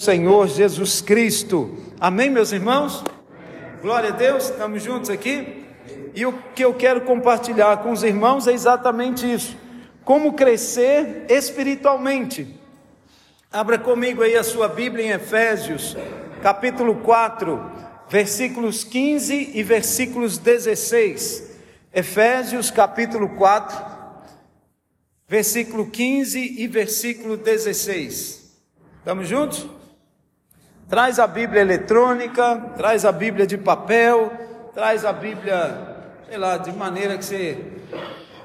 Senhor 0.00 0.48
Jesus 0.48 1.02
Cristo. 1.02 1.76
Amém, 2.00 2.30
meus 2.30 2.52
irmãos? 2.52 3.04
Glória 3.82 4.08
a 4.08 4.12
Deus, 4.12 4.44
estamos 4.44 4.82
juntos 4.82 5.10
aqui. 5.10 5.62
E 6.14 6.24
o 6.24 6.32
que 6.54 6.64
eu 6.64 6.72
quero 6.72 7.02
compartilhar 7.02 7.82
com 7.82 7.92
os 7.92 8.02
irmãos 8.02 8.46
é 8.46 8.52
exatamente 8.54 9.30
isso: 9.30 9.54
como 10.02 10.32
crescer 10.32 11.26
espiritualmente. 11.28 12.58
Abra 13.52 13.78
comigo 13.78 14.22
aí 14.22 14.38
a 14.38 14.42
sua 14.42 14.68
Bíblia 14.68 15.04
em 15.04 15.10
Efésios, 15.10 15.94
capítulo 16.42 16.94
4, 17.02 17.60
versículos 18.08 18.82
15 18.82 19.50
e 19.52 19.62
versículos 19.62 20.38
16. 20.38 21.58
Efésios, 21.92 22.70
capítulo 22.70 23.28
4, 23.36 23.76
versículo 25.28 25.90
15 25.90 26.54
e 26.58 26.66
versículo 26.66 27.36
16. 27.36 28.56
Estamos 29.02 29.28
juntos? 29.28 29.79
Traz 30.90 31.20
a 31.20 31.26
Bíblia 31.28 31.60
eletrônica, 31.60 32.56
traz 32.76 33.04
a 33.04 33.12
Bíblia 33.12 33.46
de 33.46 33.56
papel, 33.56 34.28
traz 34.74 35.04
a 35.04 35.12
Bíblia, 35.12 35.96
sei 36.28 36.36
lá, 36.36 36.56
de 36.56 36.72
maneira 36.72 37.16
que 37.16 37.24
você 37.24 37.64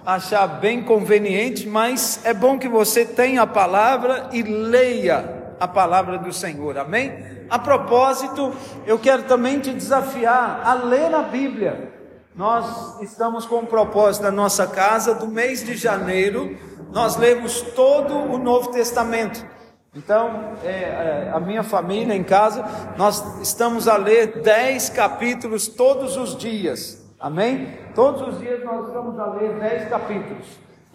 achar 0.06 0.46
bem 0.46 0.84
conveniente, 0.84 1.68
mas 1.68 2.24
é 2.24 2.36
bom 2.36 2.60
que 2.60 2.70
você 2.70 3.04
tenha 3.04 3.42
a 3.42 3.48
palavra 3.48 4.30
e 4.32 4.44
leia 4.44 5.56
a 5.60 5.68
palavra 5.68 6.20
do 6.20 6.32
Senhor, 6.32 6.78
amém? 6.78 7.18
A 7.50 7.58
propósito, 7.58 8.54
eu 8.86 9.00
quero 9.00 9.24
também 9.24 9.60
te 9.60 9.74
desafiar 9.74 10.62
a 10.64 10.76
ler 10.76 11.16
a 11.16 11.24
Bíblia. 11.24 11.94
Nós 12.36 13.02
estamos 13.02 13.48
com 13.48 13.62
o 13.62 13.66
propósito 13.66 14.22
na 14.22 14.32
nossa 14.32 14.68
casa, 14.68 15.16
do 15.16 15.26
mês 15.26 15.66
de 15.66 15.76
janeiro, 15.76 16.56
nós 16.92 17.16
lemos 17.16 17.62
todo 17.62 18.14
o 18.14 18.38
Novo 18.38 18.70
Testamento. 18.70 19.55
Então, 19.96 20.56
é, 20.64 20.68
é, 20.68 21.32
a 21.34 21.40
minha 21.40 21.64
família 21.64 22.14
em 22.14 22.24
casa, 22.24 22.66
nós 22.98 23.40
estamos 23.42 23.88
a 23.88 23.96
ler 23.96 24.42
dez 24.42 24.90
capítulos 24.90 25.70
todos 25.70 26.18
os 26.18 26.36
dias. 26.36 27.02
Amém? 27.18 27.70
Todos 27.96 28.34
os 28.34 28.40
dias 28.40 28.62
nós 28.66 28.88
estamos 28.88 29.18
a 29.18 29.28
ler 29.28 29.58
dez 29.58 29.88
capítulos. 29.88 30.46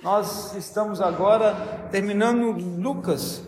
Nós 0.02 0.54
estamos 0.54 1.00
agora 1.00 1.56
terminando 1.90 2.52
Lucas, 2.78 3.42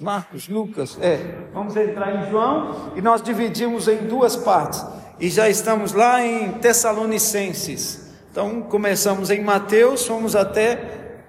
Marcos, 0.00 0.48
Lucas, 0.48 0.98
é. 1.00 1.18
Vamos 1.52 1.76
entrar 1.76 2.14
em 2.16 2.30
João 2.30 2.92
e 2.96 3.02
nós 3.02 3.22
dividimos 3.22 3.88
em 3.88 4.06
duas 4.06 4.36
partes. 4.36 4.84
E 5.20 5.28
já 5.28 5.50
estamos 5.50 5.92
lá 5.92 6.24
em 6.24 6.52
Tessalonicenses. 6.52 8.10
Então 8.30 8.62
começamos 8.62 9.30
em 9.30 9.42
Mateus, 9.44 10.06
fomos 10.06 10.34
até 10.34 11.20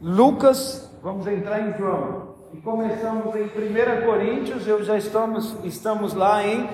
Lucas, 0.00 0.90
vamos 1.02 1.26
entrar 1.26 1.60
em 1.60 1.76
João. 1.76 2.37
E 2.58 2.60
começamos 2.60 3.36
em 3.36 3.44
1 3.44 4.04
Coríntios, 4.04 4.66
eu 4.66 4.82
já 4.82 4.98
estamos, 4.98 5.54
estamos 5.62 6.12
lá 6.12 6.44
em 6.44 6.68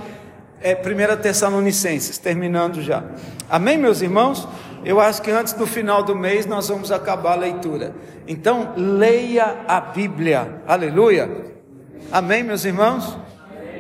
é, 0.63 0.73
1 0.75 1.21
Tessalonicenses, 1.21 2.17
terminando 2.17 2.81
já. 2.81 3.05
Amém, 3.51 3.77
meus 3.77 4.01
irmãos? 4.01 4.49
Eu 4.83 4.99
acho 4.99 5.21
que 5.21 5.31
antes 5.31 5.53
do 5.53 5.67
final 5.67 6.03
do 6.03 6.17
mês 6.17 6.47
nós 6.47 6.71
vamos 6.71 6.91
acabar 6.91 7.33
a 7.33 7.37
leitura. 7.37 7.95
Então, 8.27 8.73
leia 8.75 9.59
a 9.69 9.79
Bíblia. 9.79 10.63
Aleluia. 10.67 11.31
Amém, 12.11 12.43
meus 12.43 12.65
irmãos? 12.65 13.19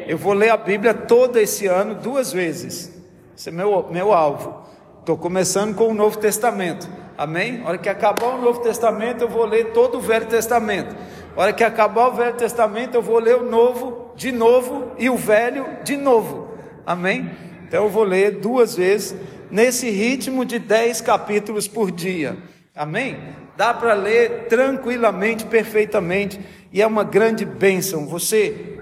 Eu 0.06 0.18
vou 0.18 0.34
ler 0.34 0.50
a 0.50 0.58
Bíblia 0.58 0.92
todo 0.92 1.38
esse 1.38 1.66
ano, 1.66 1.94
duas 1.94 2.30
vezes. 2.30 2.92
Esse 3.34 3.48
é 3.48 3.52
meu, 3.52 3.88
meu 3.90 4.12
alvo. 4.12 4.62
Estou 5.00 5.16
começando 5.16 5.74
com 5.74 5.88
o 5.88 5.94
Novo 5.94 6.18
Testamento. 6.18 6.86
Amém? 7.16 7.62
A 7.64 7.68
hora 7.68 7.78
que 7.78 7.88
acabar 7.88 8.34
o 8.34 8.42
Novo 8.42 8.60
Testamento, 8.60 9.22
eu 9.22 9.28
vou 9.28 9.46
ler 9.46 9.72
todo 9.72 9.96
o 9.96 10.00
Velho 10.02 10.26
Testamento. 10.26 10.94
Hora 11.36 11.52
que 11.52 11.64
acabar 11.64 12.08
o 12.08 12.12
Velho 12.12 12.36
Testamento, 12.36 12.94
eu 12.94 13.02
vou 13.02 13.18
ler 13.18 13.34
o 13.36 13.50
Novo 13.50 14.12
de 14.14 14.30
novo 14.30 14.92
e 14.96 15.10
o 15.10 15.16
Velho 15.16 15.66
de 15.82 15.96
novo. 15.96 16.56
Amém? 16.86 17.28
Então 17.66 17.84
eu 17.84 17.90
vou 17.90 18.04
ler 18.04 18.38
duas 18.38 18.76
vezes, 18.76 19.16
nesse 19.50 19.90
ritmo 19.90 20.44
de 20.44 20.60
dez 20.60 21.00
capítulos 21.00 21.66
por 21.66 21.90
dia. 21.90 22.36
Amém? 22.74 23.18
Dá 23.56 23.74
para 23.74 23.94
ler 23.94 24.46
tranquilamente, 24.48 25.44
perfeitamente, 25.44 26.40
e 26.72 26.80
é 26.80 26.86
uma 26.86 27.02
grande 27.02 27.44
bênção. 27.44 28.06
Você 28.06 28.78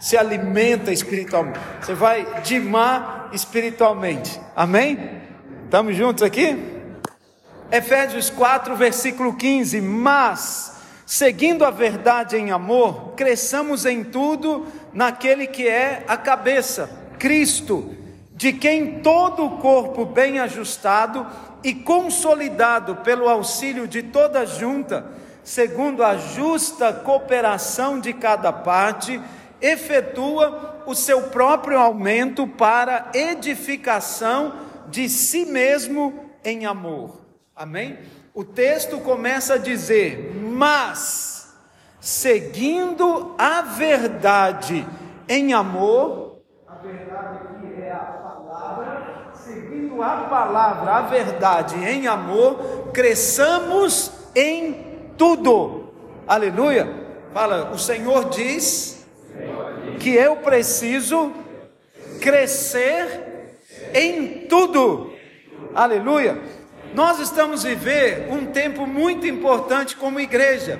se 0.00 0.16
alimenta 0.16 0.92
espiritualmente, 0.92 1.60
você 1.80 1.94
vai 1.94 2.26
dimar 2.42 3.30
espiritualmente. 3.32 4.40
Amém? 4.56 4.98
Estamos 5.64 5.96
juntos 5.96 6.24
aqui? 6.24 6.58
Efésios 7.70 8.30
4, 8.30 8.74
versículo 8.74 9.34
15. 9.34 9.80
Mas 9.80 10.73
seguindo 11.06 11.64
a 11.64 11.70
verdade 11.70 12.36
em 12.36 12.50
amor, 12.50 13.12
cresçamos 13.14 13.84
em 13.84 14.02
tudo 14.02 14.66
naquele 14.92 15.46
que 15.46 15.66
é 15.68 16.04
a 16.08 16.16
cabeça, 16.16 16.90
Cristo, 17.18 17.94
de 18.32 18.52
quem 18.52 19.00
todo 19.00 19.44
o 19.44 19.58
corpo 19.58 20.04
bem 20.04 20.38
ajustado 20.40 21.26
e 21.62 21.74
consolidado 21.74 22.96
pelo 22.96 23.28
auxílio 23.28 23.86
de 23.86 24.02
toda 24.02 24.44
junta, 24.44 25.06
segundo 25.42 26.02
a 26.02 26.16
justa 26.16 26.92
cooperação 26.92 28.00
de 28.00 28.12
cada 28.12 28.52
parte, 28.52 29.20
efetua 29.60 30.82
o 30.86 30.94
seu 30.94 31.22
próprio 31.24 31.78
aumento 31.78 32.46
para 32.46 33.10
edificação 33.14 34.54
de 34.88 35.08
si 35.08 35.46
mesmo 35.46 36.30
em 36.44 36.66
amor. 36.66 37.20
Amém? 37.56 37.98
O 38.34 38.42
texto 38.42 38.98
começa 38.98 39.54
a 39.54 39.58
dizer: 39.58 40.34
Mas, 40.34 41.54
seguindo 42.00 43.34
a 43.38 43.62
verdade 43.62 44.84
em 45.28 45.54
amor, 45.54 46.40
a 46.66 46.74
verdade 46.74 47.38
aqui 47.46 47.80
é 47.80 47.92
a 47.92 47.96
palavra, 47.96 49.30
seguindo 49.34 50.02
a 50.02 50.16
palavra, 50.24 50.92
a 50.94 51.02
verdade 51.02 51.76
em 51.76 52.08
amor, 52.08 52.90
cresçamos 52.92 54.10
em 54.34 55.12
tudo. 55.16 55.94
Aleluia. 56.26 57.04
Fala, 57.32 57.70
o 57.72 57.78
Senhor 57.78 58.30
diz 58.30 59.06
que 60.00 60.14
eu 60.14 60.36
preciso 60.36 61.32
crescer 62.20 63.58
em 63.92 64.46
tudo. 64.48 65.12
Aleluia. 65.74 66.63
Nós 66.94 67.18
estamos 67.18 67.64
vivendo 67.64 68.32
um 68.32 68.46
tempo 68.46 68.86
muito 68.86 69.26
importante 69.26 69.96
como 69.96 70.20
igreja, 70.20 70.78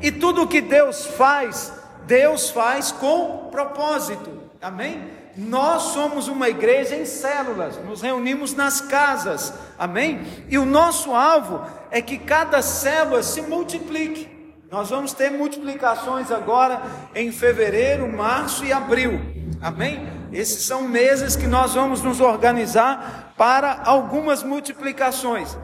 e 0.00 0.10
tudo 0.10 0.42
o 0.42 0.48
que 0.48 0.62
Deus 0.62 1.04
faz, 1.04 1.70
Deus 2.06 2.48
faz 2.48 2.90
com 2.90 3.50
propósito, 3.50 4.40
amém? 4.62 5.04
Nós 5.36 5.82
somos 5.82 6.28
uma 6.28 6.48
igreja 6.48 6.96
em 6.96 7.04
células, 7.04 7.76
nos 7.84 8.00
reunimos 8.00 8.54
nas 8.54 8.80
casas, 8.80 9.52
amém? 9.78 10.22
E 10.48 10.56
o 10.56 10.64
nosso 10.64 11.14
alvo 11.14 11.60
é 11.90 12.00
que 12.00 12.16
cada 12.16 12.62
célula 12.62 13.22
se 13.22 13.42
multiplique. 13.42 14.28
Nós 14.70 14.88
vamos 14.88 15.12
ter 15.12 15.30
multiplicações 15.30 16.30
agora 16.30 16.80
em 17.14 17.30
fevereiro, 17.30 18.08
março 18.08 18.64
e 18.64 18.72
abril, 18.72 19.20
amém? 19.60 20.19
Esses 20.32 20.64
são 20.64 20.82
meses 20.82 21.34
que 21.34 21.46
nós 21.46 21.74
vamos 21.74 22.02
nos 22.02 22.20
organizar 22.20 23.34
para 23.36 23.82
algumas 23.84 24.42
multiplicações. 24.42 25.56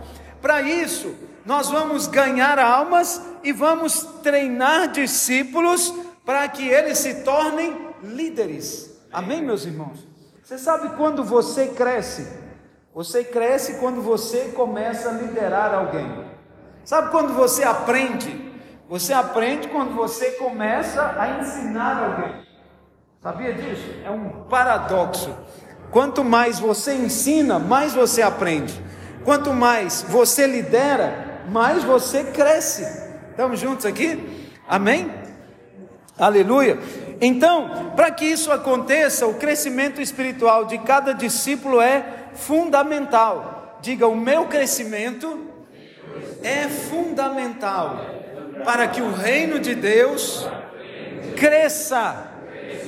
Para 0.43 0.63
isso, 0.63 1.15
nós 1.45 1.71
vamos 1.71 2.07
ganhar 2.07 2.59
almas 2.59 3.23
e 3.45 3.53
vamos 3.53 4.03
treinar 4.23 4.89
discípulos 4.89 5.95
para 6.25 6.49
que 6.49 6.67
eles 6.67 6.99
se 6.99 7.23
tornem 7.23 7.95
líderes. 8.03 8.91
Amém, 9.13 9.41
meus 9.41 9.65
irmãos? 9.65 10.07
Você 10.43 10.59
sabe 10.59 10.97
quando 10.97 11.23
você 11.23 11.69
cresce? 11.69 12.27
Você 12.95 13.23
cresce 13.23 13.75
quando 13.75 14.01
você 14.01 14.53
começa 14.55 15.11
a 15.11 15.13
liderar 15.13 15.75
alguém. 15.75 16.25
Sabe 16.85 17.11
quando 17.11 17.35
você 17.35 17.63
aprende? 17.63 18.53
Você 18.89 19.13
aprende 19.13 19.69
quando 19.69 19.95
você 19.95 20.33
começa 20.33 21.15
a 21.19 21.41
ensinar 21.41 22.03
alguém. 22.03 22.46
Sabia 23.27 23.53
disso? 23.55 23.83
É 24.05 24.11
um 24.13 24.45
paradoxo. 24.49 25.37
Quanto 25.91 26.23
mais 26.23 26.61
você 26.61 26.95
ensina, 26.95 27.59
mais 27.59 27.93
você 27.93 28.23
aprende. 28.23 28.73
Quanto 29.25 29.53
mais 29.53 30.01
você 30.09 30.47
lidera, 30.47 31.43
mais 31.49 31.83
você 31.83 32.23
cresce. 32.23 32.87
Estamos 33.31 33.59
juntos 33.59 33.85
aqui? 33.85 34.49
Amém? 34.69 35.11
Aleluia. 36.17 36.79
Então, 37.21 37.91
para 37.97 38.13
que 38.13 38.25
isso 38.25 38.53
aconteça, 38.53 39.27
o 39.27 39.35
crescimento 39.35 40.01
espiritual 40.01 40.65
de 40.65 40.79
cada 40.79 41.13
discípulo 41.13 41.81
é 41.81 42.29
fundamental. 42.33 43.81
Diga, 43.83 44.07
o 44.07 44.15
meu 44.15 44.45
crescimento 44.45 45.51
é 46.45 46.69
fundamental 46.69 47.99
para 48.65 48.87
que 48.87 49.03
o 49.03 49.11
reino 49.11 49.59
de 49.59 49.75
Deus 49.75 50.49
cresça. 51.35 52.36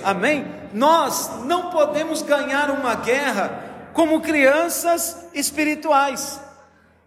Amém? 0.05 0.59
nós 0.73 1.45
não 1.45 1.71
podemos 1.71 2.23
ganhar 2.23 2.71
uma 2.71 2.95
guerra 2.95 3.65
como 3.93 4.21
crianças 4.21 5.29
espirituais. 5.35 6.41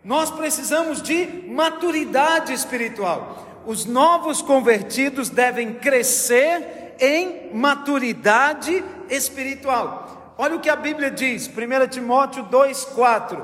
Nós 0.04 0.32
precisamos 0.32 1.02
de 1.02 1.26
maturidade 1.48 2.54
espiritual. 2.54 3.62
Os 3.66 3.86
novos 3.86 4.42
convertidos 4.42 5.30
devem 5.30 5.76
crescer 5.76 6.96
em 7.00 7.52
maturidade 7.54 8.84
espiritual. 9.10 10.34
Olha 10.38 10.56
o 10.56 10.60
que 10.60 10.70
a 10.70 10.76
Bíblia 10.76 11.12
diz, 11.12 11.48
1 11.48 11.88
Timóteo 11.88 12.46
2,4: 12.46 13.40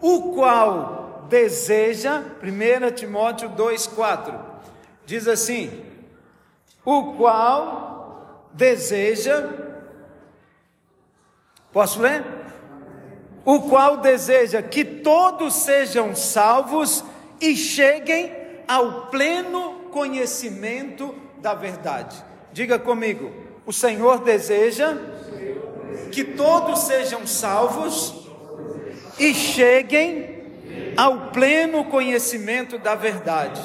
o 0.00 0.34
qual 0.34 1.26
deseja, 1.28 2.22
1 2.40 2.92
Timóteo 2.92 3.50
2,4, 3.50 4.34
diz 5.04 5.26
assim: 5.26 5.84
o 6.84 7.14
qual 7.14 7.87
deseja, 8.58 9.48
posso 11.72 12.02
ler? 12.02 12.24
O 13.44 13.62
qual 13.62 13.98
deseja 13.98 14.60
que 14.60 14.84
todos 14.84 15.54
sejam 15.54 16.14
salvos 16.14 17.04
e 17.40 17.56
cheguem 17.56 18.30
ao 18.66 19.06
pleno 19.06 19.88
conhecimento 19.90 21.14
da 21.38 21.54
verdade. 21.54 22.22
Diga 22.52 22.78
comigo: 22.78 23.32
o 23.64 23.72
Senhor 23.72 24.18
deseja 24.18 24.98
que 26.10 26.24
todos 26.24 26.80
sejam 26.80 27.26
salvos 27.26 28.28
e 29.18 29.32
cheguem 29.32 30.36
ao 30.96 31.30
pleno 31.30 31.84
conhecimento 31.84 32.78
da 32.78 32.94
verdade. 32.96 33.62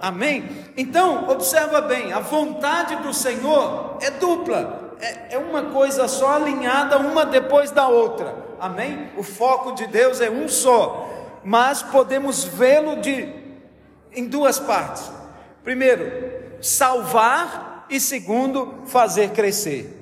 Amém? 0.00 0.48
Então, 0.76 1.28
observa 1.28 1.80
bem: 1.80 2.12
a 2.12 2.20
vontade 2.20 2.96
do 2.96 3.12
Senhor 3.12 3.98
é 4.00 4.10
dupla, 4.10 4.94
é, 5.00 5.34
é 5.34 5.38
uma 5.38 5.64
coisa 5.64 6.08
só 6.08 6.34
alinhada 6.36 6.98
uma 6.98 7.24
depois 7.24 7.70
da 7.70 7.88
outra. 7.88 8.34
Amém? 8.60 9.10
O 9.16 9.22
foco 9.22 9.72
de 9.72 9.86
Deus 9.86 10.20
é 10.20 10.30
um 10.30 10.48
só, 10.48 11.08
mas 11.44 11.82
podemos 11.82 12.44
vê-lo 12.44 12.96
de 12.96 13.28
em 14.12 14.26
duas 14.26 14.58
partes. 14.58 15.10
Primeiro, 15.62 16.10
salvar 16.60 17.86
e 17.90 18.00
segundo, 18.00 18.82
fazer 18.86 19.30
crescer. 19.30 19.92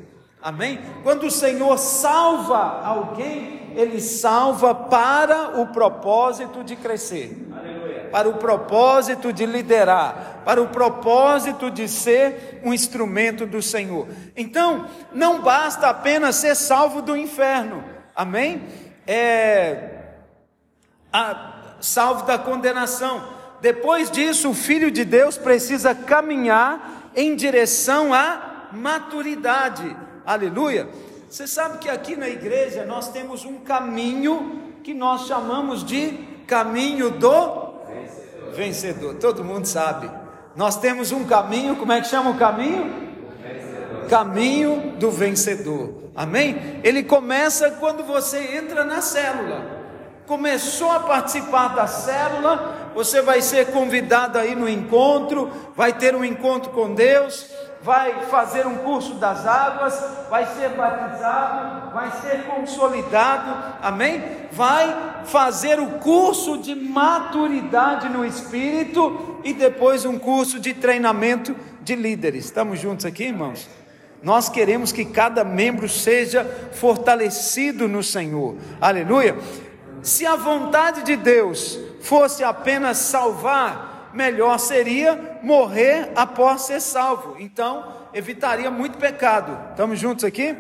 Amém? 0.41 0.79
Quando 1.03 1.27
o 1.27 1.31
Senhor 1.31 1.79
salva 1.79 2.83
alguém, 2.85 3.73
ele 3.75 4.01
salva 4.01 4.75
para 4.75 5.59
o 5.61 5.69
propósito 5.69 6.63
de 6.63 6.77
crescer. 6.77 7.49
Aleluia. 7.51 7.74
Para 8.15 8.29
o 8.29 8.35
propósito 8.35 9.33
de 9.33 9.45
liderar, 9.45 10.43
para 10.45 10.63
o 10.63 10.69
propósito 10.69 11.69
de 11.69 11.89
ser 11.89 12.61
um 12.63 12.73
instrumento 12.73 13.45
do 13.45 13.61
Senhor. 13.61 14.07
Então, 14.37 14.87
não 15.13 15.41
basta 15.41 15.89
apenas 15.89 16.37
ser 16.37 16.55
salvo 16.55 17.03
do 17.03 17.17
inferno. 17.17 17.83
Amém? 18.15 18.63
É 19.05 19.91
a, 21.13 21.75
salvo 21.81 22.25
da 22.25 22.39
condenação. 22.39 23.21
Depois 23.61 24.09
disso, 24.13 24.51
o 24.51 24.55
filho 24.55 24.93
de 24.93 25.05
Deus 25.05 25.37
precisa 25.37 25.93
caminhar 25.93 27.11
em 27.17 27.35
direção 27.35 28.15
à 28.15 28.69
maturidade. 28.71 29.97
Aleluia. 30.25 30.89
Você 31.29 31.49
sabe 31.49 31.79
que 31.79 31.89
aqui 31.89 32.15
na 32.15 32.29
igreja 32.29 32.85
nós 32.85 33.09
temos 33.09 33.45
um 33.45 33.59
caminho 33.59 34.63
que 34.85 34.95
nós 34.95 35.27
chamamos 35.27 35.83
de 35.83 36.13
caminho 36.47 37.11
do 37.11 37.64
vencedor. 38.55 39.15
Todo 39.17 39.45
mundo 39.45 39.67
sabe. 39.67 40.11
Nós 40.57 40.77
temos 40.77 41.13
um 41.13 41.25
caminho, 41.25 41.77
como 41.77 41.93
é 41.93 42.01
que 42.01 42.07
chama 42.07 42.31
o 42.31 42.39
caminho? 42.39 42.91
Vencedor. 43.43 44.09
Caminho 44.09 44.93
do 44.99 45.11
vencedor. 45.11 46.05
Amém? 46.15 46.81
Ele 46.85 47.03
começa 47.03 47.73
quando 47.73 48.05
você 48.05 48.57
entra 48.57 48.85
na 48.85 49.03
célula. 49.03 49.83
Começou 50.27 50.91
a 50.91 51.01
participar 51.01 51.75
da 51.75 51.87
célula, 51.87 52.93
você 52.95 53.21
vai 53.21 53.43
ser 53.43 53.67
convidado 53.73 54.39
aí 54.39 54.55
no 54.55 54.69
encontro, 54.69 55.51
vai 55.77 55.93
ter 55.93 56.15
um 56.15 56.25
encontro 56.25 56.71
com 56.71 56.95
Deus, 56.95 57.47
vai 57.85 58.25
fazer 58.31 58.67
um 58.67 58.79
curso 58.79 59.15
das 59.15 59.47
águas, 59.47 60.03
vai 60.31 60.47
ser 60.47 60.71
batizado, 60.71 61.91
vai 61.91 62.11
ser 62.23 62.45
consolidado, 62.45 63.77
amém? 63.83 64.25
Vai 64.51 65.23
fazer 65.27 65.79
o 65.79 65.99
curso 65.99 66.57
de 66.57 66.75
maturidade 66.75 68.09
no 68.09 68.25
espírito 68.25 69.39
e 69.45 69.53
depois 69.53 70.07
um 70.07 70.19
curso 70.19 70.59
de 70.59 70.73
treinamento 70.73 71.55
de 71.83 71.95
líderes. 71.95 72.47
Estamos 72.47 72.81
juntos 72.81 73.05
aqui, 73.05 73.25
irmãos? 73.25 73.69
Nós 74.23 74.49
queremos 74.49 74.91
que 74.91 75.05
cada 75.05 75.45
membro 75.45 75.87
seja 75.87 76.43
fortalecido 76.73 77.87
no 77.87 78.03
Senhor. 78.03 78.57
Aleluia. 78.81 79.37
Se 80.03 80.25
a 80.25 80.37
vontade 80.37 81.03
de 81.03 81.17
Deus 81.17 81.79
fosse 82.01 82.43
apenas 82.43 82.97
salvar, 82.97 83.94
melhor 84.15 84.59
seria 84.59 85.39
morrer 85.43 86.11
após 86.15 86.63
ser 86.63 86.81
salvo. 86.81 87.37
Então, 87.39 87.93
evitaria 88.15 88.71
muito 88.71 88.97
pecado. 88.97 89.71
Estamos 89.71 89.99
juntos 89.99 90.25
aqui? 90.25 90.57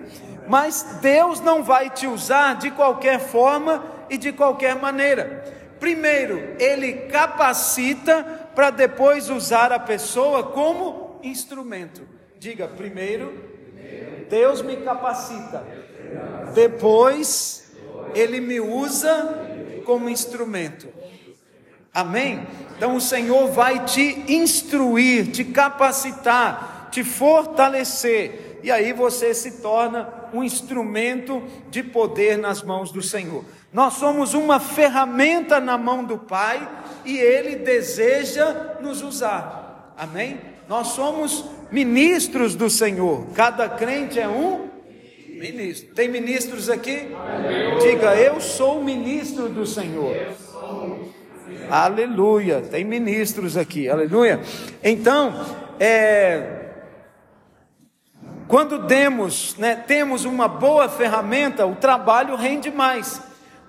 Mas 0.48 0.98
Deus 1.00 1.40
não 1.40 1.62
vai 1.62 1.88
te 1.88 2.06
usar 2.06 2.56
de 2.56 2.70
qualquer 2.70 3.20
forma 3.20 3.84
e 4.10 4.18
de 4.18 4.32
qualquer 4.32 4.74
maneira. 4.76 5.44
Primeiro, 5.78 6.56
Ele 6.58 6.92
capacita 7.08 8.22
para 8.54 8.70
depois 8.70 9.30
usar 9.30 9.72
a 9.72 9.78
pessoa 9.78 10.42
como 10.42 11.18
instrumento. 11.22 12.02
Diga, 12.38 12.68
primeiro, 12.68 13.32
Deus 14.28 14.62
me 14.62 14.76
capacita. 14.78 15.64
Depois, 16.54 17.72
Ele 18.14 18.40
me 18.40 18.60
usa 18.60 19.82
como 19.84 20.08
instrumento. 20.08 20.88
Amém? 21.94 22.44
Então 22.76 22.96
o 22.96 23.00
Senhor 23.00 23.52
vai 23.52 23.84
te 23.84 24.24
instruir, 24.26 25.30
te 25.30 25.44
capacitar, 25.44 26.88
te 26.90 27.04
fortalecer, 27.04 28.58
e 28.64 28.70
aí 28.70 28.92
você 28.92 29.32
se 29.32 29.62
torna 29.62 30.08
um 30.32 30.42
instrumento 30.42 31.42
de 31.70 31.82
poder 31.82 32.36
nas 32.36 32.62
mãos 32.62 32.90
do 32.90 33.00
Senhor. 33.00 33.44
Nós 33.72 33.94
somos 33.94 34.34
uma 34.34 34.58
ferramenta 34.58 35.60
na 35.60 35.78
mão 35.78 36.02
do 36.02 36.18
Pai 36.18 36.68
e 37.04 37.16
Ele 37.16 37.56
deseja 37.56 38.76
nos 38.80 39.02
usar. 39.02 39.94
Amém? 39.96 40.40
Nós 40.68 40.88
somos 40.88 41.44
ministros 41.70 42.54
do 42.54 42.68
Senhor. 42.70 43.26
Cada 43.34 43.68
crente 43.68 44.18
é 44.18 44.26
um 44.26 44.68
ministro. 45.28 45.94
Tem 45.94 46.08
ministros 46.08 46.70
aqui? 46.70 47.08
Diga, 47.80 48.16
eu 48.16 48.40
sou 48.40 48.82
ministro 48.82 49.48
do 49.48 49.66
Senhor. 49.66 50.14
Aleluia. 51.70 52.60
Tem 52.60 52.84
ministros 52.84 53.56
aqui. 53.56 53.88
Aleluia. 53.88 54.40
Então, 54.82 55.34
é, 55.78 56.64
quando 58.46 58.78
demos, 58.78 59.56
né, 59.56 59.74
temos 59.74 60.24
uma 60.24 60.46
boa 60.46 60.88
ferramenta, 60.88 61.66
o 61.66 61.74
trabalho 61.74 62.36
rende 62.36 62.70
mais. 62.70 63.20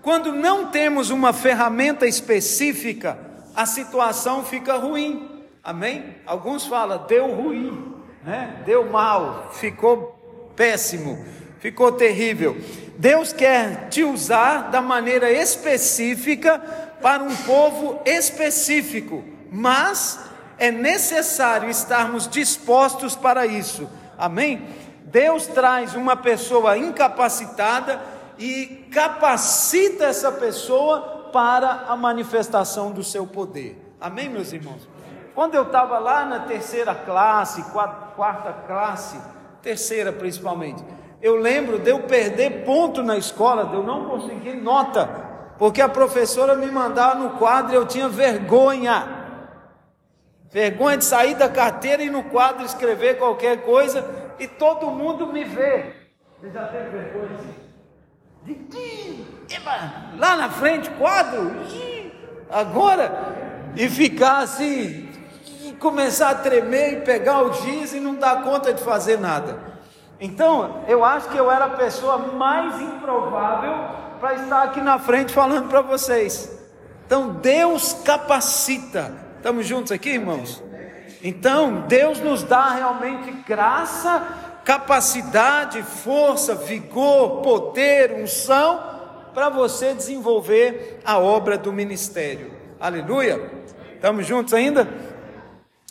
Quando 0.02 0.32
não 0.32 0.68
temos 0.68 1.10
uma 1.10 1.34
ferramenta 1.34 2.06
específica, 2.06 3.18
a 3.56 3.66
situação 3.66 4.44
fica 4.44 4.76
ruim. 4.76 5.44
Amém? 5.64 6.16
Alguns 6.28 6.68
falam, 6.68 7.08
deu 7.08 7.34
ruim, 7.34 7.96
né? 8.24 8.62
deu 8.66 8.88
mal, 8.88 9.50
ficou 9.54 10.52
péssimo, 10.56 11.26
ficou 11.66 11.92
terrível. 11.92 12.56
Deus 12.96 13.34
quer 13.34 13.90
te 13.90 14.04
usar 14.04 14.70
da 14.70 14.84
maneira 14.84 15.32
específica 15.32 16.60
para 17.02 17.24
um 17.24 17.36
povo 17.38 18.02
específico, 18.06 19.24
mas 19.52 20.20
é 20.60 20.70
necessário 20.70 21.68
estarmos 21.68 22.28
dispostos 22.28 23.16
para 23.16 23.48
isso. 23.48 23.90
Amém? 24.16 24.64
Deus 25.06 25.48
traz 25.48 25.96
uma 25.96 26.16
pessoa 26.16 26.78
incapacitada 26.78 28.00
e 28.38 28.86
capacita 28.94 30.06
essa 30.06 30.32
pessoa 30.32 31.30
para 31.34 31.86
a 31.88 31.98
manifestação 31.98 32.92
do 32.92 33.04
seu 33.04 33.26
poder. 33.26 33.76
Amém, 34.00 34.30
meus 34.30 34.54
irmãos? 34.54 34.88
Quando 35.34 35.56
eu 35.56 35.64
estava 35.64 35.98
lá 35.98 36.26
na 36.26 36.42
terceira 36.42 36.94
classe, 36.94 37.64
quarta 38.16 38.54
classe, 38.68 39.20
terceira 39.64 40.14
principalmente, 40.14 40.84
eu 41.26 41.36
lembro 41.36 41.80
de 41.80 41.90
eu 41.90 42.00
perder 42.04 42.64
ponto 42.64 43.02
na 43.02 43.18
escola, 43.18 43.66
de 43.66 43.76
eu 43.76 43.84
não 43.84 44.06
conseguir 44.06 44.54
nota 44.54 45.26
porque 45.58 45.82
a 45.82 45.90
professora 45.90 46.56
me 46.56 46.68
mandava 46.68 47.16
no 47.16 47.32
quadro 47.32 47.74
e 47.74 47.76
eu 47.76 47.86
tinha 47.86 48.10
vergonha. 48.10 49.24
Vergonha 50.52 50.98
de 50.98 51.06
sair 51.06 51.36
da 51.36 51.50
carteira 51.50 52.04
e 52.04 52.10
no 52.10 52.24
quadro 52.24 52.66
escrever 52.66 53.18
qualquer 53.18 53.64
coisa 53.64 54.06
e 54.40 54.48
todo 54.48 54.92
mundo 54.92 55.28
me 55.28 55.44
vê. 55.44 55.94
Você 56.40 56.52
já 56.52 56.66
teve 56.68 56.90
vergonha 56.90 57.30
de, 58.44 58.56
lá 60.18 60.36
na 60.36 60.50
frente, 60.50 60.90
quadro, 60.92 61.52
agora, 62.52 63.72
e 63.76 63.90
ficar 63.90 64.40
assim, 64.40 65.10
e 65.64 65.74
começar 65.74 66.30
a 66.30 66.36
tremer 66.36 67.00
e 67.00 67.02
pegar 67.02 67.42
o 67.42 67.54
giz 67.54 67.94
e 67.94 68.00
não 68.00 68.16
dar 68.16 68.44
conta 68.44 68.72
de 68.72 68.84
fazer 68.84 69.20
nada. 69.20 69.75
Então, 70.20 70.84
eu 70.88 71.04
acho 71.04 71.30
que 71.30 71.38
eu 71.38 71.52
era 71.52 71.66
a 71.66 71.70
pessoa 71.70 72.18
mais 72.18 72.80
improvável 72.82 73.74
para 74.20 74.36
estar 74.36 74.64
aqui 74.64 74.82
na 74.82 74.98
frente 74.98 75.34
falando 75.34 75.70
para 75.70 75.82
vocês. 75.82 76.52
Então 77.06 77.30
Deus 77.30 77.94
capacita. 78.04 79.14
Estamos 79.38 79.68
juntos 79.68 79.92
aqui, 79.92 80.10
irmãos? 80.10 80.64
Então, 81.24 81.86
Deus 81.88 82.20
nos 82.20 82.44
dá 82.44 82.70
realmente 82.72 83.32
graça, 83.48 84.28
capacidade, 84.64 85.84
força, 85.84 86.56
vigor, 86.56 87.42
poder, 87.42 88.14
unção 88.14 88.84
para 89.34 89.50
você 89.50 89.94
desenvolver 89.94 91.00
a 91.06 91.20
obra 91.20 91.58
do 91.58 91.72
ministério. 91.72 92.52
Aleluia. 92.80 93.52
Estamos 93.94 94.26
juntos 94.26 94.54
ainda? 94.54 94.88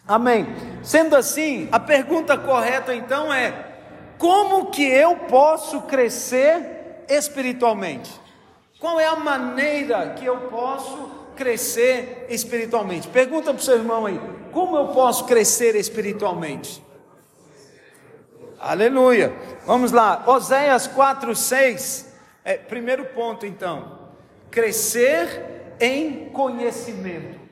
Amém. 0.07 0.47
Sendo 0.83 1.15
assim, 1.15 1.69
a 1.71 1.79
pergunta 1.79 2.37
correta 2.37 2.95
então 2.95 3.33
é: 3.33 3.74
como 4.19 4.71
que 4.71 4.85
eu 4.85 5.17
posso 5.17 5.83
crescer 5.83 7.05
espiritualmente? 7.09 8.11
Qual 8.81 9.01
é 9.01 9.07
a 9.07 9.17
maneira 9.17 10.11
que 10.11 10.25
eu 10.25 10.37
posso 10.49 11.11
crescer 11.37 12.27
espiritualmente? 12.29 13.09
Pergunta 13.09 13.53
para 13.53 13.61
o 13.61 13.65
seu 13.65 13.77
irmão 13.77 14.07
aí: 14.07 14.21
como 14.53 14.77
eu 14.77 14.89
posso 14.89 15.25
crescer 15.25 15.75
espiritualmente? 15.75 16.83
Aleluia. 18.59 19.33
Vamos 19.67 19.93
lá, 19.93 20.25
Oséias 20.27 20.87
4, 20.87 21.35
6. 21.35 22.15
É, 22.45 22.57
primeiro 22.57 23.07
ponto 23.07 23.45
então: 23.47 23.99
crescer 24.51 25.75
em 25.81 26.31
conhecimento. 26.31 27.44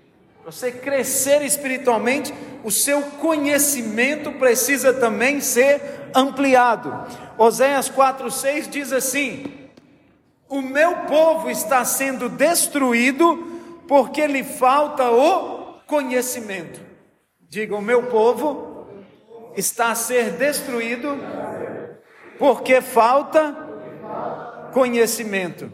Você 0.44 0.72
crescer 0.72 1.42
espiritualmente, 1.42 2.34
o 2.64 2.70
seu 2.70 3.00
conhecimento 3.02 4.32
precisa 4.32 4.92
também 4.92 5.40
ser 5.40 6.10
ampliado. 6.12 6.92
Oséias 7.38 7.88
4,6 7.88 8.68
diz 8.68 8.92
assim: 8.92 9.70
O 10.48 10.60
meu 10.60 10.96
povo 11.06 11.48
está 11.48 11.84
sendo 11.84 12.28
destruído 12.28 13.52
porque 13.86 14.26
lhe 14.26 14.42
falta 14.42 15.10
o 15.12 15.74
conhecimento. 15.86 16.80
Diga, 17.48 17.76
o 17.76 17.82
meu 17.82 18.04
povo 18.04 18.86
está 19.56 19.92
a 19.92 19.94
ser 19.94 20.32
destruído 20.32 21.18
porque 22.36 22.80
falta 22.80 23.54
conhecimento. 24.72 25.70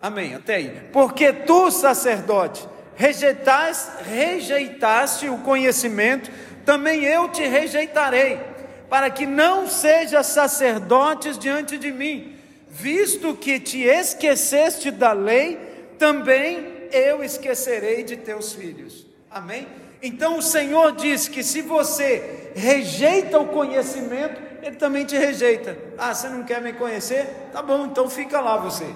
Amém, 0.00 0.34
até 0.34 0.54
aí. 0.54 0.88
Porque 0.92 1.32
tu, 1.32 1.70
sacerdote, 1.70 2.68
rejeitaste, 2.96 4.04
rejeitaste 4.04 5.28
o 5.28 5.38
conhecimento, 5.38 6.30
também 6.64 7.04
eu 7.04 7.28
te 7.28 7.46
rejeitarei, 7.46 8.40
para 8.88 9.10
que 9.10 9.26
não 9.26 9.66
sejas 9.66 10.26
sacerdotes 10.28 11.38
diante 11.38 11.76
de 11.76 11.92
mim, 11.92 12.36
visto 12.68 13.34
que 13.34 13.60
te 13.60 13.82
esqueceste 13.82 14.90
da 14.90 15.12
lei, 15.12 15.56
também 15.98 16.88
eu 16.92 17.22
esquecerei 17.22 18.02
de 18.02 18.16
teus 18.16 18.52
filhos. 18.52 19.06
Amém? 19.30 19.66
Então 20.02 20.38
o 20.38 20.42
Senhor 20.42 20.92
diz 20.92 21.28
que 21.28 21.42
se 21.42 21.62
você 21.62 22.52
rejeita 22.54 23.38
o 23.38 23.48
conhecimento, 23.48 24.40
Ele 24.62 24.76
também 24.76 25.04
te 25.04 25.16
rejeita. 25.16 25.76
Ah, 25.96 26.14
você 26.14 26.28
não 26.28 26.44
quer 26.44 26.60
me 26.60 26.72
conhecer? 26.72 27.26
Tá 27.52 27.62
bom, 27.62 27.86
então 27.86 28.08
fica 28.08 28.40
lá 28.40 28.56
você. 28.56 28.86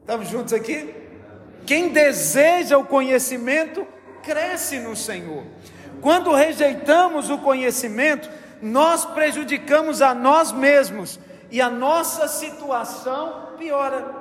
Estamos 0.00 0.28
juntos 0.28 0.52
aqui? 0.52 0.99
Quem 1.66 1.88
deseja 1.88 2.76
o 2.78 2.84
conhecimento, 2.84 3.86
cresce 4.22 4.78
no 4.78 4.96
Senhor. 4.96 5.44
Quando 6.00 6.32
rejeitamos 6.32 7.30
o 7.30 7.38
conhecimento, 7.38 8.28
nós 8.62 9.04
prejudicamos 9.04 10.02
a 10.02 10.14
nós 10.14 10.52
mesmos 10.52 11.18
e 11.50 11.60
a 11.60 11.68
nossa 11.68 12.28
situação 12.28 13.50
piora. 13.58 14.14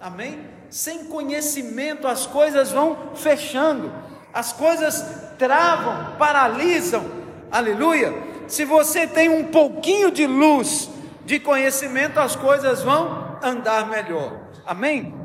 Amém? 0.00 0.40
Sem 0.68 1.04
conhecimento 1.04 2.06
as 2.06 2.26
coisas 2.26 2.70
vão 2.70 3.12
fechando, 3.14 3.92
as 4.32 4.52
coisas 4.52 5.04
travam, 5.38 6.16
paralisam. 6.16 7.04
Aleluia! 7.50 8.14
Se 8.46 8.64
você 8.64 9.06
tem 9.06 9.28
um 9.28 9.44
pouquinho 9.44 10.10
de 10.10 10.26
luz, 10.26 10.88
de 11.24 11.38
conhecimento, 11.38 12.18
as 12.18 12.34
coisas 12.34 12.82
vão 12.82 13.38
andar 13.42 13.88
melhor. 13.88 14.40
Amém? 14.66 15.19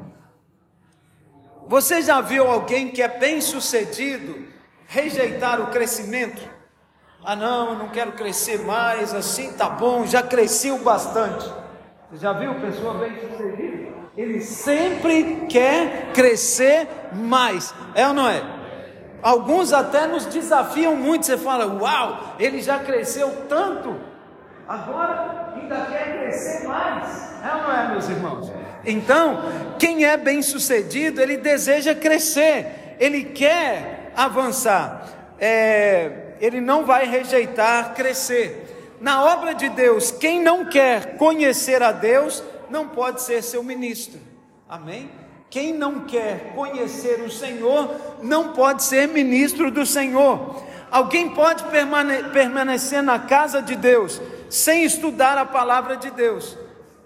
Você 1.68 2.02
já 2.02 2.22
viu 2.22 2.50
alguém 2.50 2.90
que 2.90 3.02
é 3.02 3.08
bem 3.08 3.42
sucedido 3.42 4.48
rejeitar 4.88 5.60
o 5.60 5.68
crescimento? 5.68 6.42
Ah, 7.24 7.36
não, 7.36 7.70
eu 7.70 7.76
não 7.80 7.90
quero 7.90 8.12
crescer 8.12 8.60
mais, 8.60 9.14
assim 9.14 9.52
tá 9.54 9.68
bom, 9.68 10.06
já 10.06 10.22
cresci 10.22 10.70
o 10.70 10.78
bastante. 10.78 11.52
Você 12.12 12.22
já 12.22 12.34
viu 12.34 12.54
pessoa 12.62 12.94
bem 13.00 13.20
sucedida? 13.20 13.96
Ele 14.16 14.40
sempre 14.42 15.48
quer 15.50 16.12
crescer 16.14 16.88
mais, 17.12 17.74
é 17.96 18.08
ou 18.08 18.14
não 18.14 18.30
é? 18.30 18.44
Alguns 19.24 19.74
até 19.74 20.06
nos 20.06 20.26
desafiam 20.28 20.96
muito. 20.96 21.26
Você 21.26 21.36
fala, 21.36 21.66
uau, 21.66 22.36
ele 22.40 22.62
já 22.62 22.78
cresceu 22.78 23.48
tanto, 23.50 24.00
agora 24.68 25.52
ainda 25.56 25.86
quer 25.88 26.20
crescer 26.20 26.68
mais, 26.68 27.44
é 27.44 27.56
ou 27.56 27.64
não 27.64 27.72
é, 27.72 27.88
meus 27.90 28.08
irmãos? 28.08 28.65
Então, 28.86 29.76
quem 29.80 30.06
é 30.06 30.16
bem 30.16 30.42
sucedido, 30.42 31.22
ele 31.22 31.38
deseja 31.38 31.96
crescer, 31.96 32.96
ele 33.00 33.24
quer 33.24 34.12
avançar, 34.16 35.36
é, 35.40 36.36
ele 36.40 36.62
não 36.62 36.86
vai 36.86 37.06
rejeitar 37.06 37.94
crescer. 37.94 38.98
Na 39.02 39.24
obra 39.24 39.54
de 39.54 39.70
Deus, 39.70 40.12
quem 40.12 40.42
não 40.42 40.66
quer 40.66 41.18
conhecer 41.18 41.84
a 41.84 41.92
Deus, 41.92 42.44
não 42.70 42.88
pode 42.88 43.22
ser 43.22 43.44
seu 43.44 43.64
ministro, 43.64 44.20
amém? 44.70 45.10
Quem 45.50 45.74
não 45.74 46.02
quer 46.02 46.54
conhecer 46.54 47.22
o 47.22 47.32
Senhor, 47.32 47.96
não 48.22 48.54
pode 48.54 48.84
ser 48.84 49.08
ministro 49.08 49.72
do 49.72 49.86
Senhor. 49.86 50.64
Alguém 50.92 51.30
pode 51.30 51.64
permane 51.66 52.24
permanecer 52.30 53.02
na 53.02 53.20
casa 53.20 53.62
de 53.62 53.76
Deus 53.76 54.22
sem 54.50 54.84
estudar 54.84 55.38
a 55.38 55.46
palavra 55.46 55.98
de 55.98 56.10
Deus, 56.12 56.58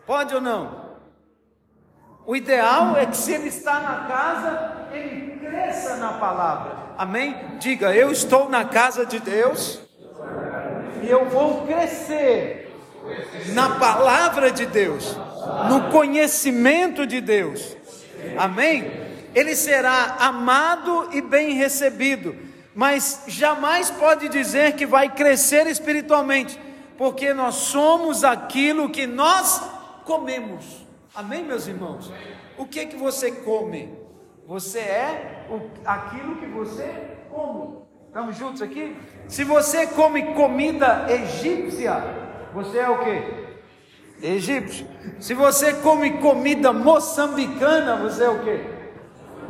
pode 0.05 0.33
ou 0.36 0.41
não? 0.41 0.88
O 2.29 2.36
ideal 2.36 2.95
é 2.95 3.07
que 3.07 3.17
se 3.17 3.31
ele 3.33 3.48
está 3.48 3.79
na 3.79 4.07
casa, 4.07 4.86
ele 4.93 5.39
cresça 5.39 5.95
na 5.95 6.13
palavra. 6.13 6.77
Amém? 6.95 7.36
Diga, 7.57 7.91
eu 7.95 8.12
estou 8.12 8.48
na 8.48 8.65
casa 8.65 9.03
de 9.03 9.17
Deus 9.17 9.79
e 11.01 11.09
eu 11.09 11.27
vou 11.27 11.65
crescer 11.65 12.71
na 13.48 13.79
palavra 13.79 14.51
de 14.51 14.67
Deus, 14.67 15.17
no 15.69 15.89
conhecimento 15.89 17.07
de 17.07 17.19
Deus. 17.19 17.75
Amém? 18.38 18.91
Ele 19.33 19.55
será 19.55 20.17
amado 20.19 21.09
e 21.12 21.21
bem 21.21 21.55
recebido, 21.55 22.36
mas 22.75 23.24
jamais 23.25 23.89
pode 23.89 24.29
dizer 24.29 24.74
que 24.74 24.86
vai 24.86 25.09
crescer 25.09 25.65
espiritualmente, 25.65 26.62
porque 26.95 27.33
nós 27.33 27.55
somos 27.55 28.24
aquilo 28.24 28.88
que 28.88 29.07
nós 29.07 29.63
comemos. 30.05 30.78
Amém, 31.19 31.43
meus 31.43 31.67
irmãos? 31.67 32.09
O 32.57 32.65
que 32.65 32.85
que 32.85 32.95
você 32.95 33.29
come? 33.29 33.93
Você 34.47 34.79
é 34.79 35.45
o, 35.49 35.59
aquilo 35.85 36.38
que 36.38 36.45
você 36.45 37.17
come. 37.29 37.79
Estamos 38.07 38.38
juntos 38.38 38.61
aqui? 38.61 38.95
Se 39.27 39.43
você 39.43 39.85
come 39.88 40.33
comida 40.33 41.07
egípcia, 41.09 42.01
você 42.53 42.77
é 42.77 42.89
o 42.89 42.99
que? 42.99 44.25
Egípcio. 44.25 44.88
Se 45.19 45.33
você 45.33 45.73
come 45.73 46.19
comida 46.19 46.71
moçambicana, 46.71 47.97
você 47.97 48.23
é 48.23 48.29
o 48.29 48.39
que? 48.39 48.65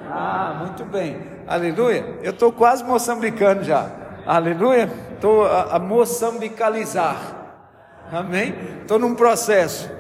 Ah, 0.09 0.55
muito 0.61 0.83
bem. 0.85 1.21
Aleluia. 1.47 2.17
Eu 2.23 2.31
estou 2.31 2.51
quase 2.51 2.83
moçambicano 2.83 3.63
já. 3.63 3.91
Aleluia. 4.25 4.89
Estou 5.13 5.45
a, 5.45 5.75
a 5.75 5.77
moçambicalizar. 5.77 7.15
Amém? 8.11 8.55
Estou 8.81 8.97
num 8.97 9.13
processo. 9.13 9.98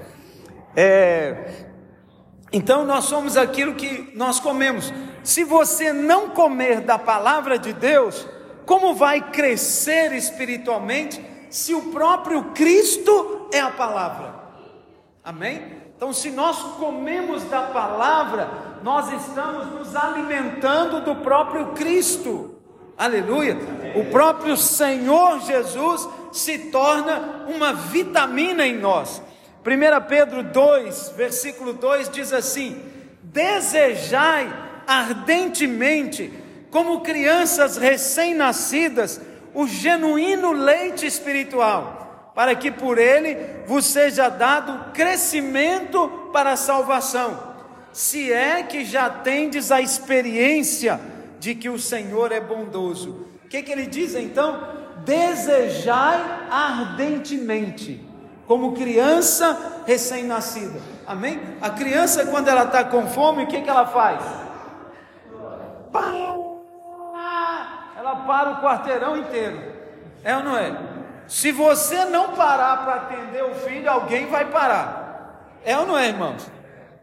É, 0.81 1.65
então 2.53 2.85
nós 2.85 3.03
somos 3.03 3.35
aquilo 3.35 3.75
que 3.75 4.13
nós 4.15 4.39
comemos. 4.39 4.93
Se 5.25 5.43
você 5.43 5.91
não 5.91 6.29
comer 6.29 6.79
da 6.79 6.97
palavra 6.97 7.59
de 7.59 7.73
Deus, 7.73 8.25
como 8.65 8.95
vai 8.95 9.29
crescer 9.29 10.13
espiritualmente 10.13 11.21
se 11.49 11.73
o 11.73 11.91
próprio 11.91 12.45
Cristo 12.53 13.49
é 13.51 13.59
a 13.59 13.71
palavra? 13.71 14.35
Amém? 15.21 15.81
Então, 15.97 16.13
se 16.13 16.31
nós 16.31 16.57
comemos 16.77 17.43
da 17.43 17.63
palavra, 17.63 18.49
nós 18.81 19.11
estamos 19.11 19.65
nos 19.73 19.93
alimentando 19.97 21.01
do 21.01 21.17
próprio 21.17 21.73
Cristo. 21.73 22.55
Aleluia! 22.97 23.57
O 23.95 24.05
próprio 24.05 24.55
Senhor 24.55 25.41
Jesus 25.41 26.07
se 26.31 26.57
torna 26.71 27.45
uma 27.53 27.73
vitamina 27.73 28.65
em 28.65 28.77
nós. 28.77 29.21
1 29.65 30.07
Pedro 30.07 30.43
2, 30.43 31.13
versículo 31.17 31.73
2 31.73 32.09
diz 32.09 32.31
assim: 32.31 32.81
Desejai 33.21 34.51
ardentemente, 34.87 36.33
como 36.71 37.01
crianças 37.01 37.77
recém-nascidas, 37.77 39.21
o 39.53 39.67
genuíno 39.67 40.51
leite 40.51 41.05
espiritual, 41.05 42.31
para 42.33 42.55
que 42.55 42.71
por 42.71 42.97
ele 42.97 43.37
vos 43.67 43.85
seja 43.85 44.29
dado 44.29 44.91
crescimento 44.93 46.29
para 46.31 46.53
a 46.53 46.57
salvação, 46.57 47.37
se 47.91 48.31
é 48.31 48.63
que 48.63 48.85
já 48.85 49.09
tendes 49.09 49.71
a 49.71 49.81
experiência 49.81 50.99
de 51.39 51.53
que 51.53 51.69
o 51.69 51.79
Senhor 51.79 52.31
é 52.31 52.39
bondoso. 52.39 53.27
O 53.45 53.47
que, 53.49 53.61
que 53.61 53.71
ele 53.71 53.87
diz 53.87 54.15
então? 54.15 54.79
Desejai 55.05 56.47
ardentemente, 56.49 58.08
como 58.49 58.73
criança 58.73 59.83
recém-nascida. 59.85 60.79
Amém? 61.05 61.39
A 61.61 61.69
criança, 61.69 62.25
quando 62.25 62.47
ela 62.47 62.63
está 62.63 62.83
com 62.83 63.05
fome, 63.05 63.43
o 63.43 63.47
que, 63.47 63.61
que 63.61 63.69
ela 63.69 63.85
faz? 63.85 64.23
Ela 67.95 68.15
para 68.25 68.49
o 68.49 68.59
quarteirão 68.59 69.15
inteiro. 69.15 69.61
É 70.23 70.35
ou 70.35 70.43
não 70.43 70.57
é? 70.57 70.75
Se 71.27 71.51
você 71.51 72.05
não 72.05 72.29
parar 72.29 72.83
para 72.83 72.95
atender 72.95 73.43
o 73.43 73.53
filho, 73.53 73.87
alguém 73.87 74.25
vai 74.25 74.45
parar. 74.45 75.59
É 75.63 75.77
ou 75.77 75.85
não 75.85 75.95
é, 75.95 76.07
irmãos? 76.07 76.49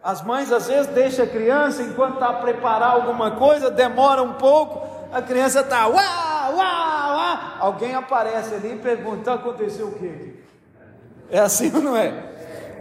As 0.02 0.22
mães 0.22 0.50
às 0.50 0.66
vezes 0.66 0.88
deixam 0.88 1.26
a 1.26 1.28
criança 1.28 1.80
enquanto 1.80 2.14
está 2.14 2.30
a 2.30 2.34
preparar 2.34 2.90
alguma 2.90 3.30
coisa, 3.32 3.70
demora 3.70 4.20
um 4.20 4.32
pouco, 4.32 4.84
a 5.12 5.22
criança 5.22 5.60
está 5.60 5.86
uau, 5.86 5.94
uau, 5.94 6.56
uau. 6.56 7.38
Alguém 7.60 7.94
aparece 7.94 8.52
ali 8.52 8.72
e 8.72 8.78
pergunta: 8.78 9.32
aconteceu 9.34 9.86
o 9.86 9.92
quê? 9.92 10.45
É 11.30 11.38
assim 11.38 11.70
ou 11.74 11.80
não 11.82 11.96
é? 11.96 12.12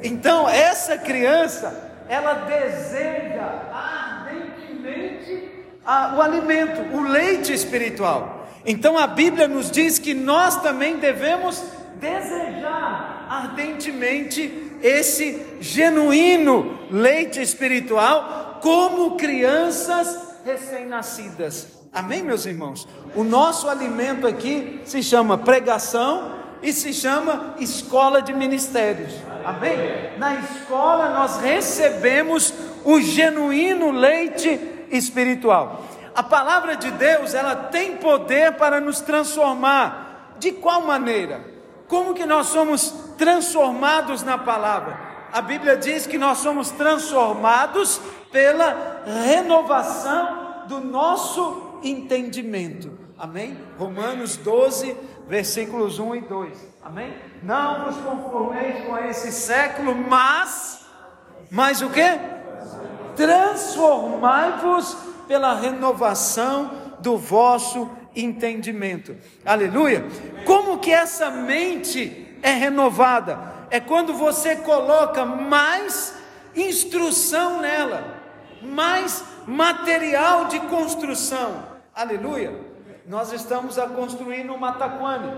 Então, 0.03 0.47
essa 0.47 0.97
criança, 0.97 2.03
ela 2.07 2.33
deseja 2.33 3.63
ardentemente 3.73 5.49
a, 5.85 6.15
o 6.15 6.21
alimento, 6.21 6.95
o 6.95 7.01
leite 7.01 7.53
espiritual. 7.53 8.47
Então, 8.65 8.97
a 8.97 9.07
Bíblia 9.07 9.47
nos 9.47 9.71
diz 9.71 9.99
que 9.99 10.13
nós 10.13 10.61
também 10.61 10.97
devemos 10.97 11.63
desejar 11.99 13.27
ardentemente 13.29 14.77
esse 14.81 15.57
genuíno 15.59 16.77
leite 16.91 17.41
espiritual, 17.41 18.59
como 18.61 19.15
crianças 19.17 20.35
recém-nascidas. 20.43 21.67
Amém, 21.91 22.21
meus 22.21 22.45
irmãos? 22.45 22.87
O 23.15 23.23
nosso 23.23 23.69
alimento 23.69 24.27
aqui 24.27 24.81
se 24.83 25.01
chama 25.01 25.37
pregação 25.37 26.44
e 26.65 26.73
se 26.73 26.91
chama 26.91 27.53
escola 27.59 28.23
de 28.23 28.33
ministérios. 28.33 29.13
Amém? 29.45 29.77
Na 30.17 30.33
escola 30.33 31.11
nós 31.11 31.37
recebemos 31.37 32.51
o 32.83 32.99
genuíno 32.99 33.91
leite 33.91 34.59
espiritual. 34.89 35.85
A 36.15 36.23
palavra 36.23 36.75
de 36.75 36.89
Deus, 36.89 37.35
ela 37.35 37.55
tem 37.55 37.97
poder 37.97 38.53
para 38.53 38.81
nos 38.81 38.99
transformar. 38.99 40.33
De 40.39 40.53
qual 40.53 40.81
maneira? 40.81 41.45
Como 41.87 42.15
que 42.15 42.25
nós 42.25 42.47
somos 42.47 42.89
transformados 43.15 44.23
na 44.23 44.39
palavra? 44.39 44.99
A 45.31 45.41
Bíblia 45.41 45.77
diz 45.77 46.07
que 46.07 46.17
nós 46.17 46.39
somos 46.39 46.71
transformados 46.71 48.01
pela 48.31 49.03
renovação 49.05 50.63
do 50.67 50.79
nosso 50.79 51.79
entendimento. 51.83 53.04
Amém? 53.17 53.57
Romanos 53.77 54.35
12, 54.37 54.95
versículos 55.27 55.99
1 55.99 56.15
e 56.15 56.21
2. 56.21 56.67
Amém? 56.83 57.13
Não 57.41 57.85
vos 57.85 57.95
conformeis 57.97 58.85
com 58.85 58.97
esse 58.97 59.31
século, 59.31 59.95
mas, 59.95 60.85
mas 61.49 61.81
o 61.81 61.89
que? 61.89 62.03
Transformai-vos 63.15 64.97
pela 65.27 65.55
renovação 65.55 66.71
do 66.99 67.17
vosso 67.17 67.89
entendimento. 68.15 69.15
Aleluia! 69.45 70.05
Como 70.45 70.79
que 70.79 70.91
essa 70.91 71.29
mente 71.29 72.37
é 72.41 72.51
renovada? 72.51 73.39
É 73.71 73.79
quando 73.79 74.13
você 74.13 74.57
coloca 74.57 75.25
mais 75.25 76.15
instrução 76.55 77.61
nela, 77.61 78.21
mais 78.61 79.23
material 79.47 80.45
de 80.45 80.59
construção 80.61 81.75
aleluia, 81.95 82.53
nós 83.07 83.31
estamos 83.31 83.77
a 83.77 83.87
construir 83.87 84.43
no 84.43 84.57
Mataquane. 84.57 85.31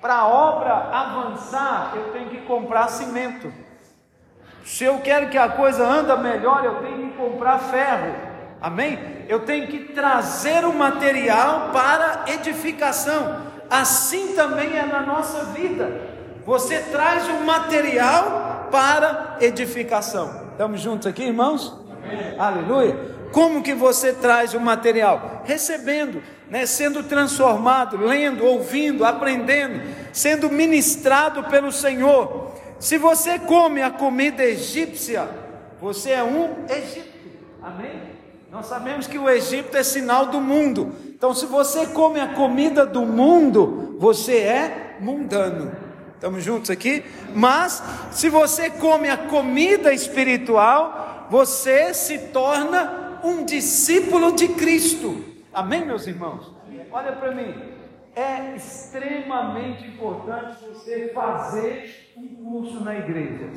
Para 0.00 0.14
a 0.14 0.28
obra 0.28 0.72
avançar, 0.72 1.92
eu 1.94 2.12
tenho 2.12 2.30
que 2.30 2.38
comprar 2.42 2.88
cimento. 2.88 3.52
Se 4.64 4.84
eu 4.84 5.00
quero 5.00 5.28
que 5.28 5.36
a 5.36 5.48
coisa 5.48 5.86
anda 5.86 6.16
melhor, 6.16 6.64
eu 6.64 6.76
tenho 6.76 7.10
que 7.10 7.16
comprar 7.16 7.58
ferro. 7.58 8.14
Amém? 8.60 9.24
Eu 9.28 9.40
tenho 9.40 9.66
que 9.66 9.92
trazer 9.92 10.64
o 10.64 10.72
material 10.72 11.70
para 11.72 12.24
edificação. 12.28 13.42
Assim 13.68 14.34
também 14.34 14.76
é 14.76 14.84
na 14.84 15.00
nossa 15.00 15.44
vida. 15.46 16.08
Você 16.44 16.78
traz 16.80 17.28
o 17.28 17.44
material 17.44 18.68
para 18.70 19.36
edificação. 19.40 20.48
Estamos 20.52 20.80
juntos 20.80 21.06
aqui, 21.06 21.24
irmãos? 21.24 21.78
Amém. 21.90 22.38
Aleluia. 22.38 22.96
Como 23.32 23.62
que 23.62 23.74
você 23.74 24.12
traz 24.12 24.54
o 24.54 24.60
material? 24.60 25.42
Recebendo, 25.44 26.22
né? 26.50 26.66
sendo 26.66 27.04
transformado, 27.04 27.96
lendo, 27.96 28.44
ouvindo, 28.44 29.04
aprendendo, 29.04 29.80
sendo 30.12 30.50
ministrado 30.50 31.44
pelo 31.44 31.70
Senhor. 31.70 32.52
Se 32.78 32.98
você 32.98 33.38
come 33.38 33.80
a 33.80 33.90
comida 33.90 34.44
egípcia, 34.44 35.28
você 35.80 36.10
é 36.10 36.22
um 36.22 36.66
egípcio. 36.68 37.10
Amém? 37.62 38.10
Nós 38.50 38.66
sabemos 38.66 39.06
que 39.06 39.16
o 39.16 39.30
Egito 39.30 39.76
é 39.76 39.82
sinal 39.82 40.26
do 40.26 40.40
mundo. 40.40 40.92
Então, 41.06 41.32
se 41.32 41.46
você 41.46 41.86
come 41.86 42.18
a 42.18 42.34
comida 42.34 42.84
do 42.84 43.02
mundo, 43.02 43.96
você 44.00 44.38
é 44.38 44.96
mundano. 44.98 45.70
Estamos 46.14 46.42
juntos 46.42 46.68
aqui? 46.68 47.04
Mas, 47.34 47.82
se 48.10 48.28
você 48.28 48.68
come 48.68 49.08
a 49.08 49.16
comida 49.16 49.92
espiritual, 49.92 51.28
você 51.30 51.94
se 51.94 52.18
torna 52.18 53.20
um 53.22 53.44
discípulo 53.44 54.32
de 54.32 54.48
Cristo. 54.48 55.29
Amém, 55.52 55.84
meus 55.84 56.06
irmãos? 56.06 56.54
Olha 56.92 57.12
para 57.12 57.32
mim. 57.32 57.54
É 58.14 58.54
extremamente 58.54 59.86
importante 59.86 60.58
você 60.64 61.10
fazer 61.12 62.12
um 62.16 62.28
curso 62.44 62.84
na 62.84 62.96
igreja, 62.96 63.50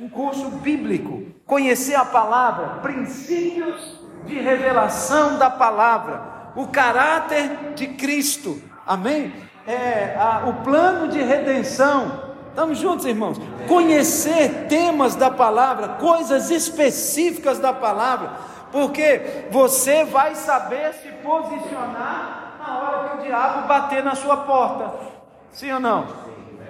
um 0.00 0.08
curso 0.08 0.48
bíblico, 0.50 1.24
conhecer 1.46 1.94
a 1.94 2.04
palavra, 2.04 2.80
princípios 2.80 4.00
de 4.24 4.38
revelação 4.40 5.38
da 5.38 5.50
palavra, 5.50 6.52
o 6.54 6.66
caráter 6.68 7.74
de 7.74 7.88
Cristo. 7.88 8.60
Amém? 8.86 9.32
É, 9.66 10.16
a, 10.16 10.44
o 10.48 10.62
plano 10.64 11.08
de 11.08 11.20
redenção. 11.22 12.32
Estamos 12.48 12.78
juntos, 12.78 13.06
irmãos? 13.06 13.40
Conhecer 13.66 14.66
temas 14.68 15.16
da 15.16 15.30
palavra, 15.30 15.88
coisas 15.90 16.50
específicas 16.50 17.58
da 17.58 17.72
palavra 17.72 18.51
porque 18.72 19.46
você 19.50 20.04
vai 20.04 20.34
saber 20.34 20.94
se 20.94 21.08
posicionar 21.08 22.56
na 22.58 22.78
hora 22.78 23.08
que 23.10 23.16
o 23.18 23.22
diabo 23.22 23.68
bater 23.68 24.02
na 24.02 24.14
sua 24.14 24.38
porta. 24.38 24.90
Sim 25.50 25.72
ou 25.72 25.80
não? 25.80 26.06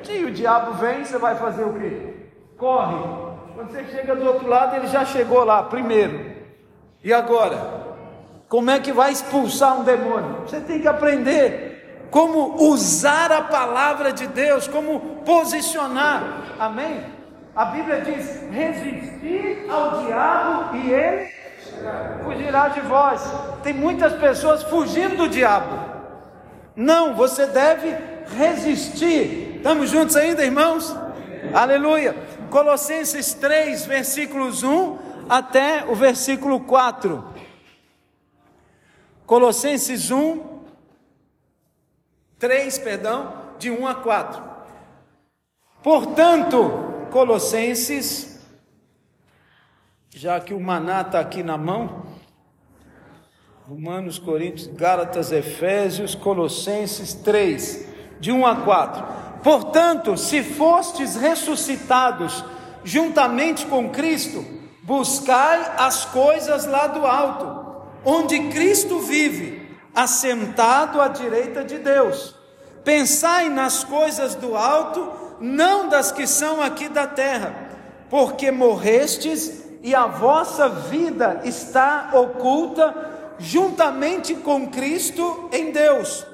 Se 0.03 0.25
o 0.25 0.33
diabo 0.33 0.73
vem, 0.73 1.05
você 1.05 1.17
vai 1.17 1.37
fazer 1.37 1.63
o 1.63 1.75
quê? 1.75 2.31
Corre. 2.59 2.97
Quando 3.55 3.71
você 3.71 3.85
chega 3.85 4.17
do 4.17 4.27
outro 4.27 4.49
lado, 4.49 4.77
ele 4.77 4.89
já 4.89 5.05
chegou 5.05 5.45
lá 5.45 5.63
primeiro. 5.63 6.33
E 7.05 7.15
agora? 7.15 7.83
Como 8.49 8.71
é 8.71 8.81
que 8.81 8.93
vai 8.93 9.13
expulsar 9.13 9.79
um 9.79 9.85
demônio? 9.85 10.43
Você 10.43 10.61
tem 10.61 10.81
que 10.81 10.89
aprender 10.89 12.09
como 12.11 12.57
usar 12.71 13.31
a 13.31 13.43
palavra 13.43 14.13
de 14.13 14.27
Deus, 14.27 14.67
como 14.67 15.23
posicionar. 15.25 16.43
Amém? 16.59 17.05
A 17.55 17.67
Bíblia 17.67 18.01
diz: 18.01 18.43
resistir 18.51 19.67
ao 19.71 20.05
diabo 20.05 20.77
e 20.77 20.93
ele 20.93 21.42
fugirá 22.25 22.69
de 22.69 22.81
vós. 22.81 23.23
Tem 23.63 23.73
muitas 23.73 24.13
pessoas 24.15 24.63
fugindo 24.63 25.17
do 25.17 25.29
diabo. 25.29 25.93
Não, 26.75 27.15
você 27.15 27.47
deve 27.47 27.97
resistir. 28.37 29.57
Estamos 29.57 29.91
juntos 29.91 30.17
ainda, 30.17 30.45
irmãos? 30.45 30.95
Aleluia. 31.53 32.15
Colossenses 32.51 33.35
3, 33.35 33.87
versículos 33.87 34.63
1 34.63 34.99
até 35.29 35.85
o 35.87 35.95
versículo 35.95 36.61
4. 36.61 37.25
Colossenses 39.27 40.11
1, 40.11 40.43
3, 42.39 42.79
perdão, 42.79 43.35
de 43.59 43.71
1 43.71 43.87
a 43.87 43.95
4. 43.95 44.43
Portanto, 45.83 47.09
Colossenses 47.11 48.32
já 50.15 50.39
que 50.39 50.53
o 50.53 50.61
maná 50.61 51.01
está 51.01 51.21
aqui 51.21 51.43
na 51.43 51.57
mão, 51.57 52.03
Romanos, 53.67 54.19
Coríntios, 54.19 54.67
Gálatas, 54.67 55.33
Efésios, 55.33 56.15
Colossenses 56.15 57.15
3, 57.15 57.89
de 58.21 58.31
1 58.31 58.47
a 58.47 58.57
4. 58.57 59.05
Portanto, 59.43 60.17
se 60.17 60.43
fostes 60.43 61.17
ressuscitados 61.17 62.45
juntamente 62.85 63.65
com 63.67 63.91
Cristo, 63.91 64.45
buscai 64.83 65.75
as 65.79 66.05
coisas 66.05 66.67
lá 66.67 66.89
do 66.89 67.07
alto, 67.07 67.83
onde 68.05 68.49
Cristo 68.51 68.99
vive, 68.99 69.63
assentado 69.95 71.01
à 71.01 71.09
direita 71.09 71.65
de 71.65 71.79
Deus. 71.79 72.35
Pensai 72.85 73.49
nas 73.49 73.85
coisas 73.85 74.35
do 74.35 74.57
alto, 74.57 75.11
não 75.41 75.89
das 75.89 76.13
que 76.13 76.27
são 76.27 76.61
aqui 76.61 76.89
da 76.89 77.07
terra, 77.07 77.55
porque 78.11 78.51
morrestes 78.51 79.62
e 79.83 79.95
a 79.95 80.07
vossa 80.07 80.69
vida 80.69 81.41
está 81.45 82.11
oculta 82.15 83.35
juntamente 83.39 84.35
com 84.35 84.69
Cristo 84.69 85.49
em 85.53 85.73
Deus. 85.73 86.25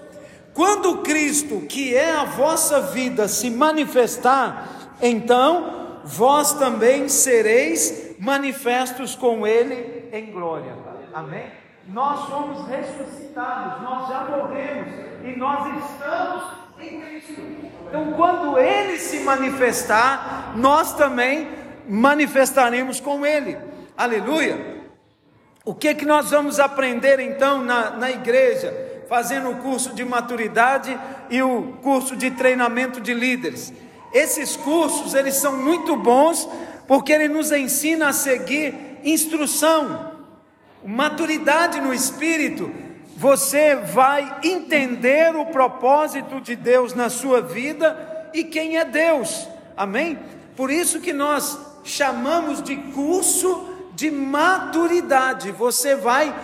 Quando 0.53 0.99
Cristo, 0.99 1.61
que 1.69 1.97
é 1.97 2.13
a 2.13 2.25
vossa 2.25 2.81
vida, 2.81 3.27
se 3.29 3.49
manifestar, 3.49 4.69
então 5.01 6.01
vós 6.05 6.53
também 6.55 7.09
sereis 7.09 8.17
manifestos 8.19 9.15
com 9.15 9.47
Ele 9.47 10.09
em 10.13 10.31
glória. 10.33 10.77
Amém? 11.15 11.47
Nós 11.89 12.29
somos 12.29 12.69
ressuscitados, 12.69 13.83
nós 13.83 14.09
já 14.09 14.25
morremos 14.25 14.89
e 15.25 15.39
nós 15.39 15.85
estamos 15.85 16.45
em 16.81 17.01
Cristo. 17.01 17.41
Então, 17.89 18.13
quando 18.13 18.59
Ele 18.59 18.99
se 18.99 19.21
manifestar, 19.21 20.53
nós 20.57 20.93
também 20.93 21.49
manifestaremos 21.89 23.01
com 23.01 23.25
Ele. 23.25 23.57
Aleluia! 23.97 24.79
O 25.65 25.75
que 25.75 25.95
que 25.95 26.07
nós 26.07 26.31
vamos 26.31 26.61
aprender 26.61 27.19
então 27.21 27.63
na, 27.63 27.91
na 27.91 28.11
igreja? 28.11 28.89
fazendo 29.09 29.51
o 29.51 29.57
curso 29.57 29.95
de 29.95 30.05
maturidade 30.05 30.97
e 31.31 31.43
o 31.43 31.79
curso 31.83 32.15
de 32.15 32.31
treinamento 32.31 33.01
de 33.01 33.15
líderes. 33.15 33.73
Esses 34.13 34.55
cursos, 34.55 35.15
eles 35.15 35.35
são 35.37 35.57
muito 35.57 35.97
bons 35.97 36.49
porque 36.87 37.13
ele 37.13 37.29
nos 37.29 37.51
ensina 37.51 38.09
a 38.09 38.13
seguir 38.13 38.99
instrução, 39.03 40.13
maturidade 40.85 41.81
no 41.81 41.93
espírito. 41.93 42.71
Você 43.17 43.75
vai 43.75 44.41
entender 44.45 45.35
o 45.35 45.47
propósito 45.47 46.41
de 46.41 46.55
Deus 46.55 46.95
na 46.95 47.09
sua 47.09 47.41
vida 47.41 48.31
e 48.35 48.45
quem 48.45 48.77
é 48.77 48.85
Deus. 48.85 49.49
Amém? 49.77 50.19
Por 50.55 50.71
isso 50.71 51.01
que 51.01 51.13
nós 51.13 51.59
chamamos 51.85 52.63
de 52.63 52.77
curso 52.77 53.67
de 53.95 54.11
maturidade. 54.11 55.51
Você 55.53 55.97
vai 55.97 56.35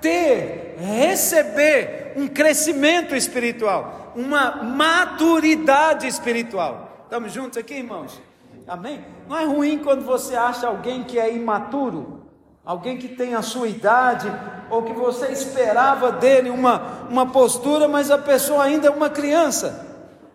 ter, 0.00 0.76
receber 0.78 2.12
um 2.16 2.28
crescimento 2.28 3.14
espiritual, 3.14 4.12
uma 4.16 4.62
maturidade 4.62 6.06
espiritual. 6.06 7.04
Estamos 7.04 7.32
juntos 7.32 7.58
aqui, 7.58 7.74
irmãos? 7.74 8.20
Amém? 8.66 9.04
Não 9.28 9.36
é 9.36 9.44
ruim 9.44 9.78
quando 9.78 10.04
você 10.04 10.34
acha 10.34 10.66
alguém 10.66 11.04
que 11.04 11.18
é 11.18 11.32
imaturo, 11.34 12.22
alguém 12.64 12.96
que 12.96 13.08
tem 13.08 13.34
a 13.34 13.42
sua 13.42 13.68
idade, 13.68 14.30
ou 14.70 14.82
que 14.82 14.92
você 14.92 15.28
esperava 15.28 16.10
dele 16.12 16.50
uma, 16.50 17.06
uma 17.10 17.26
postura, 17.26 17.86
mas 17.86 18.10
a 18.10 18.18
pessoa 18.18 18.64
ainda 18.64 18.88
é 18.88 18.90
uma 18.90 19.10
criança. 19.10 19.86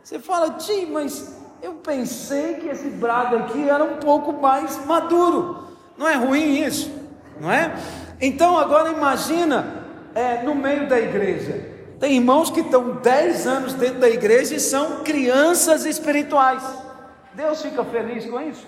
Você 0.03 0.19
fala, 0.19 0.51
Ti, 0.51 0.87
mas 0.91 1.38
eu 1.61 1.73
pensei 1.73 2.55
que 2.55 2.67
esse 2.69 2.89
brado 2.89 3.35
aqui 3.35 3.69
era 3.69 3.83
um 3.83 3.97
pouco 3.97 4.33
mais 4.33 4.85
maduro. 4.85 5.67
Não 5.97 6.07
é 6.07 6.15
ruim 6.15 6.63
isso, 6.63 6.91
não 7.39 7.51
é? 7.51 7.73
Então 8.21 8.57
agora 8.57 8.91
imagina 8.91 9.85
é, 10.15 10.41
no 10.43 10.55
meio 10.55 10.87
da 10.87 10.99
igreja. 10.99 11.77
Tem 11.99 12.15
irmãos 12.15 12.49
que 12.49 12.61
estão 12.61 12.95
10 12.95 13.47
anos 13.47 13.73
dentro 13.73 13.99
da 13.99 14.09
igreja 14.09 14.55
e 14.55 14.59
são 14.59 15.03
crianças 15.03 15.85
espirituais. 15.85 16.63
Deus 17.33 17.61
fica 17.61 17.83
feliz 17.83 18.25
com 18.25 18.39
isso? 18.41 18.65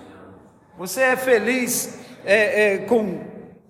Você 0.78 1.00
é 1.00 1.16
feliz 1.16 1.98
é, 2.24 2.74
é, 2.74 2.78
com 2.78 3.20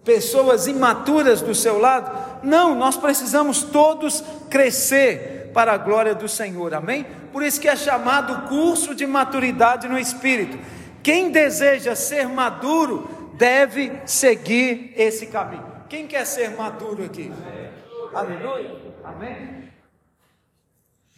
pessoas 0.05 0.67
imaturas 0.67 1.41
do 1.41 1.55
seu 1.55 1.79
lado? 1.79 2.43
Não, 2.43 2.75
nós 2.75 2.97
precisamos 2.97 3.63
todos 3.63 4.23
crescer 4.51 5.42
para 5.53 5.73
a 5.73 5.79
glória 5.79 6.15
do 6.15 6.29
Senhor, 6.29 6.75
amém? 6.75 7.07
Por 7.33 7.43
isso 7.43 7.61
que 7.61 7.69
é 7.69 7.77
chamado 7.77 8.49
curso 8.49 8.95
de 8.95 9.07
maturidade 9.07 9.89
no 9.89 9.99
Espírito. 9.99 10.59
Quem 11.03 11.31
deseja 11.31 11.95
ser 11.95 12.29
maduro 12.29 13.33
deve 13.35 13.93
seguir 14.07 14.93
esse 14.97 15.27
caminho. 15.27 15.65
Quem 15.89 16.07
quer 16.07 16.25
ser 16.25 16.51
maduro 16.57 17.05
aqui? 17.05 17.33
Aleluia. 18.15 18.77
Amém. 19.05 19.69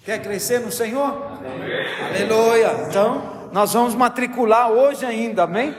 Quer 0.04 0.20
crescer 0.22 0.60
no 0.60 0.70
Senhor? 0.70 1.38
Amém. 1.38 2.26
Aleluia. 2.26 2.86
Então, 2.88 3.48
nós 3.52 3.72
vamos 3.72 3.94
matricular 3.94 4.70
hoje 4.70 5.06
ainda, 5.06 5.44
amém? 5.44 5.74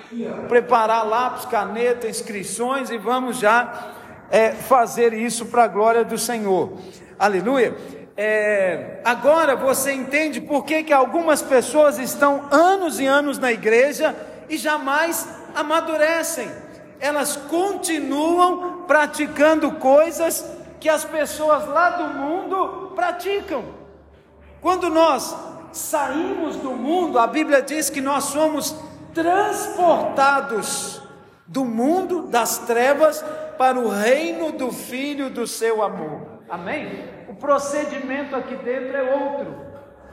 Preparar 0.48 1.06
lápis, 1.06 1.46
caneta, 1.46 2.08
inscrições 2.08 2.90
e 2.90 2.98
vamos 2.98 3.38
já 3.38 3.92
é, 4.30 4.52
fazer 4.52 5.14
isso 5.14 5.48
para 5.48 5.66
a 5.66 5.68
glória 5.68 6.04
do 6.04 6.18
Senhor. 6.18 6.78
Aleluia. 7.20 7.76
É, 8.18 9.02
agora 9.04 9.56
você 9.56 9.92
entende 9.92 10.40
por 10.40 10.64
que, 10.64 10.84
que 10.84 10.94
algumas 10.94 11.42
pessoas 11.42 12.00
estão 12.00 12.48
anos 12.52 13.00
e 13.00 13.06
anos 13.06 13.38
na 13.38 13.52
igreja 13.52 14.16
e 14.50 14.58
jamais 14.58 15.28
amadurecem 15.54 16.50
elas 17.00 17.36
continuam 17.36 18.84
praticando 18.88 19.74
coisas 19.74 20.46
que 20.80 20.90
as 20.90 21.04
pessoas 21.04 21.68
lá 21.68 21.92
do 21.92 22.14
mundo 22.20 22.94
praticam. 22.96 23.64
Quando 24.62 24.90
nós 24.90 25.36
saímos 25.72 26.56
do 26.56 26.72
mundo, 26.72 27.20
a 27.20 27.28
Bíblia 27.28 27.62
diz 27.62 27.90
que 27.90 28.02
nós 28.02 28.26
somos 28.26 28.76
transportados 29.14 31.02
do 31.46 31.64
mundo 31.64 32.24
das 32.24 32.60
trevas 32.60 33.24
para 33.58 33.80
o 33.80 33.88
reino 33.88 34.52
do 34.52 34.72
Filho 34.72 35.30
do 35.30 35.46
seu 35.46 35.84
amor. 35.84 36.35
Amém? 36.50 37.04
O 37.28 37.34
procedimento 37.34 38.36
aqui 38.36 38.56
dentro 38.56 38.96
é 38.96 39.04
outro. 39.04 39.56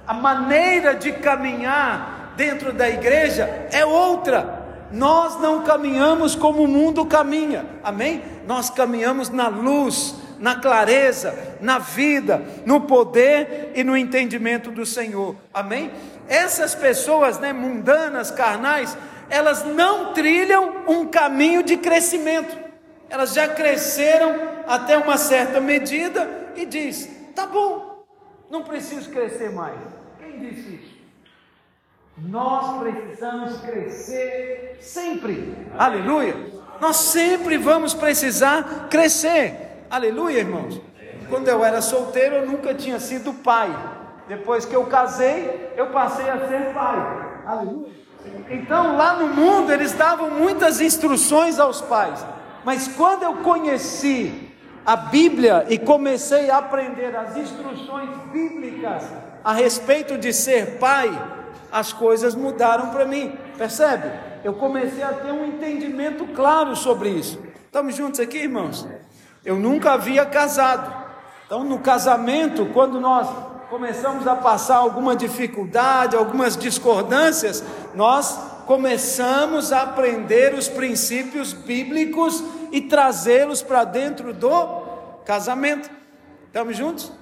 A 0.07 0.15
maneira 0.15 0.95
de 0.95 1.13
caminhar 1.13 2.33
dentro 2.37 2.73
da 2.73 2.89
igreja 2.89 3.69
é 3.71 3.85
outra. 3.85 4.63
Nós 4.91 5.41
não 5.41 5.63
caminhamos 5.63 6.35
como 6.35 6.65
o 6.65 6.69
mundo 6.69 7.07
caminha, 7.07 7.65
amém? 7.83 8.23
Nós 8.47 8.69
caminhamos 8.69 9.31
na 9.31 9.49
luz, 9.49 10.15
na 10.39 10.57
clareza, 10.57 11.57
na 11.61 11.79
vida, 11.79 12.43
no 12.67 12.83
poder 12.83 13.73
e 13.75 13.85
no 13.85 13.97
entendimento 13.97 14.71
do 14.71 14.85
Senhor, 14.85 15.37
amém? 15.55 15.91
Essas 16.29 16.75
pessoas, 16.75 17.39
né, 17.39 17.53
mundanas, 17.53 18.31
carnais, 18.31 18.99
elas 19.31 19.65
não 19.65 20.13
trilham 20.13 20.83
um 20.89 21.07
caminho 21.07 21.63
de 21.63 21.79
crescimento, 21.79 22.55
elas 23.13 23.35
já 23.35 23.47
cresceram 23.47 24.35
até 24.67 24.97
uma 24.97 25.19
certa 25.19 25.61
medida 25.61 26.27
e 26.57 26.65
diz: 26.65 27.11
tá 27.35 27.47
bom, 27.47 28.07
não 28.51 28.63
preciso 28.63 29.11
crescer 29.11 29.53
mais. 29.53 29.79
Quem 30.19 30.39
disse 30.39 30.77
isso? 30.77 30.93
Nós 32.17 32.81
precisamos 32.81 33.61
crescer 33.61 34.79
sempre. 34.81 35.55
Aleluia. 35.79 36.35
Nós 36.81 36.97
sempre 36.97 37.59
vamos 37.59 37.93
precisar 37.93 38.89
crescer. 38.89 39.85
Aleluia, 39.91 40.39
irmãos. 40.39 40.81
Quando 41.29 41.49
eu 41.49 41.63
era 41.63 41.83
solteiro, 41.83 42.37
eu 42.37 42.47
nunca 42.47 42.75
tinha 42.75 42.99
sido 42.99 43.35
pai. 43.35 43.71
Depois 44.27 44.65
que 44.65 44.75
eu 44.75 44.87
casei, 44.87 45.71
eu 45.77 45.89
passei 45.89 46.31
a 46.31 46.49
ser 46.49 46.73
pai. 46.73 47.43
Aleluia. 47.45 47.93
Então, 48.49 48.97
lá 48.97 49.15
no 49.17 49.29
mundo, 49.29 49.71
eles 49.71 49.93
davam 49.93 50.31
muitas 50.31 50.81
instruções 50.81 51.59
aos 51.59 51.83
pais. 51.83 52.25
Mas 52.65 52.89
quando 52.89 53.23
eu 53.25 53.37
conheci 53.37 54.51
a 54.85 54.97
Bíblia 54.97 55.67
e 55.69 55.79
comecei 55.79 56.51
a 56.51 56.59
aprender 56.59 57.15
as 57.17 57.37
instruções 57.37 58.11
bíblicas 58.33 59.05
a 59.45 59.53
respeito 59.53 60.17
de 60.19 60.33
ser 60.33 60.79
pai, 60.79 61.11
as 61.71 61.93
coisas 61.93 62.35
mudaram 62.35 62.91
para 62.91 63.05
mim, 63.05 63.37
percebe? 63.57 64.11
Eu 64.45 64.55
comecei 64.55 65.03
a 65.03 65.13
ter 65.13 65.33
um 65.33 65.45
entendimento 65.45 66.27
claro 66.35 66.75
sobre 66.77 67.09
isso. 67.11 67.41
Estamos 67.65 67.95
juntos 67.95 68.21
aqui, 68.21 68.39
irmãos? 68.39 68.87
Eu 69.45 69.57
nunca 69.57 69.93
havia 69.93 70.27
casado. 70.27 71.03
Então, 71.47 71.65
no 71.65 71.79
casamento, 71.79 72.67
quando 72.73 73.01
nós 73.01 73.29
começamos 73.71 74.27
a 74.27 74.37
passar 74.37 74.77
alguma 74.77 75.17
dificuldade, 75.17 76.17
algumas 76.17 76.57
discordâncias, 76.57 77.65
nós 77.95 78.39
começamos 78.73 79.71
a 79.71 79.83
aprender 79.83 80.55
os 80.55 80.67
princípios 80.67 81.53
bíblicos 81.53 82.43
e 82.71 82.81
trazê-los 82.81 83.61
para 83.61 83.85
dentro 83.85 84.33
do 84.33 85.21
casamento. 85.27 85.91
Estamos 86.47 86.75
juntos? 86.75 87.13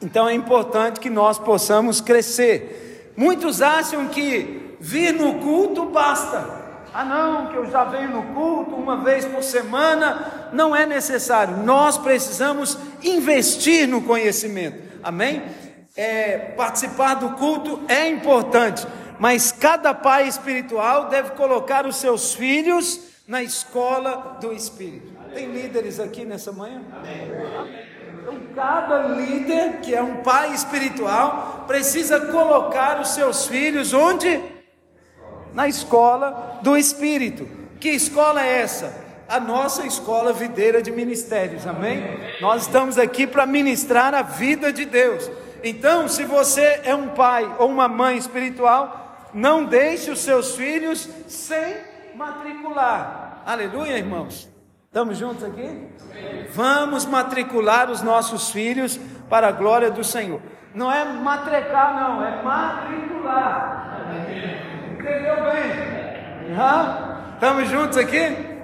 Então 0.00 0.28
é 0.28 0.32
importante 0.32 1.00
que 1.00 1.10
nós 1.10 1.40
possamos 1.40 2.00
crescer. 2.00 3.12
Muitos 3.16 3.60
acham 3.60 4.06
que 4.06 4.76
vir 4.78 5.12
no 5.12 5.40
culto 5.40 5.86
basta. 5.86 6.62
Ah, 6.94 7.04
não, 7.04 7.48
que 7.48 7.56
eu 7.56 7.68
já 7.68 7.82
venho 7.82 8.10
no 8.10 8.22
culto 8.32 8.76
uma 8.76 8.98
vez 8.98 9.24
por 9.24 9.42
semana. 9.42 10.50
Não 10.52 10.74
é 10.74 10.86
necessário. 10.86 11.56
Nós 11.64 11.98
precisamos 11.98 12.78
investir 13.02 13.88
no 13.88 14.02
conhecimento. 14.02 14.78
Amém? 15.02 15.42
É, 15.96 16.38
participar 16.56 17.14
do 17.14 17.30
culto 17.30 17.80
é 17.88 18.08
importante, 18.08 18.86
mas 19.18 19.52
cada 19.52 19.94
pai 19.94 20.26
espiritual 20.28 21.08
deve 21.08 21.30
colocar 21.30 21.86
os 21.86 21.96
seus 21.96 22.34
filhos 22.34 23.00
na 23.26 23.42
escola 23.42 24.38
do 24.40 24.52
Espírito. 24.52 25.12
Tem 25.32 25.50
líderes 25.50 25.98
aqui 25.98 26.24
nessa 26.24 26.52
manhã? 26.52 26.82
Então, 28.22 28.40
cada 28.54 29.08
líder, 29.08 29.80
que 29.80 29.94
é 29.94 30.02
um 30.02 30.22
pai 30.22 30.54
espiritual, 30.54 31.64
precisa 31.66 32.20
colocar 32.20 33.00
os 33.00 33.08
seus 33.10 33.46
filhos 33.46 33.92
onde? 33.92 34.40
Na 35.52 35.68
escola 35.68 36.60
do 36.62 36.76
Espírito. 36.76 37.48
Que 37.80 37.90
escola 37.90 38.44
é 38.44 38.60
essa? 38.60 39.04
A 39.28 39.40
nossa 39.40 39.86
escola 39.86 40.32
videira 40.32 40.80
de 40.82 40.90
ministérios, 40.90 41.66
amém? 41.66 42.02
Nós 42.40 42.62
estamos 42.62 42.98
aqui 42.98 43.26
para 43.26 43.46
ministrar 43.46 44.14
a 44.14 44.22
vida 44.22 44.72
de 44.72 44.84
Deus. 44.84 45.30
Então, 45.62 46.06
se 46.08 46.24
você 46.24 46.80
é 46.84 46.94
um 46.94 47.08
pai 47.08 47.50
ou 47.58 47.68
uma 47.68 47.88
mãe 47.88 48.18
espiritual, 48.18 49.03
não 49.34 49.64
deixe 49.64 50.10
os 50.10 50.20
seus 50.20 50.54
filhos 50.56 51.08
sem 51.26 51.76
matricular. 52.14 53.42
Aleluia, 53.44 53.98
irmãos. 53.98 54.48
Estamos 54.86 55.18
juntos 55.18 55.42
aqui? 55.42 55.88
Vamos 56.52 57.04
matricular 57.04 57.90
os 57.90 58.00
nossos 58.00 58.50
filhos 58.50 58.98
para 59.28 59.48
a 59.48 59.52
glória 59.52 59.90
do 59.90 60.04
Senhor. 60.04 60.40
Não 60.72 60.90
é 60.90 61.04
matrecar, 61.04 61.94
não, 62.00 62.24
é 62.24 62.42
matricular. 62.42 64.06
Entendeu 64.92 65.36
bem? 65.44 66.54
Estamos 67.34 67.68
juntos 67.68 67.98
aqui? 67.98 68.54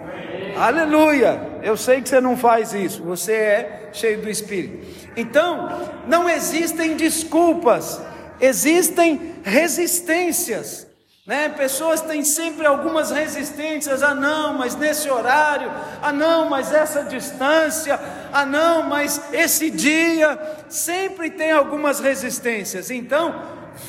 Aleluia! 0.56 1.50
Eu 1.62 1.76
sei 1.76 2.00
que 2.00 2.08
você 2.08 2.20
não 2.20 2.36
faz 2.36 2.72
isso, 2.72 3.02
você 3.02 3.32
é 3.32 3.90
cheio 3.92 4.22
do 4.22 4.30
Espírito. 4.30 4.86
Então, 5.16 5.68
não 6.06 6.28
existem 6.28 6.96
desculpas, 6.96 8.02
existem 8.40 9.36
resistências. 9.42 10.86
Né? 11.26 11.48
Pessoas 11.50 12.00
têm 12.00 12.24
sempre 12.24 12.66
algumas 12.66 13.10
resistências, 13.10 14.02
ah 14.02 14.14
não, 14.14 14.54
mas 14.54 14.74
nesse 14.74 15.08
horário, 15.08 15.70
ah 16.02 16.12
não, 16.12 16.48
mas 16.48 16.72
essa 16.72 17.04
distância, 17.04 18.00
ah 18.32 18.44
não, 18.44 18.82
mas 18.82 19.20
esse 19.32 19.70
dia, 19.70 20.38
sempre 20.68 21.30
tem 21.30 21.52
algumas 21.52 22.00
resistências. 22.00 22.90
Então, 22.90 23.40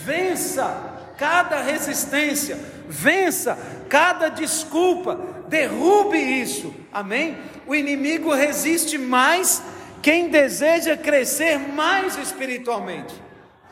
vença 0.04 0.72
cada 1.18 1.62
resistência, 1.62 2.60
vença 2.88 3.58
cada 3.90 4.30
desculpa, 4.30 5.20
derrube 5.48 6.18
isso. 6.18 6.74
Amém? 6.92 7.38
O 7.66 7.74
inimigo 7.74 8.34
resiste 8.34 8.98
mais 8.98 9.64
quem 10.02 10.30
deseja 10.30 10.98
crescer 10.98 11.58
mais 11.58 12.18
espiritualmente. 12.18 13.31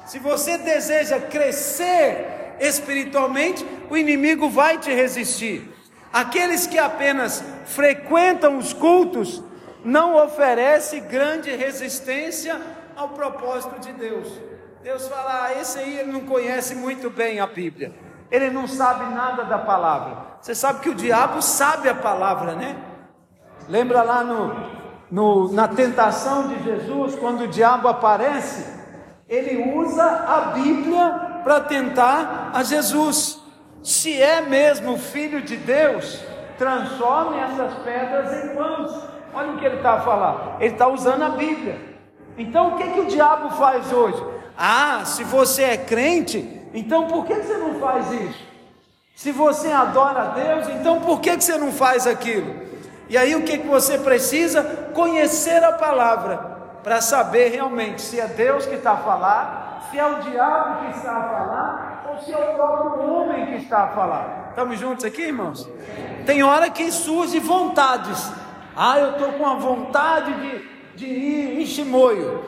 Se 0.10 0.18
você 0.18 0.58
deseja 0.58 1.20
crescer 1.20 2.56
espiritualmente, 2.60 3.64
o 3.92 3.96
inimigo 3.96 4.50
vai 4.50 4.80
te 4.80 4.92
resistir. 4.92 5.72
Aqueles 6.12 6.66
que 6.66 6.80
apenas 6.80 7.44
frequentam 7.66 8.58
os 8.58 8.74
cultos 8.74 9.44
não 9.86 10.16
oferece 10.16 11.00
grande 11.00 11.56
resistência 11.56 12.60
ao 12.96 13.10
propósito 13.10 13.80
de 13.80 13.94
Deus. 13.94 14.28
Deus 14.82 15.08
fala: 15.08 15.46
ah, 15.46 15.62
esse 15.62 15.78
aí 15.78 16.00
ele 16.00 16.12
não 16.12 16.22
conhece 16.22 16.74
muito 16.74 17.12
bem 17.12 17.40
a 17.40 17.46
Bíblia, 17.46 17.94
ele 18.32 18.50
não 18.50 18.68
sabe 18.68 19.14
nada 19.14 19.44
da 19.44 19.60
palavra. 19.60 20.40
Você 20.42 20.56
sabe 20.56 20.80
que 20.80 20.90
o 20.90 20.96
diabo 20.96 21.40
sabe 21.40 21.88
a 21.88 21.94
palavra, 21.94 22.56
né? 22.56 22.76
Lembra 23.68 24.02
lá 24.02 24.24
no, 24.24 24.56
no, 25.12 25.54
na 25.54 25.68
tentação 25.68 26.48
de 26.48 26.64
Jesus, 26.64 27.14
quando 27.14 27.42
o 27.42 27.48
diabo 27.48 27.88
aparece, 27.88 28.79
ele 29.30 29.72
usa 29.76 30.04
a 30.04 30.42
Bíblia 30.56 31.42
para 31.44 31.62
tentar 31.62 32.52
a 32.54 32.64
Jesus. 32.64 33.40
Se 33.84 34.20
é 34.20 34.42
mesmo 34.42 34.98
filho 34.98 35.42
de 35.42 35.56
Deus, 35.56 36.20
transforme 36.58 37.40
essas 37.40 37.74
pedras 37.84 38.44
em 38.44 38.56
pães. 38.56 38.92
Olha 39.34 39.52
o 39.52 39.58
que 39.60 39.66
ele 39.66 39.78
está 39.78 39.94
a 39.94 40.02
falar. 40.02 40.58
Ele 40.60 40.74
está 40.74 40.88
usando 40.88 41.22
a 41.22 41.30
Bíblia. 41.30 41.80
Então 42.38 42.70
o 42.70 42.78
que, 42.78 42.90
que 42.90 43.00
o 43.02 43.06
diabo 43.06 43.52
faz 43.52 43.94
hoje? 43.94 44.22
Ah, 44.58 45.04
se 45.06 45.24
você 45.24 45.64
é 45.64 45.78
crente, 45.78 46.60
então 46.74 47.08
por 47.08 47.26
que 47.26 47.36
você 47.36 47.58
não 47.58 47.80
faz 47.80 48.12
isso? 48.12 48.50
Se 49.16 49.32
você 49.32 49.72
adora 49.72 50.22
a 50.22 50.26
Deus, 50.30 50.68
então 50.70 51.02
por 51.02 51.20
que 51.22 51.40
você 51.40 51.58
não 51.58 51.72
faz 51.72 52.08
aquilo? 52.08 52.56
E 53.08 53.18
aí 53.18 53.36
o 53.36 53.44
que, 53.44 53.58
que 53.58 53.68
você 53.68 53.98
precisa? 53.98 54.64
Conhecer 54.94 55.64
a 55.64 55.74
palavra, 55.74 56.49
para 56.84 57.02
saber 57.02 57.50
realmente 57.50 58.02
se 58.02 58.20
é 58.20 58.28
Deus 58.28 58.66
que 58.66 58.76
está 58.76 58.94
a 58.94 58.98
falar 58.98 59.70
se 59.90 59.98
é 59.98 60.06
o 60.06 60.20
diabo 60.20 60.86
que 60.86 60.98
está 60.98 61.12
a 61.12 61.24
falar 61.24 62.06
ou 62.10 62.18
se 62.20 62.32
é 62.32 62.38
o 62.38 62.54
próprio 62.54 63.12
homem 63.12 63.48
que 63.48 63.56
está 63.56 63.86
a 63.86 63.88
falar. 63.88 64.48
Estamos 64.50 64.80
juntos 64.80 65.04
aqui, 65.04 65.24
irmãos? 65.24 65.68
Tem 66.26 66.44
hora 66.44 66.70
que 66.70 66.92
surge 66.92 67.40
vontades. 67.40 68.32
Ah, 68.76 69.00
eu 69.00 69.12
estou 69.12 69.34
com 69.34 69.48
a 69.48 69.56
vontade 69.56 70.34
de, 70.34 70.70
de 70.96 71.06
ir 71.08 71.62
em 71.62 71.66
Chimoio. 71.66 72.44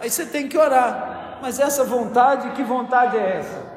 Aí 0.00 0.10
você 0.10 0.24
tem 0.24 0.48
que 0.48 0.56
orar. 0.56 1.38
Mas 1.42 1.60
essa 1.60 1.84
vontade, 1.84 2.50
que 2.50 2.62
vontade 2.62 3.16
é 3.16 3.38
essa? 3.38 3.72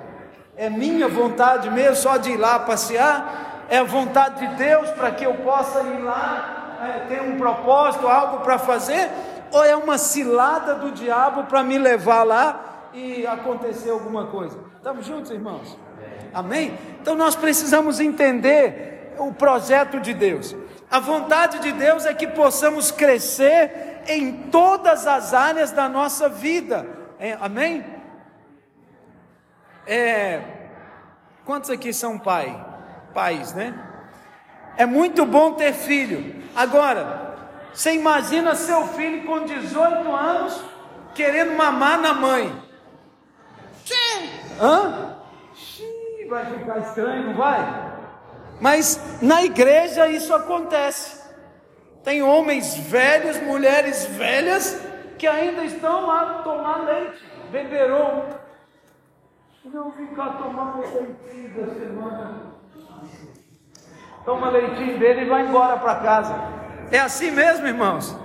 É 0.56 0.70
minha 0.70 1.08
vontade 1.08 1.70
mesmo, 1.70 1.96
só 1.96 2.18
de 2.18 2.32
ir 2.32 2.38
lá 2.38 2.60
passear? 2.60 3.66
É 3.70 3.80
a 3.80 3.84
vontade 3.84 4.48
de 4.48 4.56
Deus 4.56 4.90
para 4.92 5.12
que 5.12 5.26
eu 5.26 5.34
possa 5.36 5.82
ir 5.82 6.02
lá, 6.02 6.78
é, 6.82 7.00
ter 7.08 7.22
um 7.22 7.36
propósito, 7.38 8.08
algo 8.08 8.40
para 8.40 8.58
fazer? 8.58 9.10
Ou 9.56 9.64
é 9.64 9.74
uma 9.74 9.98
cilada 9.98 10.76
do 10.76 10.92
diabo 10.92 11.46
para 11.46 11.64
me 11.64 11.78
levar 11.78 12.24
lá 12.24 12.90
e 12.94 13.26
acontecer 13.26 13.90
alguma 13.90 14.28
coisa. 14.28 14.60
Estamos 14.76 15.06
juntos, 15.06 15.32
irmãos? 15.32 15.80
Amém? 16.34 16.78
Então 17.00 17.16
nós 17.16 17.38
precisamos 17.38 18.02
entender 18.02 19.16
o 19.18 19.32
projeto 19.32 20.02
de 20.02 20.14
Deus. 20.14 20.54
A 20.92 21.00
vontade 21.00 21.60
de 21.60 21.72
Deus 21.72 22.06
é 22.06 22.14
que 22.14 22.28
possamos 22.28 22.92
crescer 22.92 24.02
em 24.10 24.50
todas 24.50 25.08
as 25.08 25.34
áreas 25.34 25.72
da 25.72 25.88
nossa 25.88 26.28
vida. 26.28 26.86
É, 27.18 27.38
amém? 27.40 27.86
É, 29.88 30.42
quantos 31.46 31.70
aqui 31.70 31.94
são 31.94 32.20
pai? 32.20 32.62
Pais, 33.14 33.54
né? 33.54 33.74
É 34.76 34.86
muito 34.86 35.26
bom 35.26 35.54
ter 35.54 35.72
filho. 35.72 36.44
Agora, 36.54 37.25
você 37.76 37.94
imagina 37.94 38.56
seu 38.56 38.88
filho 38.88 39.26
com 39.26 39.44
18 39.44 40.10
anos 40.16 40.64
querendo 41.14 41.58
mamar 41.58 42.00
na 42.00 42.14
mãe. 42.14 42.64
Hã? 44.60 45.18
Xiii, 45.54 46.26
vai 46.30 46.46
ficar 46.46 46.78
estranho, 46.80 47.28
não 47.28 47.34
vai? 47.36 47.94
Mas 48.62 49.22
na 49.22 49.44
igreja 49.44 50.08
isso 50.08 50.34
acontece. 50.34 51.22
Tem 52.02 52.24
homens 52.24 52.76
velhos, 52.78 53.42
mulheres 53.42 54.06
velhas, 54.06 54.82
que 55.18 55.28
ainda 55.28 55.66
estão 55.66 56.06
lá 56.06 56.42
tomar 56.44 56.86
leite, 56.86 57.26
beberam. 57.52 58.24
Não 59.66 59.92
ficar 59.92 60.38
tomando 60.38 60.80
leitinho 60.80 61.50
da 61.56 61.74
semana. 61.74 62.42
Toma 64.24 64.50
leitinho 64.50 64.98
dele 64.98 65.24
e 65.24 65.26
vai 65.26 65.42
embora 65.46 65.78
para 65.78 65.96
casa. 66.00 66.65
É 66.92 67.00
assim 67.00 67.32
mesmo, 67.32 67.68
irmãos? 67.68 68.16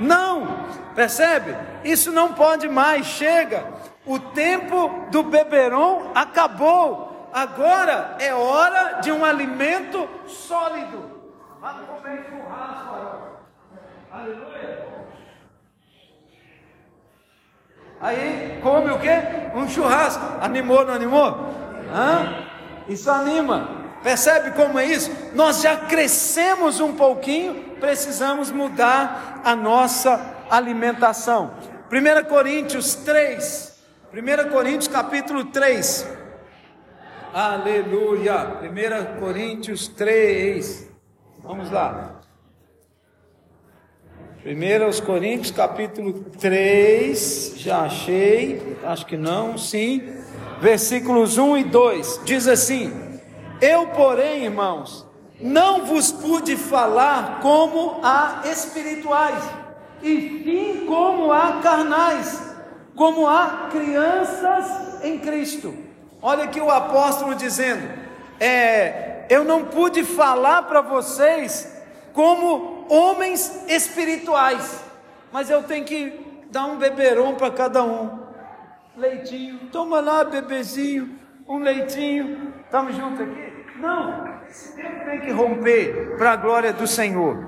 Não, 0.00 0.66
percebe? 0.94 1.56
Isso 1.84 2.10
não 2.10 2.32
pode 2.32 2.68
mais, 2.68 3.06
chega. 3.06 3.64
O 4.04 4.18
tempo 4.18 5.06
do 5.10 5.22
beberon 5.22 6.10
acabou. 6.14 7.28
Agora 7.32 8.16
é 8.18 8.32
hora 8.32 9.00
de 9.00 9.12
um 9.12 9.24
alimento 9.24 10.08
sólido. 10.26 11.16
Vá 11.60 11.74
comer 11.74 12.24
churrasco, 12.30 12.96
Aleluia. 14.12 14.86
Aí 18.00 18.60
come 18.62 18.90
o 18.90 18.98
quê? 18.98 19.22
Um 19.54 19.68
churrasco. 19.68 20.22
Animou, 20.40 20.84
não 20.84 20.94
animou? 20.94 21.50
Hã? 21.92 22.46
Isso 22.88 23.10
anima. 23.10 23.68
Percebe 24.02 24.52
como 24.52 24.78
é 24.78 24.84
isso? 24.84 25.10
Nós 25.34 25.60
já 25.60 25.76
crescemos 25.76 26.78
um 26.78 26.94
pouquinho, 26.94 27.64
precisamos 27.80 28.50
mudar 28.50 29.40
a 29.44 29.54
nossa 29.54 30.44
alimentação. 30.50 31.54
1 31.90 32.28
Coríntios 32.28 32.94
3, 32.96 33.78
1 34.12 34.50
Coríntios 34.50 34.88
capítulo 34.88 35.44
3. 35.46 36.16
Aleluia. 37.32 38.60
1 38.62 39.20
Coríntios 39.20 39.88
3. 39.88 40.90
Vamos 41.42 41.70
lá. 41.70 42.20
1 44.44 45.04
Coríntios 45.04 45.50
capítulo 45.50 46.14
3. 46.40 47.54
Já 47.56 47.82
achei. 47.82 48.78
Acho 48.82 49.04
que 49.04 49.16
não. 49.16 49.58
Sim. 49.58 50.02
Versículos 50.60 51.36
1 51.36 51.58
e 51.58 51.64
2. 51.64 52.20
Diz 52.24 52.48
assim: 52.48 52.90
Eu, 53.60 53.88
porém, 53.88 54.44
irmãos, 54.44 55.05
não 55.40 55.84
vos 55.84 56.10
pude 56.10 56.56
falar 56.56 57.40
como 57.40 58.00
a 58.02 58.42
espirituais, 58.46 59.42
e 60.02 60.42
sim 60.44 60.86
como 60.86 61.32
a 61.32 61.60
carnais 61.62 62.46
como 62.96 63.28
há 63.28 63.68
crianças 63.70 65.04
em 65.04 65.18
Cristo. 65.18 65.74
Olha 66.20 66.44
aqui 66.44 66.60
o 66.60 66.70
apóstolo 66.70 67.34
dizendo: 67.34 67.86
é, 68.40 69.26
eu 69.28 69.44
não 69.44 69.66
pude 69.66 70.02
falar 70.02 70.62
para 70.62 70.80
vocês 70.80 71.72
como 72.12 72.86
homens 72.88 73.64
espirituais, 73.68 74.82
mas 75.30 75.50
eu 75.50 75.62
tenho 75.62 75.84
que 75.84 76.46
dar 76.50 76.64
um 76.64 76.76
beberon 76.76 77.34
para 77.34 77.50
cada 77.50 77.84
um. 77.84 78.24
Leitinho, 78.96 79.68
toma 79.70 80.00
lá, 80.00 80.24
bebezinho, 80.24 81.18
um 81.46 81.58
leitinho. 81.58 82.54
Estamos 82.64 82.96
juntos 82.96 83.20
aqui? 83.20 83.78
Não, 83.78 84.35
tem 85.04 85.20
que 85.20 85.30
romper 85.30 86.16
para 86.16 86.32
a 86.32 86.36
glória 86.36 86.72
do 86.72 86.86
Senhor. 86.86 87.44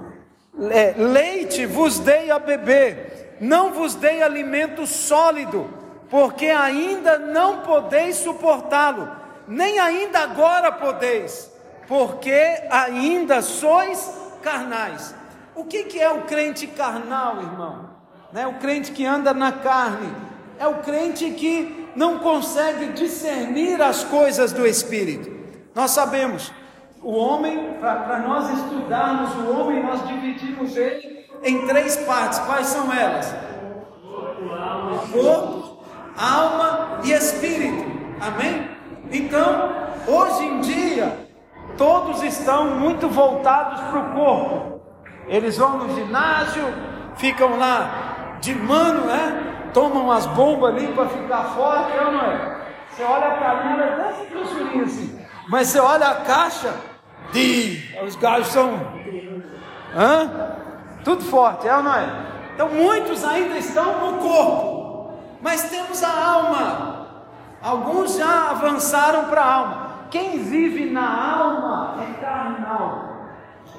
É, 0.70 0.94
leite 0.96 1.66
vos 1.66 1.98
dei 1.98 2.30
a 2.30 2.38
beber 2.38 3.18
não 3.40 3.72
vos 3.72 3.94
dei 3.94 4.22
alimento 4.22 4.86
sólido, 4.86 5.68
porque 6.10 6.46
ainda 6.46 7.18
não 7.18 7.60
podeis 7.60 8.16
suportá-lo, 8.16 9.10
nem 9.46 9.78
ainda 9.78 10.20
agora 10.20 10.72
podeis, 10.72 11.50
porque 11.86 12.62
ainda 12.70 13.42
sois 13.42 14.12
carnais. 14.42 15.14
O 15.54 15.64
que, 15.64 15.84
que 15.84 16.00
é 16.00 16.10
o 16.10 16.22
crente 16.22 16.66
carnal, 16.66 17.40
irmão? 17.42 17.90
Né? 18.32 18.46
O 18.46 18.54
crente 18.54 18.92
que 18.92 19.04
anda 19.04 19.32
na 19.32 19.52
carne, 19.52 20.12
é 20.58 20.66
o 20.66 20.76
crente 20.76 21.30
que 21.30 21.88
não 21.94 22.18
consegue 22.18 22.92
discernir 22.92 23.80
as 23.80 24.04
coisas 24.04 24.52
do 24.52 24.66
Espírito. 24.66 25.30
Nós 25.74 25.92
sabemos, 25.92 26.52
o 27.02 27.14
homem, 27.14 27.74
para 27.80 28.18
nós 28.26 28.50
estudarmos 28.50 29.34
o 29.36 29.58
homem, 29.58 29.82
nós 29.82 30.06
dividimos 30.06 30.76
ele 30.76 31.26
em 31.42 31.66
três 31.66 31.96
partes. 31.98 32.38
Quais 32.40 32.66
são 32.66 32.92
elas? 32.92 33.34
Corpo, 35.12 35.82
alma 36.16 37.00
e 37.04 37.12
espírito. 37.12 37.84
Amém? 38.20 38.68
Então, 39.10 39.72
hoje 40.06 40.44
em 40.44 40.60
dia, 40.60 41.28
todos 41.76 42.22
estão 42.22 42.76
muito 42.78 43.08
voltados 43.08 43.80
para 43.80 43.98
o 44.00 44.12
corpo. 44.12 44.80
Eles 45.28 45.56
vão 45.58 45.78
no 45.78 45.94
ginásio, 45.94 46.64
ficam 47.16 47.58
lá 47.58 48.38
de 48.40 48.54
mano, 48.54 49.06
né? 49.06 49.70
Tomam 49.72 50.10
as 50.10 50.26
bombas 50.26 50.74
ali 50.74 50.88
para 50.88 51.08
ficar 51.08 51.44
forte, 51.54 51.96
não 51.96 52.20
é? 52.20 52.58
Você 52.90 53.02
olha 53.04 53.26
a 53.26 53.38
canela, 53.38 53.96
dessa 53.96 54.24
grossurinha 54.24 54.84
assim. 54.84 55.18
Mas 55.48 55.68
você 55.68 55.78
olha 55.78 56.08
a 56.08 56.14
caixa, 56.16 56.74
de, 57.32 57.96
os 58.04 58.16
gajos 58.16 58.48
são. 58.48 58.74
Hã? 59.96 60.30
Tudo 61.04 61.24
forte, 61.24 61.66
é 61.66 61.76
ou 61.76 61.82
não 61.82 61.94
é? 61.94 62.26
Então 62.54 62.68
muitos 62.68 63.24
ainda 63.24 63.56
estão 63.56 64.10
no 64.10 64.18
corpo, 64.18 65.14
mas 65.40 65.70
temos 65.70 66.02
a 66.02 66.24
alma. 66.24 67.08
Alguns 67.62 68.16
já 68.16 68.50
avançaram 68.50 69.24
para 69.26 69.42
a 69.42 69.54
alma. 69.54 69.88
Quem 70.10 70.38
vive 70.38 70.90
na 70.90 71.36
alma 71.36 71.96
é 72.02 72.20
carnal. 72.20 73.08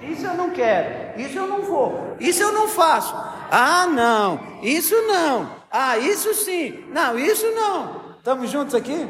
Isso 0.02 0.26
eu 0.26 0.34
não 0.36 0.52
quero, 0.52 1.20
isso 1.20 1.38
eu 1.38 1.48
não 1.48 1.62
vou, 1.62 2.16
isso 2.20 2.42
eu 2.42 2.54
não 2.54 2.68
faço. 2.68 3.14
Ah, 3.52 3.86
não, 3.88 4.40
isso 4.62 4.96
não. 5.08 5.50
Ah, 5.72 5.98
isso 5.98 6.34
sim. 6.34 6.86
Não, 6.92 7.18
isso 7.18 7.46
não. 7.52 8.10
Estamos 8.18 8.50
juntos 8.50 8.74
aqui? 8.74 9.08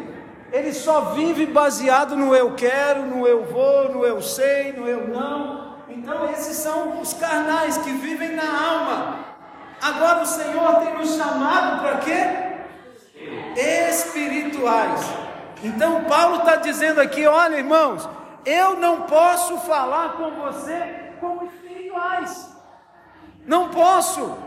Ele 0.52 0.74
só 0.74 1.12
vive 1.12 1.46
baseado 1.46 2.16
no 2.16 2.36
eu 2.36 2.56
quero, 2.56 3.06
no 3.06 3.28
eu 3.28 3.46
vou, 3.46 3.90
no 3.92 4.06
eu 4.06 4.22
sei, 4.22 4.74
no 4.74 4.88
eu 4.88 5.08
não. 5.08 5.76
Então, 5.88 6.30
esses 6.32 6.58
são 6.58 7.00
os 7.00 7.14
carnais 7.14 7.78
que 7.78 7.92
vivem 7.92 8.36
na 8.36 8.44
alma. 8.44 9.20
Agora, 9.82 10.22
o 10.22 10.26
Senhor 10.26 10.76
tem 10.78 10.98
nos 10.98 11.16
chamado 11.16 11.82
para 11.82 11.98
quê? 11.98 13.60
Espirituais. 13.90 15.02
Então, 15.64 16.04
Paulo 16.06 16.38
está 16.38 16.56
dizendo 16.56 17.00
aqui: 17.00 17.28
olha, 17.28 17.58
irmãos, 17.58 18.10
eu 18.46 18.76
não 18.78 19.02
posso 19.02 19.58
falar 19.60 20.14
com 20.14 20.32
você 20.32 21.12
como 21.20 21.46
espirituais. 21.46 22.50
Não 23.46 23.70
posso. 23.70 24.38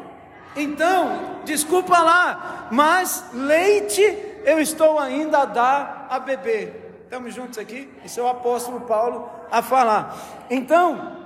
Então, 0.56 1.40
desculpa 1.44 1.98
lá, 1.98 2.68
mas 2.70 3.24
leite 3.32 4.32
eu 4.44 4.61
estou 4.61 4.98
ainda 4.98 5.38
a 5.38 5.44
dar 5.44 6.07
a 6.11 6.18
beber. 6.18 7.02
Estamos 7.05 7.35
juntos 7.35 7.59
aqui? 7.59 7.92
Isso 8.05 8.20
é 8.20 8.22
o 8.22 8.28
apóstolo 8.28 8.81
Paulo 8.81 9.28
a 9.50 9.61
falar. 9.61 10.46
Então, 10.48 11.16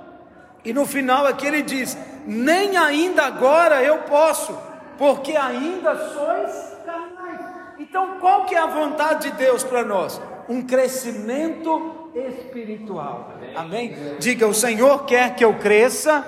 e 0.65 0.73
no 0.73 0.85
final 0.85 1.25
aqui 1.25 1.47
ele 1.47 1.61
diz: 1.61 1.97
Nem 2.25 2.75
ainda 2.75 3.23
agora 3.23 3.81
eu 3.81 3.99
posso, 3.99 4.57
porque 4.97 5.35
ainda 5.37 5.95
sois 6.09 6.77
carnais. 6.85 7.39
Então, 7.79 8.19
qual 8.19 8.45
que 8.45 8.53
é 8.53 8.59
a 8.59 8.65
vontade 8.65 9.31
de 9.31 9.37
Deus 9.37 9.63
para 9.63 9.85
nós? 9.85 10.21
Um 10.49 10.61
crescimento 10.61 12.11
espiritual. 12.13 13.33
Amém? 13.55 13.95
Diga: 14.19 14.45
O 14.45 14.53
Senhor 14.53 15.05
quer 15.05 15.35
que 15.35 15.45
eu 15.45 15.53
cresça 15.53 16.25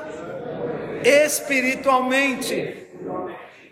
espiritualmente. 1.04 2.88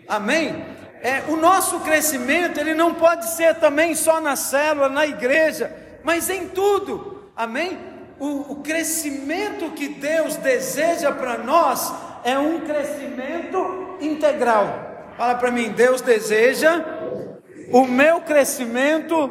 Amém? 0.06 0.77
É, 1.02 1.22
o 1.28 1.36
nosso 1.36 1.80
crescimento 1.80 2.58
ele 2.58 2.74
não 2.74 2.94
pode 2.94 3.28
ser 3.30 3.54
também 3.56 3.94
só 3.94 4.20
na 4.20 4.34
célula, 4.34 4.88
na 4.88 5.06
igreja, 5.06 5.74
mas 6.02 6.28
em 6.28 6.48
tudo, 6.48 7.30
amém? 7.36 7.78
O, 8.18 8.52
o 8.52 8.56
crescimento 8.62 9.70
que 9.70 9.88
Deus 9.88 10.36
deseja 10.36 11.12
para 11.12 11.38
nós 11.38 11.92
é 12.24 12.36
um 12.36 12.60
crescimento 12.60 13.96
integral. 14.00 15.12
Fala 15.16 15.36
para 15.36 15.50
mim, 15.50 15.70
Deus 15.70 16.00
deseja 16.00 16.84
o 17.72 17.84
meu 17.84 18.20
crescimento 18.22 19.30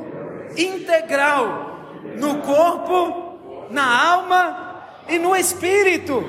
integral 0.55 1.79
no 2.17 2.41
corpo, 2.41 3.67
na 3.69 4.11
alma 4.11 4.83
e 5.09 5.19
no 5.19 5.35
espírito. 5.35 6.23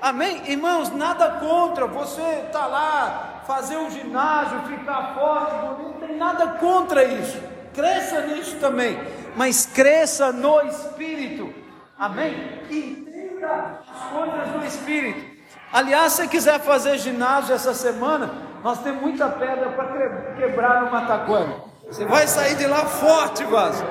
Amém? 0.00 0.42
Irmãos, 0.48 0.90
nada 0.90 1.28
contra 1.40 1.86
você 1.86 2.20
estar 2.20 2.60
tá 2.60 2.66
lá 2.66 3.31
fazer 3.46 3.76
um 3.76 3.90
ginásio, 3.90 4.60
ficar 4.66 5.14
forte, 5.14 5.82
não 5.82 5.92
tem 5.94 6.16
nada 6.16 6.46
contra 6.58 7.04
isso. 7.04 7.40
Cresça 7.74 8.20
nisso 8.26 8.56
também, 8.56 8.98
mas 9.34 9.66
cresça 9.66 10.30
no 10.32 10.60
espírito. 10.62 11.52
Amém? 11.98 12.60
Entenda 12.70 13.80
as 13.90 14.10
coisas 14.10 14.48
do 14.48 14.66
espírito. 14.66 15.32
Aliás, 15.72 16.12
se 16.12 16.28
quiser 16.28 16.60
fazer 16.60 16.98
ginásio 16.98 17.54
essa 17.54 17.72
semana, 17.72 18.30
nós 18.62 18.82
temos 18.82 19.00
muita 19.00 19.28
pedra 19.28 19.70
para 19.70 20.34
quebrar 20.36 20.84
no 20.84 20.92
Mataquana. 20.92 21.54
Você 21.86 22.04
vai 22.04 22.26
sair 22.26 22.56
de 22.56 22.66
lá 22.66 22.84
forte, 22.84 23.42
vaso. 23.44 23.84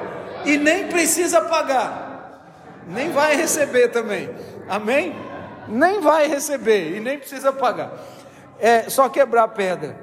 E 0.45 0.57
nem 0.57 0.87
precisa 0.87 1.41
pagar. 1.41 2.43
Nem 2.87 3.11
vai 3.11 3.35
receber 3.35 3.89
também. 3.89 4.29
Amém? 4.69 5.15
Nem 5.67 6.01
vai 6.01 6.27
receber 6.27 6.95
e 6.95 6.99
nem 6.99 7.17
precisa 7.17 7.51
pagar 7.51 7.91
é 8.61 8.89
só 8.89 9.09
quebrar 9.09 9.49
pedra. 9.49 9.97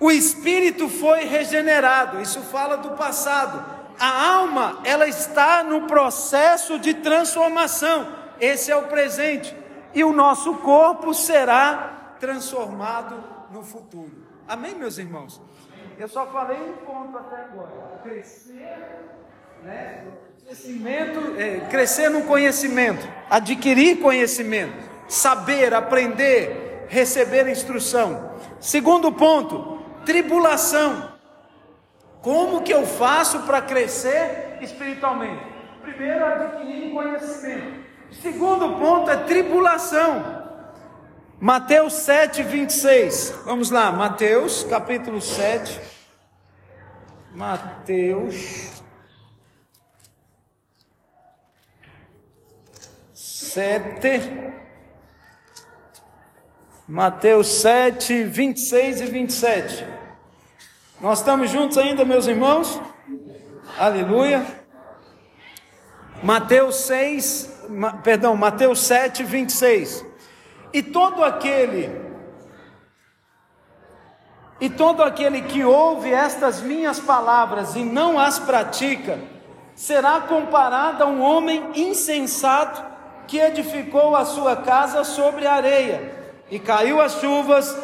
O 0.00 0.10
espírito 0.10 0.88
foi 0.88 1.24
regenerado, 1.24 2.20
isso 2.20 2.40
fala 2.40 2.76
do 2.78 2.90
passado. 2.92 3.64
A 4.00 4.34
alma, 4.34 4.80
ela 4.84 5.06
está 5.06 5.62
no 5.62 5.82
processo 5.82 6.78
de 6.78 6.94
transformação. 6.94 8.08
Esse 8.40 8.72
é 8.72 8.76
o 8.76 8.88
presente. 8.88 9.56
E 9.94 10.02
o 10.02 10.12
nosso 10.12 10.54
corpo 10.54 11.14
será 11.14 12.16
transformado 12.18 13.22
no 13.52 13.62
futuro. 13.62 14.24
Amém, 14.48 14.74
meus 14.74 14.98
irmãos? 14.98 15.40
Eu 15.96 16.08
só 16.08 16.26
falei 16.26 16.58
um 16.58 16.84
ponto 16.84 17.16
até 17.16 17.36
agora. 17.44 18.00
Crescer, 18.02 18.78
né? 19.62 20.04
Crescimento, 20.44 21.34
é, 21.38 21.60
crescer 21.70 22.10
no 22.10 22.24
conhecimento, 22.24 23.08
adquirir 23.30 24.00
conhecimento, 24.00 24.76
saber, 25.08 25.72
aprender, 25.72 26.63
receber 26.88 27.48
instrução. 27.48 28.32
Segundo 28.60 29.12
ponto, 29.12 29.82
tribulação. 30.04 31.12
Como 32.22 32.62
que 32.62 32.72
eu 32.72 32.86
faço 32.86 33.40
para 33.40 33.60
crescer 33.60 34.58
espiritualmente? 34.60 35.44
Primeiro, 35.82 36.24
adquirir 36.24 36.92
conhecimento. 36.92 37.84
Segundo 38.22 38.78
ponto 38.78 39.10
é 39.10 39.16
tribulação. 39.18 40.44
Mateus 41.38 41.92
7, 41.92 42.42
26. 42.42 43.42
Vamos 43.44 43.70
lá, 43.70 43.92
Mateus 43.92 44.64
capítulo 44.64 45.20
7. 45.20 45.80
Mateus 47.34 48.82
7. 53.12 54.63
Mateus 56.86 57.46
7, 57.46 58.24
26 58.24 59.00
e 59.00 59.06
27. 59.06 59.86
Nós 61.00 61.20
estamos 61.20 61.50
juntos 61.50 61.78
ainda, 61.78 62.04
meus 62.04 62.26
irmãos? 62.26 62.78
Aleluia. 63.78 64.44
Mateus 66.22 66.76
6, 66.80 67.68
perdão, 68.02 68.36
Mateus 68.36 68.80
7, 68.80 69.24
26. 69.24 70.04
E 70.74 70.82
todo 70.82 71.24
aquele, 71.24 71.90
e 74.60 74.68
todo 74.68 75.02
aquele 75.02 75.40
que 75.40 75.64
ouve 75.64 76.12
estas 76.12 76.60
minhas 76.60 77.00
palavras 77.00 77.74
e 77.76 77.82
não 77.82 78.18
as 78.20 78.38
pratica, 78.38 79.18
será 79.74 80.20
comparado 80.20 81.02
a 81.02 81.06
um 81.06 81.22
homem 81.22 81.66
insensato 81.74 82.84
que 83.26 83.38
edificou 83.38 84.14
a 84.14 84.26
sua 84.26 84.54
casa 84.54 85.02
sobre 85.02 85.46
a 85.46 85.54
areia 85.54 86.23
e 86.50 86.58
caiu 86.58 87.00
as 87.00 87.20
chuvas, 87.20 87.76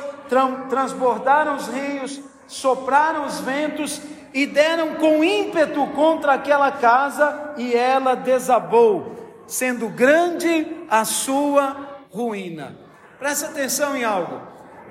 transbordaram 0.68 1.56
os 1.56 1.68
rios, 1.68 2.20
sopraram 2.46 3.26
os 3.26 3.40
ventos 3.40 4.00
e 4.32 4.46
deram 4.46 4.94
com 4.94 5.24
ímpeto 5.24 5.86
contra 5.88 6.34
aquela 6.34 6.70
casa 6.70 7.54
e 7.56 7.74
ela 7.74 8.14
desabou, 8.14 9.42
sendo 9.46 9.88
grande 9.88 10.66
a 10.88 11.04
sua 11.04 11.76
ruína. 12.12 12.76
Presta 13.18 13.46
atenção 13.46 13.96
em 13.96 14.04
algo. 14.04 14.40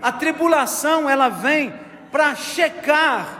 A 0.02 0.12
tribulação 0.12 1.10
ela 1.10 1.30
vem 1.30 1.74
para 2.12 2.36
checar 2.36 3.40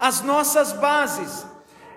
as 0.00 0.22
nossas 0.22 0.72
bases, 0.72 1.44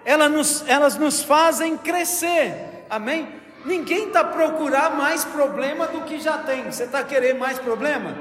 elas 0.04 0.32
nos, 0.32 0.68
elas 0.68 0.96
nos 0.98 1.22
fazem 1.24 1.78
crescer, 1.78 2.86
amém? 2.90 3.41
Ninguém 3.66 4.08
está 4.08 4.24
procurando 4.24 4.98
mais 4.98 5.24
problema 5.24 5.88
do 5.88 6.02
que 6.02 6.20
já 6.20 6.40
tem. 6.40 6.64
Você 6.64 6.84
está 6.84 7.04
querendo 7.04 7.40
mais 7.40 7.60
problema? 7.60 8.16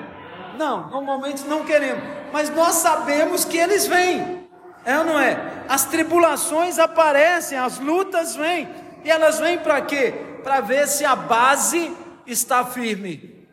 Não, 0.57 0.89
normalmente 0.89 1.47
não 1.47 1.65
queremos. 1.65 2.03
Mas 2.33 2.51
nós 2.51 2.75
sabemos 2.75 3.45
que 3.45 3.57
eles 3.57 3.87
vêm. 3.87 4.49
É 4.85 4.99
ou 4.99 5.05
não 5.05 5.21
é? 5.21 5.37
As 5.69 5.85
tribulações 5.85 6.79
aparecem, 6.79 7.59
as 7.59 7.79
lutas 7.79 8.37
vêm. 8.37 8.69
E 9.05 9.11
elas 9.11 9.39
vêm 9.39 9.59
para 9.59 9.81
quê? 9.81 10.13
Para 10.43 10.61
ver 10.61 10.87
se 10.87 11.05
a 11.05 11.17
base 11.17 11.97
está 12.27 12.65
firme. 12.65 13.47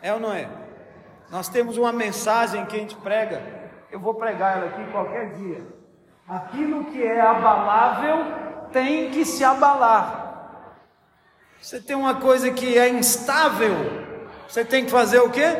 É 0.00 0.12
ou 0.12 0.20
não 0.20 0.32
é? 0.32 0.48
Nós 1.30 1.48
temos 1.48 1.76
uma 1.76 1.92
mensagem 1.92 2.64
que 2.66 2.76
a 2.76 2.78
gente 2.78 2.96
prega. 2.96 3.42
Eu 3.90 4.00
vou 4.00 4.14
pregar 4.14 4.58
ela 4.58 4.66
aqui 4.66 4.90
qualquer 4.90 5.34
dia. 5.34 5.66
Aquilo 6.26 6.84
que 6.86 7.02
é 7.02 7.20
abalável 7.20 8.24
tem 8.72 9.10
que 9.10 9.24
se 9.24 9.44
abalar. 9.44 10.27
Você 11.60 11.80
tem 11.80 11.96
uma 11.96 12.14
coisa 12.14 12.50
que 12.52 12.78
é 12.78 12.88
instável, 12.88 13.74
você 14.46 14.64
tem 14.64 14.84
que 14.84 14.90
fazer 14.90 15.18
o 15.18 15.28
quê? 15.28 15.56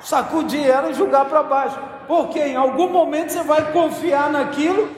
Sacudir 0.00 0.64
ela 0.64 0.90
e 0.90 0.94
jogar 0.94 1.24
para 1.24 1.42
baixo. 1.42 1.78
Porque 2.06 2.38
em 2.38 2.56
algum 2.56 2.88
momento 2.88 3.30
você 3.30 3.42
vai 3.42 3.72
confiar 3.72 4.30
naquilo 4.30 4.90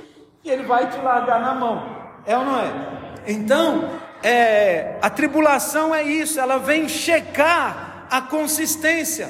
e 0.44 0.50
ele 0.50 0.64
vai 0.64 0.90
te 0.90 0.98
largar 0.98 1.40
na 1.40 1.54
mão. 1.54 1.82
É 2.26 2.36
ou 2.36 2.44
não 2.44 2.58
é? 2.60 2.72
Então, 3.26 3.90
é, 4.22 4.98
a 5.00 5.08
tribulação 5.08 5.94
é 5.94 6.02
isso, 6.02 6.38
ela 6.38 6.58
vem 6.58 6.86
checar 6.86 8.06
a 8.10 8.20
consistência. 8.20 9.28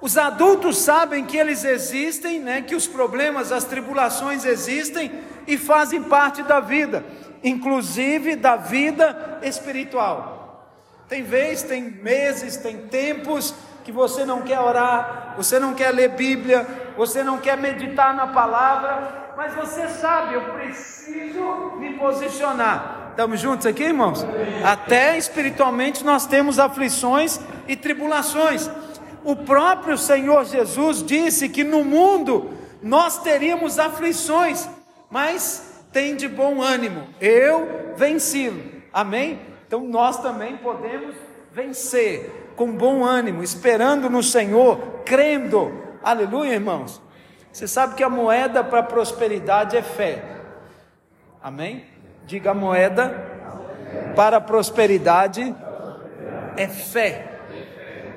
Os 0.00 0.16
adultos 0.16 0.78
sabem 0.78 1.24
que 1.24 1.36
eles 1.36 1.64
existem, 1.64 2.38
né, 2.38 2.62
que 2.62 2.76
os 2.76 2.86
problemas, 2.86 3.50
as 3.50 3.64
tribulações 3.64 4.44
existem 4.44 5.10
e 5.48 5.58
fazem 5.58 6.02
parte 6.02 6.42
da 6.44 6.60
vida 6.60 7.04
inclusive 7.46 8.34
da 8.34 8.56
vida 8.56 9.38
espiritual. 9.40 10.66
Tem 11.08 11.22
vezes, 11.22 11.62
tem 11.62 11.80
meses, 11.80 12.56
tem 12.56 12.88
tempos 12.88 13.54
que 13.84 13.92
você 13.92 14.24
não 14.24 14.42
quer 14.42 14.58
orar, 14.58 15.34
você 15.36 15.60
não 15.60 15.72
quer 15.72 15.92
ler 15.92 16.08
Bíblia, 16.08 16.66
você 16.96 17.22
não 17.22 17.38
quer 17.38 17.56
meditar 17.56 18.12
na 18.16 18.26
palavra, 18.26 19.32
mas 19.36 19.54
você 19.54 19.86
sabe, 19.86 20.34
eu 20.34 20.54
preciso 20.54 21.76
me 21.78 21.92
posicionar. 21.92 23.10
Estamos 23.10 23.38
juntos 23.38 23.64
aqui, 23.64 23.84
irmãos? 23.84 24.26
Até 24.64 25.16
espiritualmente 25.16 26.04
nós 26.04 26.26
temos 26.26 26.58
aflições 26.58 27.38
e 27.68 27.76
tribulações. 27.76 28.68
O 29.22 29.36
próprio 29.36 29.96
Senhor 29.96 30.44
Jesus 30.44 31.00
disse 31.00 31.48
que 31.48 31.62
no 31.62 31.84
mundo 31.84 32.50
nós 32.82 33.18
teríamos 33.18 33.78
aflições, 33.78 34.68
mas 35.08 35.65
tem 35.96 36.14
de 36.14 36.28
bom 36.28 36.60
ânimo, 36.60 37.08
eu 37.18 37.94
venci. 37.96 38.52
Amém? 38.92 39.40
Então 39.66 39.80
nós 39.80 40.20
também 40.20 40.58
podemos 40.58 41.16
vencer 41.50 42.52
com 42.54 42.70
bom 42.70 43.02
ânimo, 43.02 43.42
esperando 43.42 44.10
no 44.10 44.22
Senhor, 44.22 44.78
crendo. 45.06 45.72
Aleluia, 46.04 46.52
irmãos. 46.52 47.00
Você 47.50 47.66
sabe 47.66 47.94
que 47.94 48.04
a 48.04 48.10
moeda 48.10 48.62
para 48.62 48.82
prosperidade 48.82 49.74
é 49.74 49.80
fé. 49.80 50.22
Amém? 51.42 51.86
Diga 52.26 52.50
a 52.50 52.54
moeda 52.54 53.08
para 54.14 54.38
prosperidade 54.38 55.56
é 56.58 56.68
fé. 56.68 57.38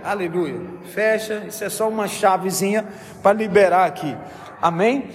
Aleluia. 0.04 0.60
Fecha, 0.84 1.46
isso 1.48 1.64
é 1.64 1.70
só 1.70 1.88
uma 1.88 2.10
chavezinha 2.10 2.86
para 3.24 3.32
liberar 3.32 3.86
aqui. 3.86 4.18
Amém? 4.62 5.12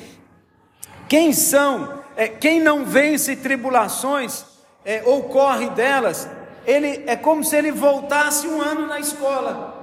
Quem 1.06 1.30
são 1.34 2.03
é, 2.16 2.28
quem 2.28 2.60
não 2.60 2.84
vence 2.84 3.36
tribulações 3.36 4.44
é, 4.84 5.02
ou 5.04 5.24
corre 5.24 5.68
delas, 5.70 6.28
ele 6.66 7.04
é 7.06 7.16
como 7.16 7.44
se 7.44 7.56
ele 7.56 7.72
voltasse 7.72 8.46
um 8.46 8.60
ano 8.60 8.86
na 8.86 9.00
escola. 9.00 9.74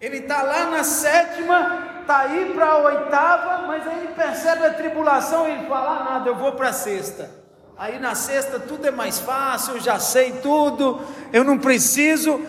Ele 0.00 0.18
está 0.18 0.42
lá 0.42 0.66
na 0.66 0.84
sétima, 0.84 2.00
está 2.00 2.18
aí 2.18 2.52
para 2.54 2.66
a 2.66 2.78
oitava, 2.78 3.66
mas 3.66 3.86
aí 3.86 3.98
ele 3.98 4.14
percebe 4.14 4.66
a 4.66 4.74
tribulação 4.74 5.48
e 5.48 5.52
ele 5.52 5.66
fala: 5.66 6.00
ah, 6.00 6.04
nada, 6.04 6.28
eu 6.28 6.36
vou 6.36 6.52
para 6.52 6.68
a 6.68 6.72
sexta. 6.72 7.30
Aí 7.78 7.98
na 7.98 8.14
sexta 8.14 8.58
tudo 8.58 8.86
é 8.86 8.90
mais 8.90 9.18
fácil, 9.18 9.74
eu 9.74 9.80
já 9.80 9.98
sei 9.98 10.32
tudo, 10.32 11.00
eu 11.32 11.44
não 11.44 11.58
preciso 11.58 12.40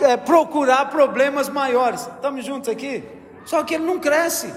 é, 0.00 0.16
procurar 0.16 0.86
problemas 0.86 1.48
maiores. 1.48 2.02
Estamos 2.02 2.44
juntos 2.44 2.68
aqui? 2.68 3.04
Só 3.44 3.62
que 3.62 3.74
ele 3.74 3.84
não 3.84 3.98
cresce. 3.98 4.52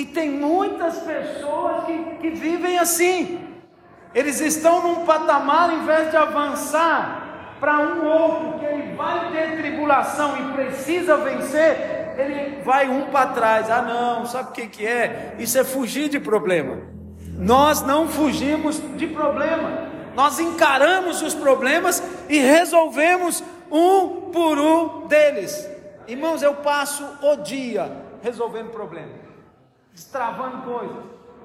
E 0.00 0.06
tem 0.06 0.30
muitas 0.30 0.96
pessoas 1.00 1.84
que, 1.84 1.98
que 2.22 2.30
vivem 2.30 2.78
assim. 2.78 3.38
Eles 4.14 4.40
estão 4.40 4.82
num 4.82 5.04
patamar, 5.04 5.70
em 5.74 5.84
vez 5.84 6.10
de 6.10 6.16
avançar 6.16 7.58
para 7.60 7.78
um 7.80 8.06
outro, 8.06 8.58
que 8.58 8.64
ele 8.64 8.96
vai 8.96 9.30
ter 9.30 9.58
tribulação 9.58 10.38
e 10.38 10.52
precisa 10.54 11.18
vencer, 11.18 12.14
ele 12.16 12.62
vai 12.62 12.88
um 12.88 13.10
para 13.10 13.26
trás. 13.32 13.70
Ah, 13.70 13.82
não, 13.82 14.24
sabe 14.24 14.48
o 14.48 14.52
que, 14.52 14.68
que 14.68 14.86
é? 14.86 15.36
Isso 15.38 15.58
é 15.58 15.64
fugir 15.64 16.08
de 16.08 16.18
problema. 16.18 16.78
Nós 17.36 17.82
não 17.82 18.08
fugimos 18.08 18.80
de 18.96 19.06
problema, 19.06 19.86
nós 20.16 20.40
encaramos 20.40 21.20
os 21.20 21.34
problemas 21.34 22.02
e 22.26 22.38
resolvemos 22.38 23.44
um 23.70 24.30
por 24.32 24.58
um 24.58 25.06
deles. 25.06 25.68
Irmãos, 26.08 26.42
eu 26.42 26.54
passo 26.54 27.06
o 27.22 27.36
dia 27.36 27.92
resolvendo 28.22 28.70
problemas 28.70 29.29
destravando 29.94 30.62
coisas, 30.62 30.96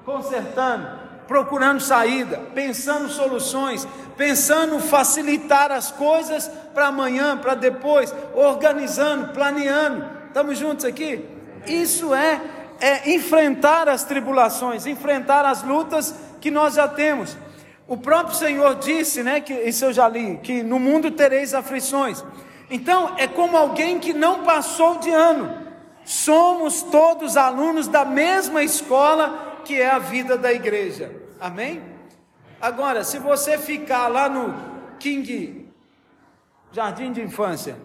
consertando, 0.04 0.88
procurando 1.26 1.80
saída, 1.80 2.38
pensando 2.54 3.08
soluções, 3.08 3.86
pensando 4.16 4.78
facilitar 4.78 5.70
as 5.72 5.90
coisas 5.90 6.48
para 6.72 6.86
amanhã, 6.86 7.36
para 7.36 7.54
depois, 7.54 8.14
organizando, 8.34 9.32
planeando. 9.32 10.04
Estamos 10.28 10.58
juntos 10.58 10.84
aqui? 10.84 11.24
Isso 11.66 12.14
é, 12.14 12.40
é 12.80 13.10
enfrentar 13.10 13.88
as 13.88 14.04
tribulações, 14.04 14.86
enfrentar 14.86 15.44
as 15.44 15.62
lutas 15.62 16.14
que 16.40 16.50
nós 16.50 16.74
já 16.74 16.86
temos. 16.86 17.36
O 17.88 17.96
próprio 17.96 18.36
Senhor 18.36 18.76
disse, 18.76 19.22
né, 19.22 19.40
que 19.40 19.52
isso 19.52 19.84
eu 19.84 19.92
já 19.92 20.08
li, 20.08 20.38
que 20.42 20.62
no 20.62 20.78
mundo 20.78 21.10
tereis 21.10 21.54
aflições. 21.54 22.24
Então, 22.68 23.14
é 23.16 23.26
como 23.26 23.56
alguém 23.56 23.98
que 23.98 24.12
não 24.12 24.42
passou 24.42 24.98
de 24.98 25.10
ano. 25.10 25.65
Somos 26.06 26.82
todos 26.84 27.36
alunos 27.36 27.88
da 27.88 28.04
mesma 28.04 28.62
escola 28.62 29.60
que 29.64 29.80
é 29.80 29.90
a 29.90 29.98
vida 29.98 30.38
da 30.38 30.52
igreja. 30.52 31.10
Amém? 31.40 31.82
Agora, 32.60 33.02
se 33.02 33.18
você 33.18 33.58
ficar 33.58 34.06
lá 34.06 34.28
no 34.28 34.54
King 35.00 35.68
Jardim 36.70 37.12
de 37.12 37.20
Infância, 37.20 37.76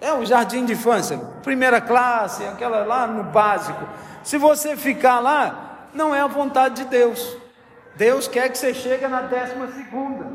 é 0.00 0.12
o 0.12 0.24
jardim 0.24 0.66
de 0.66 0.72
infância, 0.72 1.16
primeira 1.42 1.80
classe, 1.80 2.44
aquela 2.44 2.84
lá 2.84 3.06
no 3.06 3.24
básico. 3.24 3.88
Se 4.22 4.36
você 4.36 4.76
ficar 4.76 5.20
lá, 5.20 5.88
não 5.94 6.14
é 6.14 6.20
a 6.20 6.26
vontade 6.26 6.82
de 6.82 6.84
Deus. 6.84 7.36
Deus 7.94 8.26
quer 8.26 8.50
que 8.50 8.58
você 8.58 8.74
chegue 8.74 9.06
na 9.06 9.22
décima 9.22 9.70
segunda. 9.70 10.26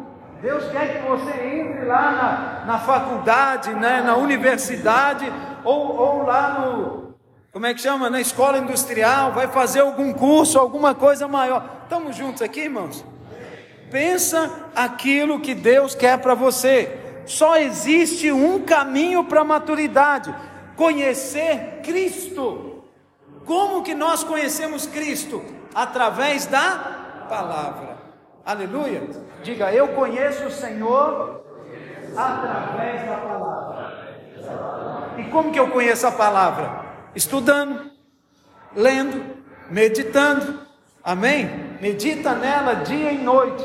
Deus 0.41 0.71
quer 0.71 1.01
que 1.01 1.07
você 1.07 1.31
entre 1.31 1.85
lá 1.85 2.63
na, 2.65 2.73
na 2.73 2.79
faculdade, 2.79 3.73
né, 3.73 4.01
na 4.01 4.15
universidade, 4.15 5.31
ou, 5.63 5.95
ou 5.97 6.23
lá 6.23 6.59
no, 6.59 7.09
como 7.51 7.65
é 7.65 7.73
que 7.73 7.81
chama? 7.81 8.11
Na 8.11 8.21
escola 8.21 8.59
industrial, 8.59 9.31
vai 9.31 9.47
fazer 9.47 9.79
algum 9.79 10.13
curso, 10.13 10.59
alguma 10.59 10.93
coisa 10.93 11.27
maior. 11.27 11.81
Estamos 11.83 12.15
juntos 12.15 12.43
aqui, 12.43 12.61
irmãos? 12.61 13.03
Pensa 13.89 14.69
aquilo 14.75 15.39
que 15.39 15.55
Deus 15.55 15.95
quer 15.95 16.19
para 16.19 16.35
você. 16.35 17.21
Só 17.25 17.57
existe 17.57 18.31
um 18.31 18.61
caminho 18.63 19.23
para 19.23 19.41
a 19.41 19.43
maturidade: 19.43 20.33
conhecer 20.75 21.81
Cristo. 21.83 22.83
Como 23.45 23.81
que 23.81 23.95
nós 23.95 24.23
conhecemos 24.23 24.85
Cristo? 24.85 25.43
Através 25.73 26.45
da 26.45 27.25
palavra. 27.27 27.97
Aleluia. 28.49 29.03
Diga, 29.43 29.71
eu 29.71 29.89
conheço 29.89 30.45
o 30.45 30.49
Senhor 30.49 31.43
através 32.17 33.07
da 33.07 33.17
palavra. 33.17 33.93
E 35.19 35.23
como 35.25 35.51
que 35.51 35.59
eu 35.59 35.69
conheço 35.69 36.07
a 36.07 36.11
palavra? 36.11 36.83
Estudando, 37.13 37.91
lendo, 38.75 39.23
meditando. 39.69 40.61
Amém? 41.03 41.77
Medita 41.79 42.33
nela 42.33 42.73
dia 42.73 43.11
e 43.11 43.19
noite, 43.19 43.63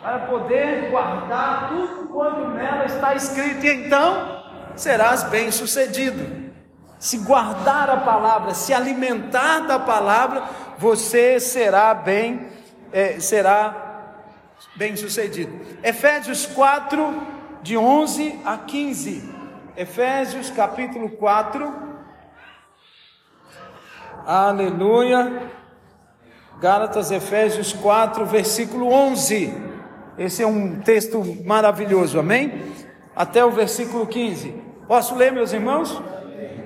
para 0.00 0.20
poder 0.20 0.90
guardar 0.90 1.68
tudo 1.68 2.08
quanto 2.08 2.48
nela 2.48 2.86
está 2.86 3.14
escrito, 3.14 3.66
e 3.66 3.86
então 3.86 4.42
serás 4.74 5.24
bem-sucedido. 5.24 6.50
Se 6.98 7.18
guardar 7.18 7.90
a 7.90 7.98
palavra, 7.98 8.54
se 8.54 8.72
alimentar 8.72 9.66
da 9.66 9.78
palavra, 9.78 10.44
você 10.78 11.38
será 11.38 11.92
bem, 11.92 12.48
é, 12.90 13.20
será 13.20 13.83
bem 14.76 14.96
sucedido. 14.96 15.52
Efésios 15.82 16.46
4, 16.46 17.22
de 17.62 17.76
11 17.76 18.40
a 18.44 18.56
15. 18.58 19.34
Efésios 19.76 20.50
capítulo 20.50 21.10
4, 21.10 21.94
Aleluia. 24.26 25.50
Gálatas, 26.58 27.10
Efésios 27.10 27.74
4, 27.74 28.24
versículo 28.24 28.90
11. 28.90 29.52
Esse 30.16 30.42
é 30.42 30.46
um 30.46 30.80
texto 30.80 31.22
maravilhoso, 31.44 32.18
amém? 32.18 32.62
Até 33.14 33.44
o 33.44 33.50
versículo 33.50 34.06
15. 34.06 34.54
Posso 34.88 35.14
ler, 35.14 35.30
meus 35.30 35.52
irmãos? 35.52 36.00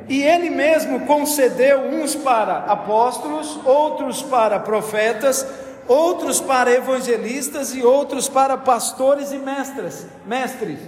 E 0.09 0.22
ele 0.22 0.51
mesmo 0.51 1.01
concedeu 1.01 1.80
uns 1.80 2.14
para 2.14 2.59
apóstolos, 2.59 3.59
outros 3.64 4.22
para 4.22 4.61
profetas, 4.61 5.44
outros 5.89 6.41
para 6.41 6.70
evangelistas 6.70 7.74
e 7.74 7.82
outros 7.82 8.28
para 8.28 8.57
pastores 8.59 9.32
e 9.32 9.39
mestres, 9.39 10.07
mestres, 10.26 10.78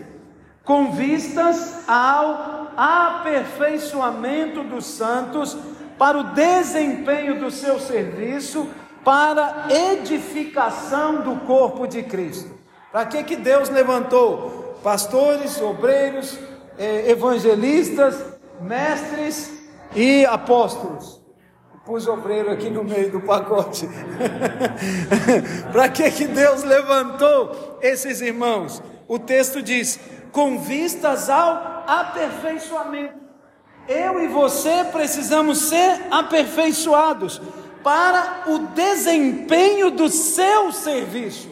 com 0.62 0.92
vistas 0.92 1.88
ao 1.88 2.70
aperfeiçoamento 2.76 4.62
dos 4.62 4.84
santos 4.84 5.56
para 5.98 6.18
o 6.18 6.24
desempenho 6.34 7.40
do 7.40 7.50
seu 7.50 7.80
serviço, 7.80 8.68
para 9.04 9.66
edificação 9.70 11.22
do 11.22 11.36
corpo 11.46 11.86
de 11.86 12.02
Cristo. 12.02 12.50
Para 12.92 13.06
que 13.06 13.24
que 13.24 13.36
Deus 13.36 13.70
levantou 13.70 14.78
pastores, 14.82 15.60
obreiros, 15.60 16.38
eh, 16.78 17.10
evangelistas, 17.10 18.22
mestres 18.60 19.50
e 19.94 20.26
apóstolos? 20.26 21.19
Pus 21.90 22.06
obreiro 22.06 22.52
aqui 22.52 22.70
no 22.70 22.84
meio 22.84 23.10
do 23.10 23.20
pacote. 23.20 23.88
Para 25.72 25.88
que 25.88 26.08
que 26.12 26.28
Deus 26.28 26.62
levantou 26.62 27.80
esses 27.82 28.20
irmãos? 28.20 28.80
O 29.08 29.18
texto 29.18 29.60
diz: 29.60 29.98
com 30.30 30.60
vistas 30.60 31.28
ao 31.28 31.82
aperfeiçoamento. 31.88 33.14
Eu 33.88 34.22
e 34.22 34.28
você 34.28 34.84
precisamos 34.92 35.68
ser 35.68 36.06
aperfeiçoados 36.12 37.42
para 37.82 38.44
o 38.46 38.68
desempenho 38.68 39.90
do 39.90 40.08
seu 40.08 40.70
serviço. 40.70 41.50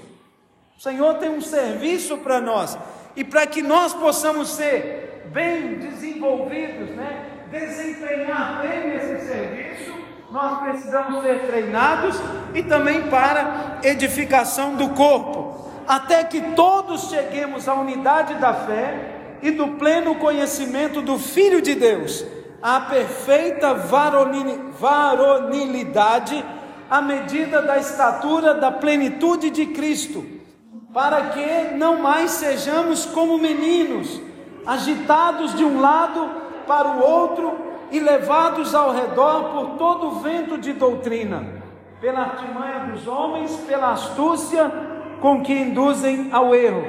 O 0.78 0.80
Senhor 0.80 1.14
tem 1.14 1.30
um 1.30 1.40
serviço 1.40 2.16
para 2.18 2.40
nós 2.40 2.78
e 3.16 3.24
para 3.24 3.44
que 3.44 3.60
nós 3.60 3.92
possamos 3.92 4.50
ser 4.50 5.24
bem 5.32 5.80
desenvolvidos, 5.80 6.90
né? 6.90 7.28
desempenhar 7.50 8.62
bem 8.62 8.94
esse 8.94 9.26
serviço, 9.26 9.97
nós 10.30 10.58
precisamos 10.60 11.22
ser 11.22 11.46
treinados 11.46 12.14
e 12.54 12.62
também 12.62 13.08
para 13.08 13.78
edificação 13.82 14.74
do 14.74 14.90
corpo, 14.90 15.66
até 15.86 16.22
que 16.24 16.40
todos 16.54 17.08
cheguemos 17.08 17.66
à 17.66 17.74
unidade 17.74 18.34
da 18.34 18.52
fé 18.52 19.38
e 19.40 19.50
do 19.50 19.68
pleno 19.68 20.16
conhecimento 20.16 21.00
do 21.00 21.18
Filho 21.18 21.62
de 21.62 21.74
Deus, 21.74 22.26
a 22.60 22.78
perfeita 22.80 23.72
varonilidade, 24.78 26.44
à 26.90 27.00
medida 27.00 27.62
da 27.62 27.78
estatura 27.78 28.52
da 28.54 28.70
plenitude 28.70 29.48
de 29.48 29.64
Cristo, 29.66 30.26
para 30.92 31.28
que 31.28 31.74
não 31.76 32.02
mais 32.02 32.32
sejamos 32.32 33.06
como 33.06 33.38
meninos, 33.38 34.20
agitados 34.66 35.54
de 35.54 35.64
um 35.64 35.80
lado 35.80 36.28
para 36.66 36.88
o 36.88 37.00
outro 37.00 37.67
e 37.90 37.98
levados 38.00 38.74
ao 38.74 38.92
redor 38.92 39.50
por 39.52 39.78
todo 39.78 40.08
o 40.08 40.20
vento 40.20 40.58
de 40.58 40.72
doutrina, 40.72 41.44
pela 42.00 42.20
artimanha 42.20 42.90
dos 42.92 43.06
homens, 43.06 43.56
pela 43.66 43.92
astúcia 43.92 44.70
com 45.20 45.42
que 45.42 45.52
induzem 45.52 46.28
ao 46.32 46.54
erro. 46.54 46.84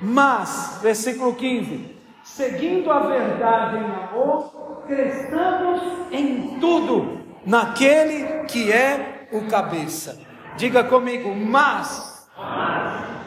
Mas, 0.00 0.78
versículo 0.82 1.34
15: 1.34 1.96
seguindo 2.22 2.90
a 2.90 3.00
verdade 3.00 3.78
em 3.78 3.84
amor, 3.84 4.82
cresçamos 4.86 5.80
em 6.10 6.58
tudo 6.60 7.20
naquele 7.46 8.44
que 8.44 8.70
é 8.70 9.28
o 9.32 9.42
cabeça. 9.48 10.20
Diga 10.56 10.84
comigo, 10.84 11.34
mas. 11.34 12.28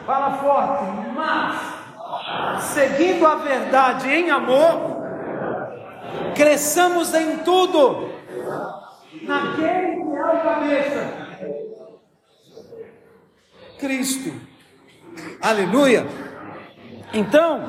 Fala 0.06 0.38
forte, 0.38 0.84
mas. 1.14 2.62
Seguindo 2.62 3.26
a 3.26 3.36
verdade 3.36 4.08
em 4.08 4.30
amor, 4.30 4.95
cresçamos 6.34 7.14
em 7.14 7.38
tudo 7.38 8.10
naquele 9.22 10.04
que 10.04 10.16
é 10.16 10.24
o 10.24 10.42
cabeça. 10.42 11.26
Cristo. 13.78 14.32
Aleluia. 15.42 16.06
Então, 17.12 17.60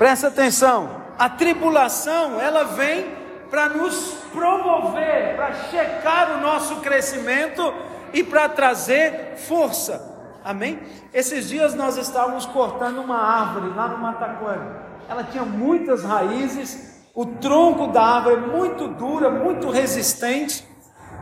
Presta 0.00 0.28
atenção, 0.28 0.88
a 1.18 1.28
tribulação 1.28 2.40
ela 2.40 2.64
vem 2.64 3.14
para 3.50 3.68
nos 3.68 4.14
promover, 4.32 5.36
para 5.36 5.52
checar 5.64 6.38
o 6.38 6.40
nosso 6.40 6.76
crescimento 6.76 7.70
e 8.10 8.24
para 8.24 8.48
trazer 8.48 9.36
força. 9.36 10.40
Amém? 10.42 10.80
Esses 11.12 11.50
dias 11.50 11.74
nós 11.74 11.98
estávamos 11.98 12.46
cortando 12.46 13.02
uma 13.02 13.18
árvore 13.18 13.74
lá 13.76 13.88
no 13.88 13.98
Mataquari. 13.98 14.62
Ela 15.06 15.22
tinha 15.24 15.44
muitas 15.44 16.02
raízes, 16.02 16.89
o 17.14 17.26
tronco 17.26 17.88
da 17.88 18.02
árvore 18.02 18.36
é 18.36 18.46
muito 18.46 18.88
dura, 18.88 19.30
muito 19.30 19.70
resistente. 19.70 20.68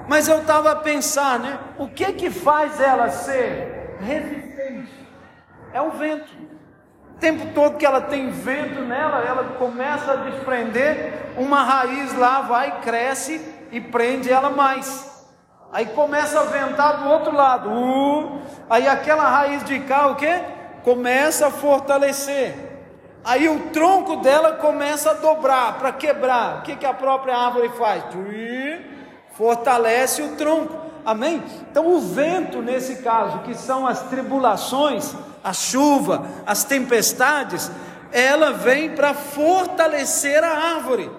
Mas 0.09 0.27
eu 0.27 0.41
estava 0.41 0.73
a 0.73 0.77
pensar, 0.77 1.39
né? 1.39 1.59
O 1.79 1.89
que 1.89 2.13
que 2.13 2.31
faz 2.31 2.81
ela 2.81 3.11
ser 3.11 3.97
resistente? 4.01 4.93
É 5.73 5.83
o 5.83 5.91
vento. 5.91 6.33
O 7.15 7.19
tempo 7.19 7.53
todo 7.55 7.77
que 7.77 7.85
ela 7.85 8.01
tem 8.01 8.31
vento 8.31 8.81
nela, 8.83 9.23
ela 9.23 9.45
começa 9.59 10.13
a 10.13 10.17
desprender, 10.17 11.35
uma 11.37 11.63
raiz 11.63 12.17
lá 12.17 12.43
vai, 12.43 12.81
cresce 12.81 13.41
e 13.71 13.81
prende 13.81 14.31
ela 14.31 14.51
mais. 14.51 15.27
Aí 15.73 15.85
começa 15.87 16.41
a 16.41 16.45
ventar 16.45 17.03
do 17.03 17.11
outro 17.11 17.35
lado, 17.35 17.69
uh, 17.71 18.41
aí 18.71 18.89
aquela 18.89 19.29
raiz 19.29 19.63
de 19.65 19.81
cá, 19.81 20.07
o 20.07 20.17
que? 20.17 20.33
Começa 20.83 21.49
a 21.49 21.51
fortalecer. 21.51 22.68
Aí 23.25 23.49
o 23.49 23.71
tronco 23.71 24.17
dela 24.17 24.53
começa 24.53 25.11
a 25.11 25.15
dobrar 25.15 25.79
para 25.79 25.93
quebrar. 25.93 26.59
O 26.59 26.63
que, 26.63 26.77
que 26.77 26.87
a 26.87 26.95
própria 26.95 27.37
árvore 27.37 27.69
faz? 27.71 28.05
Fortalece 29.33 30.23
o 30.23 30.37
tronco. 30.37 30.75
Amém? 31.05 31.43
Então, 31.71 31.87
o 31.87 32.01
vento, 32.01 32.61
nesse 32.61 32.97
caso, 32.97 33.39
que 33.41 33.55
são 33.55 33.87
as 33.87 34.03
tribulações, 34.03 35.15
a 35.43 35.53
chuva, 35.53 36.27
as 36.47 36.65
tempestades, 36.65 37.71
ela 38.13 38.53
vem 38.53 38.91
para 38.91 39.15
fortalecer 39.15 40.43
a 40.43 40.75
árvore. 40.75 41.11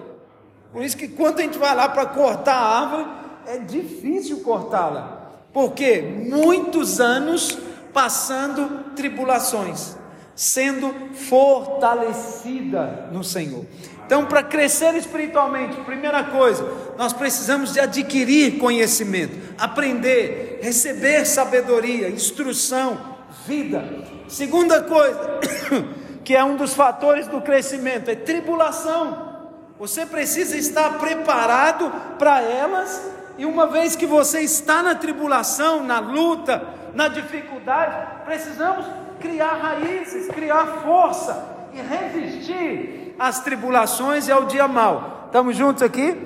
Por 0.72 0.82
isso 0.82 0.96
que 0.96 1.08
quando 1.08 1.40
a 1.40 1.42
gente 1.42 1.58
vai 1.58 1.74
lá 1.74 1.88
para 1.88 2.06
cortar 2.06 2.54
a 2.54 2.80
árvore, 2.80 3.06
é 3.46 3.58
difícil 3.58 4.40
cortá-la. 4.40 5.20
Porque 5.52 6.00
muitos 6.00 7.00
anos 7.00 7.58
passando 7.92 8.94
tribulações, 8.94 9.96
sendo 10.40 10.94
fortalecida 11.28 13.10
no 13.12 13.22
Senhor. 13.22 13.66
Então, 14.06 14.24
para 14.24 14.42
crescer 14.42 14.94
espiritualmente, 14.94 15.76
primeira 15.82 16.24
coisa, 16.24 16.66
nós 16.96 17.12
precisamos 17.12 17.74
de 17.74 17.80
adquirir 17.80 18.58
conhecimento, 18.58 19.36
aprender, 19.58 20.60
receber 20.62 21.26
sabedoria, 21.26 22.08
instrução, 22.08 22.98
vida. 23.46 23.84
Segunda 24.28 24.82
coisa, 24.82 25.40
que 26.24 26.34
é 26.34 26.42
um 26.42 26.56
dos 26.56 26.72
fatores 26.72 27.26
do 27.26 27.42
crescimento, 27.42 28.08
é 28.10 28.14
tribulação. 28.14 29.50
Você 29.78 30.06
precisa 30.06 30.56
estar 30.56 30.98
preparado 30.98 31.92
para 32.18 32.40
elas, 32.40 33.10
e 33.36 33.44
uma 33.44 33.66
vez 33.66 33.94
que 33.94 34.06
você 34.06 34.40
está 34.40 34.82
na 34.82 34.94
tribulação, 34.94 35.84
na 35.84 36.00
luta, 36.00 36.66
na 36.94 37.08
dificuldade, 37.08 38.24
precisamos 38.24 38.86
criar 39.20 39.54
raízes, 39.54 40.28
criar 40.28 40.66
força 40.82 41.68
e 41.72 41.80
resistir 41.80 43.14
às 43.18 43.40
tribulações 43.40 44.26
e 44.26 44.32
ao 44.32 44.46
dia 44.46 44.66
mal. 44.66 45.24
Estamos 45.26 45.56
juntos 45.56 45.82
aqui? 45.82 46.16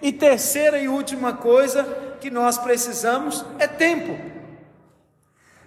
E 0.00 0.12
terceira 0.12 0.78
e 0.78 0.88
última 0.88 1.32
coisa 1.32 1.84
que 2.20 2.30
nós 2.30 2.58
precisamos 2.58 3.44
é 3.58 3.66
tempo. 3.66 4.16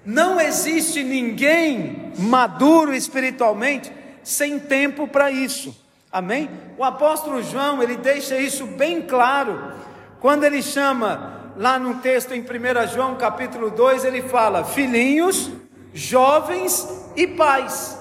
Não 0.06 0.40
existe 0.40 1.04
ninguém 1.04 2.14
maduro 2.20 2.94
espiritualmente 2.94 3.92
sem 4.24 4.60
tempo 4.60 5.08
para 5.08 5.32
isso. 5.32 5.76
Amém? 6.12 6.50
O 6.78 6.84
apóstolo 6.84 7.42
João, 7.42 7.82
ele 7.82 7.98
deixa 7.98 8.38
isso 8.38 8.66
bem 8.66 9.02
claro 9.02 9.74
quando 10.20 10.44
ele 10.44 10.62
chama 10.62 11.54
lá 11.58 11.78
no 11.78 11.96
texto 11.96 12.34
em 12.34 12.42
1 12.42 12.88
João 12.94 13.16
capítulo 13.16 13.70
2, 13.70 14.06
ele 14.06 14.22
fala: 14.24 14.64
"Filhinhos, 14.64 15.52
jovens 15.96 16.88
e 17.16 17.26
pais". 17.26 17.98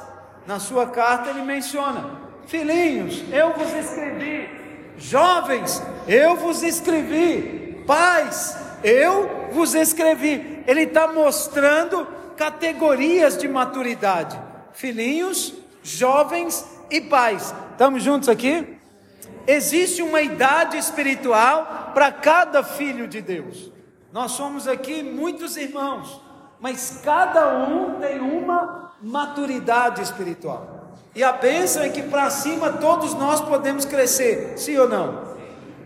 Na 0.47 0.61
sua 0.61 0.89
carta 0.89 1.31
ele 1.31 1.41
menciona: 1.41 2.21
Filhinhos, 2.47 3.23
eu 3.33 3.55
vos 3.55 3.73
escrevi. 3.73 4.49
Jovens, 4.99 5.83
eu 6.07 6.37
vos 6.37 6.63
escrevi. 6.63 7.83
Pais, 7.87 8.57
eu 8.83 9.49
vos 9.53 9.75
escrevi. 9.75 10.63
Ele 10.67 10.83
está 10.83 11.09
mostrando 11.09 12.07
categorias 12.37 13.37
de 13.39 13.49
maturidade: 13.49 14.39
filhinhos, 14.73 15.55
jovens 15.83 16.65
e 16.91 17.01
pais. 17.01 17.55
Estamos 17.73 18.03
juntos 18.03 18.29
aqui? 18.29 18.79
Existe 19.47 20.01
uma 20.01 20.23
idade 20.23 20.77
espiritual 20.79 21.93
para 21.95 22.11
cada 22.11 22.63
filho 22.63 23.07
de 23.07 23.21
Deus. 23.21 23.71
Nós 24.13 24.33
somos 24.33 24.69
aqui 24.69 25.03
muitos 25.03 25.57
irmãos, 25.57 26.21
mas 26.61 27.01
cada 27.05 27.59
um 27.67 28.01
tem 28.01 28.21
uma 28.21 28.93
maturidade 29.03 30.03
espiritual. 30.03 30.93
E 31.15 31.23
a 31.23 31.33
bênção 31.33 31.83
é 31.83 31.89
que 31.89 32.03
para 32.03 32.29
cima 32.31 32.73
todos 32.73 33.15
nós 33.15 33.41
podemos 33.41 33.85
crescer, 33.85 34.55
sim 34.57 34.77
ou 34.77 34.89
não? 34.89 35.35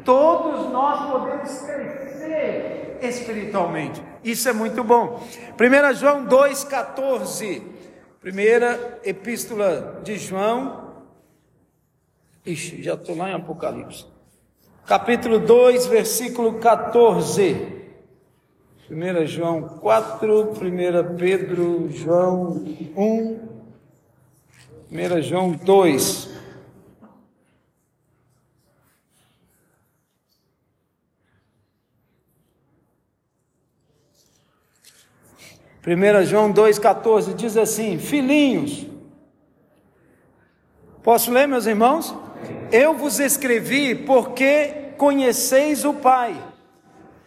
Todos 0.04 0.70
nós 0.72 1.10
podemos 1.10 1.60
crescer 1.60 2.98
espiritualmente. 3.02 4.02
Isso 4.24 4.48
é 4.48 4.52
muito 4.52 4.82
bom. 4.82 5.22
1 5.60 5.94
João 5.94 6.26
2,14. 6.26 7.62
Primeira 8.20 9.00
epístola 9.04 10.00
de 10.02 10.16
João. 10.16 10.88
Ixi, 12.44 12.82
já 12.82 12.94
estou 12.94 13.16
lá 13.16 13.30
em 13.30 13.34
Apocalipse. 13.34 14.06
Capítulo 14.86 15.38
2, 15.38 15.86
versículo 15.86 16.54
14. 16.54 17.77
1 18.90 19.26
João 19.26 19.62
4, 19.80 20.52
1 20.52 21.16
Pedro, 21.18 21.90
João 21.90 22.64
1, 22.96 23.38
1 24.90 25.22
João 25.22 25.52
2. 25.52 26.30
Primeira 35.82 36.24
João 36.24 36.50
2,14 36.50 37.34
diz 37.34 37.58
assim: 37.58 37.98
Filhinhos, 37.98 38.86
posso 41.02 41.30
ler, 41.30 41.46
meus 41.46 41.66
irmãos? 41.66 42.14
Eu 42.72 42.94
vos 42.94 43.20
escrevi 43.20 43.94
porque 43.94 44.92
conheceis 44.96 45.84
o 45.84 45.92
Pai. 45.92 46.47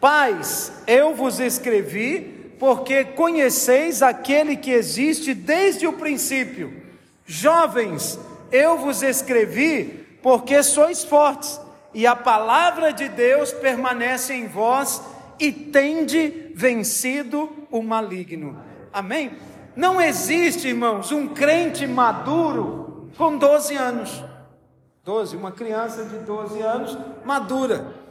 Pais, 0.02 0.72
eu 0.84 1.14
vos 1.14 1.38
escrevi 1.38 2.54
porque 2.58 3.04
conheceis 3.04 4.02
aquele 4.02 4.56
que 4.56 4.72
existe 4.72 5.32
desde 5.32 5.86
o 5.86 5.92
princípio. 5.92 6.82
Jovens, 7.24 8.18
eu 8.50 8.76
vos 8.78 9.00
escrevi 9.04 10.18
porque 10.20 10.60
sois 10.64 11.04
fortes 11.04 11.60
e 11.94 12.04
a 12.04 12.16
palavra 12.16 12.92
de 12.92 13.08
Deus 13.08 13.52
permanece 13.52 14.34
em 14.34 14.48
vós 14.48 15.00
e 15.38 15.52
tende 15.52 16.50
vencido 16.52 17.48
o 17.70 17.80
maligno. 17.80 18.60
Amém? 18.92 19.30
Não 19.76 20.00
existe, 20.00 20.66
irmãos, 20.66 21.12
um 21.12 21.28
crente 21.28 21.86
maduro 21.86 23.08
com 23.16 23.38
12 23.38 23.76
anos. 23.76 24.24
12, 25.04 25.36
uma 25.36 25.52
criança 25.52 26.04
de 26.04 26.18
12 26.18 26.60
anos 26.60 26.98
madura 27.24 28.01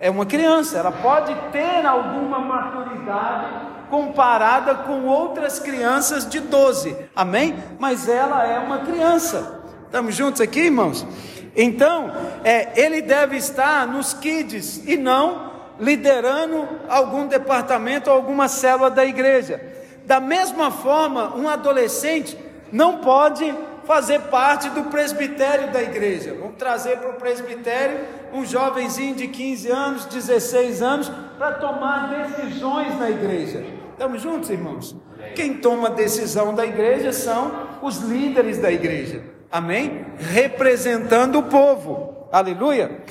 é 0.00 0.10
uma 0.10 0.24
criança, 0.24 0.78
ela 0.78 0.90
pode 0.90 1.34
ter 1.52 1.84
alguma 1.84 2.38
maturidade 2.38 3.68
comparada 3.90 4.74
com 4.76 5.04
outras 5.04 5.58
crianças 5.58 6.26
de 6.26 6.40
12, 6.40 6.96
amém? 7.14 7.56
Mas 7.78 8.08
ela 8.08 8.46
é 8.46 8.58
uma 8.58 8.78
criança. 8.78 9.60
Estamos 9.84 10.14
juntos 10.14 10.40
aqui, 10.40 10.60
irmãos? 10.60 11.06
Então, 11.54 12.10
é, 12.42 12.80
ele 12.80 13.02
deve 13.02 13.36
estar 13.36 13.86
nos 13.86 14.14
kids 14.14 14.86
e 14.86 14.96
não 14.96 15.50
liderando 15.78 16.66
algum 16.88 17.26
departamento 17.26 18.08
ou 18.08 18.16
alguma 18.16 18.48
célula 18.48 18.90
da 18.90 19.04
igreja. 19.04 19.60
Da 20.06 20.20
mesma 20.20 20.70
forma, 20.70 21.36
um 21.36 21.48
adolescente 21.48 22.38
não 22.72 22.98
pode 22.98 23.52
fazer 23.90 24.20
parte 24.20 24.70
do 24.70 24.84
presbitério 24.84 25.72
da 25.72 25.82
igreja. 25.82 26.32
Vamos 26.38 26.54
trazer 26.54 26.98
para 26.98 27.10
o 27.10 27.14
presbitério 27.14 27.98
um 28.32 28.46
jovenzinho 28.46 29.16
de 29.16 29.26
15 29.26 29.68
anos, 29.68 30.04
16 30.04 30.80
anos, 30.80 31.10
para 31.36 31.54
tomar 31.54 32.08
decisões 32.08 32.96
na 32.96 33.10
igreja. 33.10 33.66
Estamos 33.90 34.22
juntos, 34.22 34.48
irmãos? 34.48 34.96
Quem 35.34 35.54
toma 35.54 35.90
decisão 35.90 36.54
da 36.54 36.64
igreja 36.64 37.12
são 37.12 37.66
os 37.82 37.96
líderes 37.96 38.58
da 38.58 38.70
igreja. 38.70 39.24
Amém? 39.50 40.06
Representando 40.18 41.40
o 41.40 41.42
povo. 41.42 42.28
Aleluia. 42.30 43.02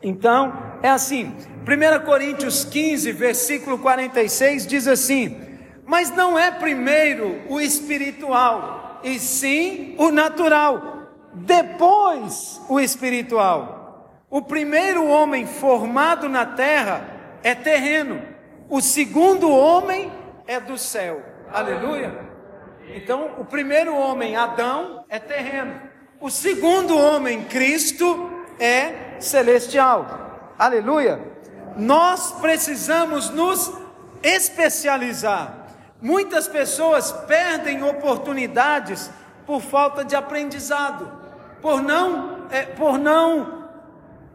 Então, 0.00 0.52
é 0.84 0.88
assim. 0.88 1.34
1 1.66 2.04
Coríntios 2.04 2.64
15, 2.64 3.10
versículo 3.10 3.78
46 3.80 4.68
diz 4.68 4.86
assim: 4.86 5.36
Mas 5.84 6.12
não 6.12 6.38
é 6.38 6.52
primeiro 6.52 7.40
o 7.48 7.60
espiritual 7.60 8.83
e 9.04 9.18
sim 9.18 9.94
o 9.98 10.10
natural, 10.10 11.06
depois 11.34 12.60
o 12.68 12.80
espiritual. 12.80 14.24
O 14.30 14.42
primeiro 14.42 15.06
homem 15.06 15.46
formado 15.46 16.28
na 16.28 16.44
terra 16.44 17.06
é 17.42 17.54
terreno, 17.54 18.20
o 18.68 18.80
segundo 18.80 19.50
homem 19.50 20.10
é 20.46 20.58
do 20.58 20.76
céu. 20.76 21.22
Aleluia. 21.52 22.18
Então, 22.88 23.32
o 23.38 23.44
primeiro 23.44 23.94
homem, 23.94 24.36
Adão, 24.36 25.04
é 25.08 25.18
terreno. 25.18 25.80
O 26.20 26.30
segundo 26.30 26.96
homem, 26.96 27.44
Cristo, 27.44 28.30
é 28.58 29.18
celestial. 29.20 30.52
Aleluia. 30.58 31.20
Nós 31.76 32.32
precisamos 32.32 33.30
nos 33.30 33.72
especializar. 34.22 35.63
Muitas 36.04 36.46
pessoas 36.46 37.10
perdem 37.26 37.82
oportunidades 37.82 39.10
por 39.46 39.62
falta 39.62 40.04
de 40.04 40.14
aprendizado, 40.14 41.10
por 41.62 41.82
não, 41.82 42.46
é, 42.50 42.64
por 42.64 42.98
não, 42.98 43.70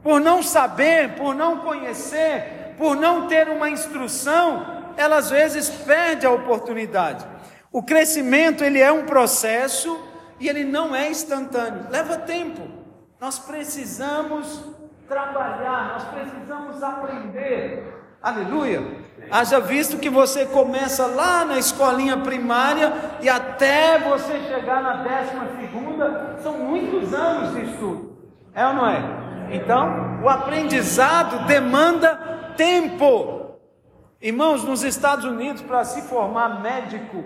por 0.01 0.19
não 0.19 0.41
saber, 0.41 1.13
por 1.15 1.35
não 1.35 1.59
conhecer, 1.59 2.73
por 2.75 2.95
não 2.95 3.27
ter 3.27 3.47
uma 3.49 3.69
instrução, 3.69 4.65
elas 4.97 5.25
às 5.25 5.29
vezes 5.29 5.69
perdem 5.69 6.27
a 6.27 6.33
oportunidade. 6.33 7.23
O 7.71 7.83
crescimento 7.83 8.63
ele 8.63 8.79
é 8.79 8.91
um 8.91 9.05
processo 9.05 10.03
e 10.39 10.49
ele 10.49 10.63
não 10.63 10.95
é 10.95 11.07
instantâneo, 11.11 11.85
leva 11.91 12.17
tempo. 12.17 12.67
Nós 13.21 13.37
precisamos 13.37 14.59
trabalhar, 15.07 15.89
nós 15.93 16.03
precisamos 16.05 16.81
aprender. 16.81 17.93
Aleluia. 18.23 19.07
Haja 19.31 19.59
visto 19.59 19.97
que 19.97 20.09
você 20.09 20.45
começa 20.45 21.05
lá 21.05 21.45
na 21.45 21.57
escolinha 21.59 22.17
primária 22.17 22.91
e 23.21 23.29
até 23.29 23.99
você 23.99 24.39
chegar 24.47 24.81
na 24.81 25.03
décima 25.03 25.47
segunda, 25.59 26.37
são 26.41 26.57
muitos 26.57 27.13
anos 27.13 27.53
de 27.53 27.71
estudo. 27.71 28.17
É 28.53 28.65
ou 28.65 28.73
não 28.73 28.87
é? 28.87 29.03
Então, 29.51 30.21
o 30.23 30.29
aprendizado 30.29 31.45
demanda 31.45 32.53
tempo. 32.57 33.57
Irmãos, 34.21 34.63
nos 34.63 34.83
Estados 34.83 35.25
Unidos, 35.25 35.61
para 35.61 35.83
se 35.83 36.01
formar 36.03 36.61
médico, 36.61 37.23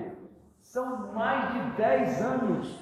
são 0.62 1.14
mais 1.14 1.54
de 1.54 1.60
10 1.78 2.22
anos. 2.22 2.80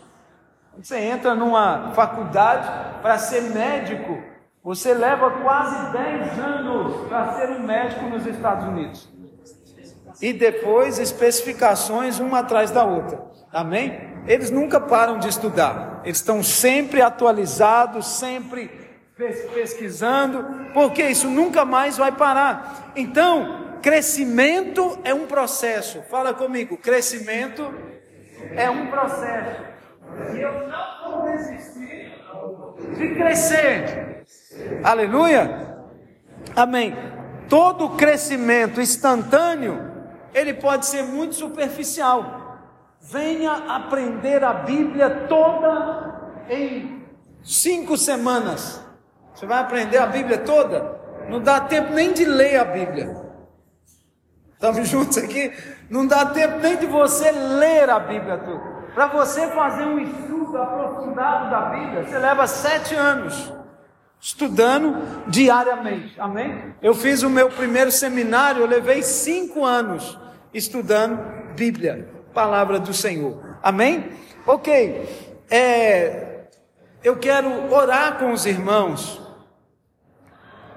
Você 0.77 0.97
entra 0.97 1.35
numa 1.35 1.91
faculdade 1.93 2.67
para 3.01 3.17
ser 3.17 3.41
médico, 3.53 4.21
você 4.63 4.93
leva 4.93 5.29
quase 5.41 5.91
10 5.91 6.39
anos 6.39 6.50
para 7.07 7.33
ser 7.33 7.49
um 7.51 7.63
médico 7.63 8.05
nos 8.05 8.25
Estados 8.25 8.67
Unidos. 8.67 9.09
E 10.21 10.33
depois 10.33 10.99
especificações 10.99 12.19
uma 12.19 12.39
atrás 12.39 12.71
da 12.71 12.83
outra. 12.83 13.21
Amém? 13.51 14.11
Eles 14.27 14.51
nunca 14.51 14.79
param 14.79 15.17
de 15.17 15.27
estudar. 15.27 16.01
Eles 16.03 16.17
estão 16.17 16.43
sempre 16.43 17.01
atualizados, 17.01 18.05
sempre 18.07 18.69
pesquisando, 19.53 20.71
porque 20.73 21.03
isso 21.03 21.29
nunca 21.29 21.65
mais 21.65 21.97
vai 21.97 22.11
parar. 22.11 22.91
Então, 22.95 23.77
crescimento 23.81 24.99
é 25.03 25.13
um 25.13 25.25
processo. 25.25 26.01
Fala 26.09 26.33
comigo, 26.33 26.77
crescimento 26.77 27.73
é 28.55 28.69
um 28.69 28.87
processo. 28.87 29.61
E 30.33 30.39
eu 30.39 30.67
não 30.67 31.11
vou 31.11 31.31
desistir 31.31 32.11
de 32.97 33.15
crescer. 33.15 34.25
Aleluia? 34.83 35.80
Amém. 36.55 36.95
Todo 37.49 37.89
crescimento 37.91 38.79
instantâneo, 38.79 39.91
ele 40.33 40.53
pode 40.53 40.85
ser 40.85 41.03
muito 41.03 41.35
superficial. 41.35 42.59
Venha 43.01 43.51
aprender 43.75 44.43
a 44.43 44.53
Bíblia 44.53 45.27
toda 45.27 46.31
em 46.49 47.05
cinco 47.43 47.97
semanas. 47.97 48.81
Você 49.33 49.45
vai 49.45 49.59
aprender 49.59 49.97
a 49.97 50.05
Bíblia 50.05 50.37
toda? 50.37 50.99
Não 51.27 51.41
dá 51.41 51.59
tempo 51.59 51.93
nem 51.93 52.13
de 52.13 52.25
ler 52.25 52.59
a 52.59 52.65
Bíblia. 52.65 53.17
Estamos 54.53 54.87
juntos 54.87 55.17
aqui? 55.17 55.51
Não 55.89 56.05
dá 56.05 56.25
tempo 56.27 56.59
nem 56.59 56.77
de 56.77 56.85
você 56.85 57.31
ler 57.31 57.89
a 57.89 57.99
Bíblia 57.99 58.37
toda. 58.37 58.71
Para 58.93 59.07
você 59.07 59.47
fazer 59.47 59.83
um 59.83 59.99
estudo 59.99 60.57
aprofundado 60.57 61.49
da 61.49 61.61
Bíblia, 61.69 62.03
você 62.03 62.17
leva 62.17 62.45
sete 62.45 62.93
anos 62.93 63.51
estudando 64.21 65.25
diariamente. 65.27 66.13
Amém? 66.19 66.75
Eu 66.81 66.93
fiz 66.93 67.23
o 67.23 67.29
meu 67.29 67.49
primeiro 67.49 67.91
seminário, 67.91 68.61
eu 68.61 68.67
levei 68.67 69.01
cinco 69.01 69.65
anos 69.65 70.17
estudando 70.53 71.41
Bíblia, 71.55 72.07
palavra 72.33 72.79
do 72.79 72.93
Senhor. 72.93 73.57
Amém? 73.63 74.11
Ok. 74.45 75.35
É, 75.49 76.45
eu 77.03 77.17
quero 77.17 77.73
orar 77.73 78.19
com 78.19 78.31
os 78.31 78.45
irmãos, 78.45 79.19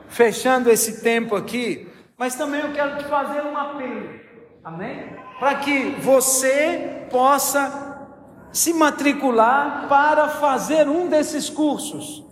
fechando 0.09 0.71
esse 0.71 1.03
tempo 1.03 1.37
aqui, 1.37 1.89
mas 2.17 2.35
também 2.35 2.61
eu 2.61 2.73
quero 2.73 2.97
te 2.99 3.05
fazer 3.05 3.43
um 3.43 3.57
apelo, 3.57 4.21
amém? 4.65 5.17
Para 5.39 5.57
que 5.57 5.91
você 6.01 7.07
possa 7.11 8.09
se 8.53 8.73
matricular 8.73 9.87
para 9.89 10.29
fazer 10.29 10.89
um 10.89 11.09
desses 11.09 11.51
cursos. 11.51 12.25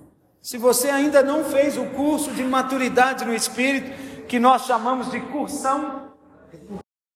Se 0.42 0.58
você 0.58 0.90
ainda 0.90 1.22
não 1.22 1.44
fez 1.44 1.78
o 1.78 1.84
curso 1.90 2.32
de 2.32 2.42
maturidade 2.42 3.24
no 3.24 3.32
Espírito, 3.32 4.26
que 4.26 4.40
nós 4.40 4.66
chamamos 4.66 5.08
de 5.08 5.20
cursão, 5.20 6.12